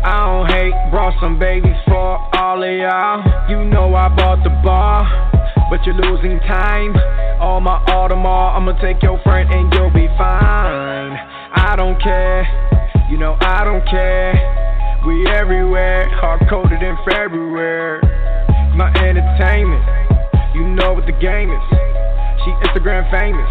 [0.04, 3.48] I don't hate, brought some babies for all of y'all.
[3.48, 5.06] You know I bought the bar,
[5.70, 6.96] but you're losing time.
[7.40, 11.16] All my Audemars, I'ma take your friend and you'll be fine.
[11.56, 12.44] I don't care,
[13.10, 14.34] you know I don't care.
[15.06, 18.23] We everywhere, hard coded in February.
[18.74, 19.86] My entertainment,
[20.50, 21.64] you know what the game is.
[22.42, 23.46] She Instagram famous,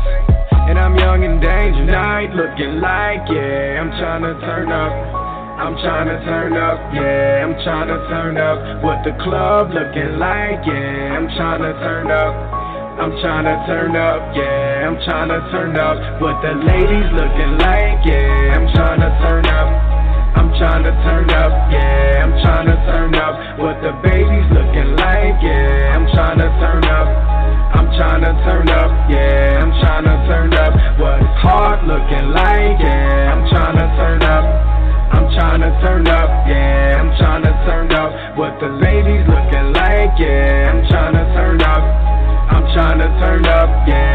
[0.68, 1.88] and I'm young and dangerous.
[1.88, 4.91] Night looking like, yeah, I'm trying to turn up.
[5.64, 8.84] I'm trying to turn up, yeah, I'm trying to turn up.
[8.84, 12.34] What the club looking like, yeah, I'm trying to turn up.
[13.00, 16.20] I'm trying to turn up, yeah, I'm trying to turn up.
[16.20, 19.72] What the ladies looking like, yeah, I'm trying to turn up.
[20.36, 23.36] I'm tryna turn up, yeah, I'm tryna turn up.
[23.60, 27.08] What the baby's looking like, yeah, I'm tryna turn up.
[27.74, 30.74] I'm tryna turn up, yeah, I'm tryna turn up.
[31.00, 34.46] What it's hard looking like, yeah, I'm tryna turn up.
[35.14, 38.38] I'm tryna turn up, yeah, I'm tryna turn up.
[38.38, 41.84] What the ladies looking like, yeah, I'm tryna turn up.
[42.54, 44.12] I'm tryna turn up, yeah,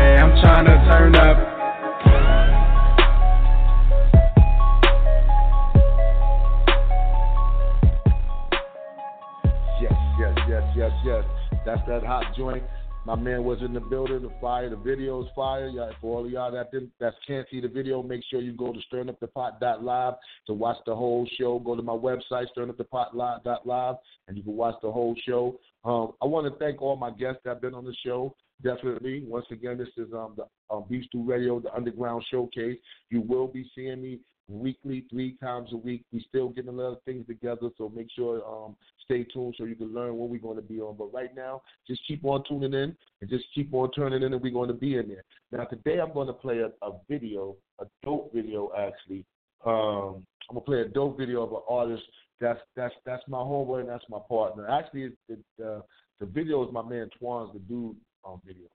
[11.68, 12.62] That's that hot joint.
[13.04, 14.22] My man was in the building.
[14.22, 15.68] The fire, the video is fire.
[15.68, 18.52] Y'all, for all of y'all that didn't, that can't see the video, make sure you
[18.52, 20.14] go to sternupthepot.live
[20.46, 21.58] to watch the whole show.
[21.58, 23.96] Go to my website, sternupthepot.live,
[24.28, 25.60] and you can watch the whole show.
[25.84, 28.34] Um, I want to thank all my guests that have been on the show.
[28.62, 29.24] Definitely.
[29.26, 32.78] Once again, this is um, the um, Beef Stew Radio, the Underground Showcase.
[33.10, 36.04] You will be seeing me weekly, three times a week.
[36.12, 39.64] We still getting a lot of things together, so make sure um, stay tuned so
[39.64, 40.96] you can learn what we're going to be on.
[40.96, 44.42] But right now, just keep on tuning in and just keep on turning in, and
[44.42, 45.24] we're going to be in there.
[45.52, 49.24] Now, today I'm going to play a, a video, a dope video actually.
[49.64, 52.04] Um, I'm gonna play a dope video of an artist.
[52.40, 54.68] That's that's that's my homeboy and that's my partner.
[54.68, 55.80] Actually, it, it, uh,
[56.20, 58.66] the video is my man Twan's the dude um, video.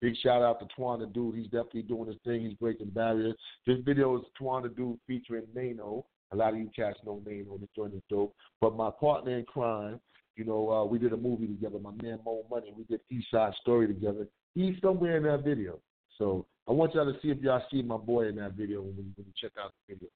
[0.00, 1.34] Big shout out to Twan the Dude.
[1.34, 2.42] He's definitely doing his thing.
[2.42, 3.34] He's breaking barriers.
[3.66, 6.06] This video is Twan the Dude featuring Nano.
[6.32, 7.58] A lot of you cats know Nano.
[7.58, 8.34] This joint is dope.
[8.60, 10.00] But my partner in crime,
[10.36, 11.78] you know, uh, we did a movie together.
[11.78, 12.72] My man Mo Money.
[12.74, 14.26] We did East Side Story together.
[14.54, 15.78] He's somewhere in that video.
[16.16, 18.94] So I want y'all to see if y'all see my boy in that video when,
[18.94, 20.08] when you check out the video.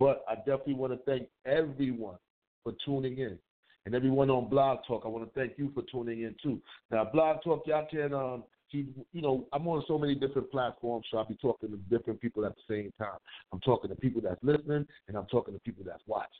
[0.00, 2.16] But I definitely want to thank everyone
[2.64, 3.38] for tuning in.
[3.86, 6.60] And everyone on Blog Talk, I want to thank you for tuning in too.
[6.90, 11.06] Now, Blog Talk, y'all can um, see, you know, I'm on so many different platforms,
[11.10, 13.18] so I'll be talking to different people at the same time.
[13.52, 16.30] I'm talking to people that's listening, and I'm talking to people that's watching.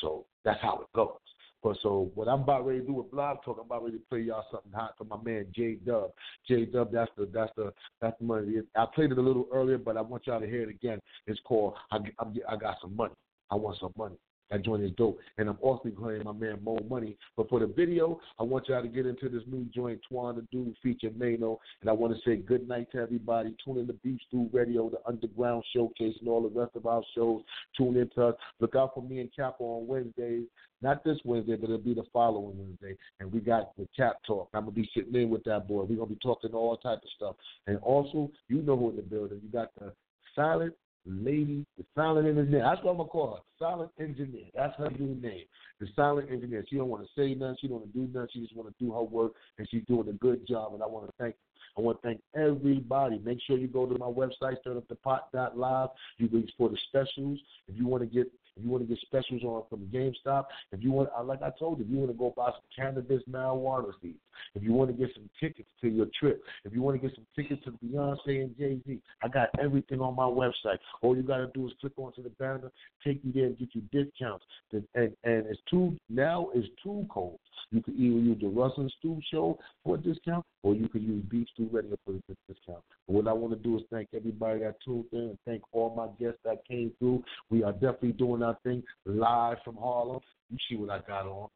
[0.00, 1.16] So that's how it goes.
[1.62, 4.04] But so what I'm about ready to do with Blog Talk, I'm about ready to
[4.08, 6.10] play y'all something hot for my man J Dub.
[6.48, 8.54] J Dub, that's the that's the that's the money.
[8.76, 10.98] I played it a little earlier, but I want y'all to hear it again.
[11.28, 13.14] It's called I, I, I got some money.
[13.50, 14.16] I want some money.
[14.50, 15.18] That joint is dope.
[15.38, 17.16] And I'm also playing my man Mo Money.
[17.36, 20.42] But for the video, I want y'all to get into this new joint, Twan the
[20.52, 21.58] Dude featuring Nano.
[21.80, 23.54] And I want to say good night to everybody.
[23.64, 27.02] Tune in to Beef Stew Radio, the Underground Showcase, and all the rest of our
[27.14, 27.42] shows.
[27.76, 28.34] Tune in to us.
[28.60, 30.44] Look out for me and Kappa on Wednesdays.
[30.82, 32.98] Not this Wednesday, but it'll be the following Wednesday.
[33.20, 34.48] And we got the Cap Talk.
[34.52, 35.82] I'm going to be sitting in with that boy.
[35.82, 37.36] We're going to be talking all type of stuff.
[37.66, 39.40] And also, you know who in the building.
[39.42, 39.92] You got the
[40.34, 40.74] Silent
[41.06, 42.62] lady, the silent engineer.
[42.62, 43.42] That's what I'm gonna call her.
[43.58, 44.46] Silent engineer.
[44.54, 45.44] That's her new name.
[45.80, 46.64] The silent engineer.
[46.68, 47.56] She don't want to say nothing.
[47.60, 48.30] She don't want to do nothing.
[48.32, 50.74] She just want to do her work, and she's doing a good job.
[50.74, 51.34] And I want to thank.
[51.76, 53.18] I want to thank everybody.
[53.24, 55.88] Make sure you go to my website, sternupthepot.live.
[56.18, 57.38] You can for the specials.
[57.66, 60.82] If you want to get if you want to get specials on from GameStop, if
[60.82, 63.22] you want, uh, like I told you, if you want to go buy some cannabis
[63.30, 64.18] marijuana seeds,
[64.54, 67.14] if you want to get some tickets to your trip, if you want to get
[67.14, 70.78] some tickets to Beyonce and Jay Z, I got everything on my website.
[71.02, 72.70] All you got to do is click onto the banner,
[73.04, 74.44] take you there, and get you discounts.
[74.72, 77.38] And and it's two now is two codes.
[77.70, 81.24] You can either use the Russell Stew Show for a discount, or you can use
[81.28, 82.82] Beef Stew Radio for a discount.
[83.06, 85.94] But what I want to do is thank everybody that tuned in and thank all
[85.94, 87.22] my guests that came through.
[87.50, 90.20] We are definitely doing our thing live from Harlem.
[90.50, 91.48] You see what I got on.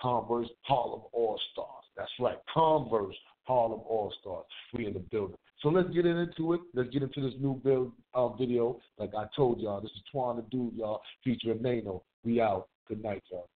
[0.00, 1.84] Converse Harlem All Stars.
[1.96, 2.36] That's right.
[2.52, 4.44] Converse Harlem All Stars.
[4.74, 5.36] We in the building.
[5.62, 6.60] So let's get into it.
[6.74, 8.78] Let's get into this new build uh, video.
[8.98, 12.02] Like I told y'all, this is Twan the Dude, y'all, featuring Nano.
[12.24, 12.68] We out.
[12.88, 13.48] Good night, y'all.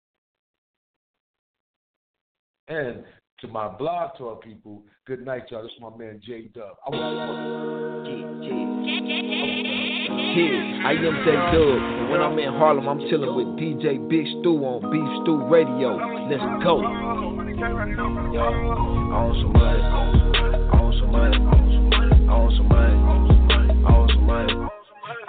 [2.71, 3.03] And
[3.41, 5.65] to my blog talk people, good night, y'all.
[5.65, 6.77] This is my man J Dub.
[6.87, 8.07] I want
[10.37, 11.83] Yeah, I am J Dub.
[11.83, 15.97] And when I'm in Harlem, I'm chilling with DJ Big Stew on Beef Stew Radio.
[16.31, 16.81] Let's go.
[18.31, 19.83] Yo, I want some money.
[19.83, 21.39] I want some money.
[22.31, 23.10] I want some money.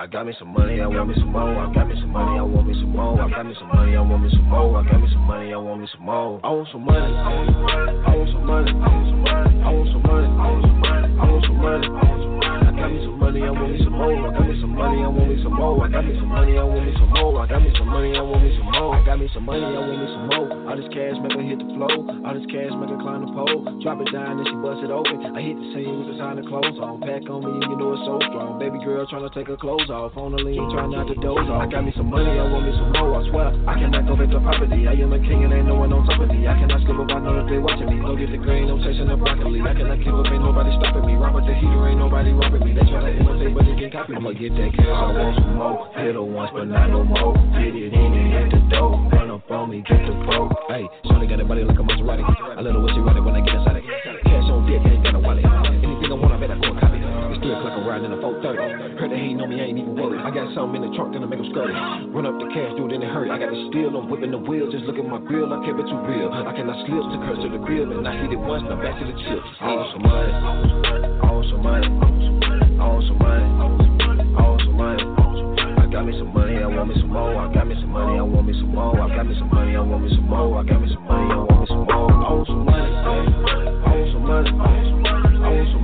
[0.01, 1.43] I got me some money, I want me some more.
[1.43, 3.21] I got me some money, I want me some more.
[3.21, 4.79] I got me some money, I want me some more.
[4.79, 6.39] I got me some money, I want me some more.
[6.43, 6.97] I want some money.
[6.97, 8.01] I want some money.
[8.01, 8.71] I want some money.
[9.61, 10.25] I want some money.
[10.25, 11.85] I want some money.
[11.85, 12.40] I
[12.91, 14.11] me some money, I want me some more.
[14.11, 15.79] I got me some money, I want me some more.
[15.79, 17.39] I got me some money, I want me some more.
[17.39, 18.91] I got me some money, I want me some more.
[18.95, 20.47] I got me some money, I want me some more.
[20.67, 21.95] All this cash make her hit the flow.
[22.27, 23.63] All this cash make her climb the pole.
[23.79, 25.17] Drop it down and she bust it open.
[25.31, 26.99] I hit the scene with the sign of clothes on.
[27.01, 28.59] Pack on me, you know it's so strong.
[28.59, 30.15] Baby girl trying to take her clothes off.
[30.19, 31.63] On the lean, trying not to doze off.
[31.63, 33.15] I got me some money, I want me some more.
[33.15, 34.87] I swear, I cannot go back to property.
[34.91, 36.47] I am a king and ain't no one on top of me.
[36.47, 38.03] I cannot skip up, I know that they watching me.
[38.03, 39.63] Go get the green, no chasing the broccoli.
[39.63, 41.15] I cannot keep up, ain't nobody stopping me.
[44.09, 45.93] I'ma get that cash, I want some more.
[45.93, 47.37] Hit her once, but not no more.
[47.53, 48.97] Get it in and hit the door.
[49.13, 50.49] Run up on me, get the pro.
[50.73, 52.25] Hey, Shorty got that body like a Maserati.
[52.25, 53.85] I let her what she ready when I get inside it.
[53.85, 55.45] A cash on deck, ain't got a wallet.
[55.45, 56.97] Anything I want, I bet I go and copy.
[56.97, 58.97] It's 3 o'clock, I'm riding in a 430.
[58.97, 60.25] Heard they hating on me, I ain't even worried.
[60.25, 61.77] I got something in the trunk, then I make them scurry.
[62.09, 63.29] Run up the cash, do it in a hurry.
[63.29, 64.65] I got the steel, I'm whipping the wheel.
[64.73, 66.33] Just look at my grill, I kept it too real.
[66.33, 68.97] I cannot slip to curse to the grill, and I hit it once, now back
[68.97, 69.45] to the chips.
[69.61, 70.33] I want some money.
[71.21, 72.70] I want some money.
[72.81, 73.45] Want some money.
[73.45, 75.03] I want some money.
[75.77, 77.37] I got me some money, I want me some more.
[77.37, 78.99] I got me some money, I want me some more.
[78.99, 80.59] I got me some money, I want me some more.
[80.59, 82.11] I got me some money, I want me some more.
[82.11, 82.91] I want some money.
[82.91, 84.49] I want some money.
[84.49, 84.65] I
[85.51, 85.81] want some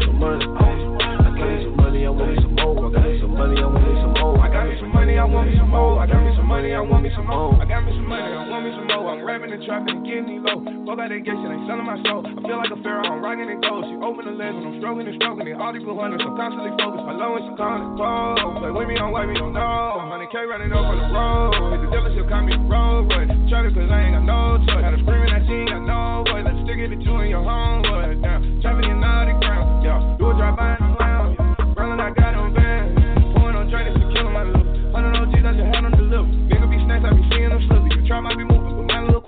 [0.00, 0.44] some money.
[0.48, 2.80] I got me some money, I want me some more.
[2.80, 4.40] I got me some money, I want me some more.
[4.40, 6.19] I got me some money, I want me some more.
[6.60, 7.56] Money, I want me some more.
[7.56, 7.60] Oh.
[7.60, 9.08] I got me some money, I want me some more.
[9.16, 10.60] I'm rapping and trapping and getting these low.
[10.60, 12.20] Fuck out that gay shit, ain't selling my soul.
[12.20, 13.88] I feel like a pharaoh, I'm rocking and gold.
[13.88, 15.56] She open the legs and I'm stroking and stroking it.
[15.56, 17.08] All these blue hunters, I'm constantly focused.
[17.08, 18.60] My low and some calling whoa.
[18.60, 20.04] Play with me on white, me don't know.
[20.04, 21.56] 100K running off on the road.
[21.72, 23.08] Hit the dealership, call me the road.
[23.08, 24.84] But traffic, cause I ain't got no choice.
[24.84, 26.44] Had her screaming that she ain't got no voice.
[26.44, 28.20] Let's stick it to you in your homeboy.
[28.20, 29.80] Now, traffic and all the ground.
[29.80, 31.40] Yo, do a drive by in the lounge.
[31.72, 32.52] Rolling, I got on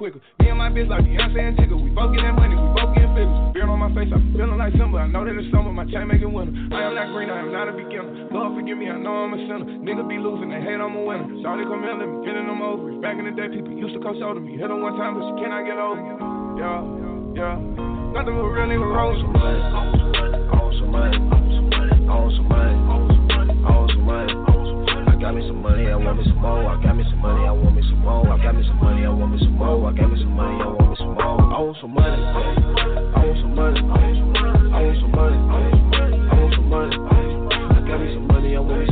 [0.03, 0.19] quicker.
[0.43, 1.79] Me and my bitch like Beyonce and Jigga.
[1.79, 3.39] We both get that money, we both get figures.
[3.55, 4.99] Beard on my face, I'm feeling like Simba.
[4.99, 6.51] I know that it's summer, my chain making winter.
[6.74, 8.27] I am not green, I am not a beginner.
[8.35, 9.62] Lord forgive me, I know I'm a sinner.
[9.62, 11.31] Nigga be losing, they hate I'm a winner.
[11.47, 12.99] Shawty come in, let me get in them over.
[12.99, 14.59] Back in the day, people used to come to me.
[14.59, 16.03] Hit her one time, but she cannot get over.
[16.59, 16.83] Yeah,
[17.39, 17.55] yeah.
[18.11, 19.23] Nothing but real nigga rolls.
[19.23, 19.31] I
[19.87, 21.15] want some money.
[21.15, 22.74] I want some money.
[22.91, 24.52] I want some money.
[25.23, 26.66] Got me some money, I want me some more.
[26.66, 28.27] I got me some money, I want me some more.
[28.28, 29.89] I got me some money, I want me some more.
[29.89, 31.39] I got me some money, I want me some more.
[31.39, 32.23] I want some money.
[32.27, 33.78] I want some money.
[33.78, 35.39] I want some money.
[35.39, 36.99] I want some money.
[36.99, 38.91] I got me some money, I want me some more.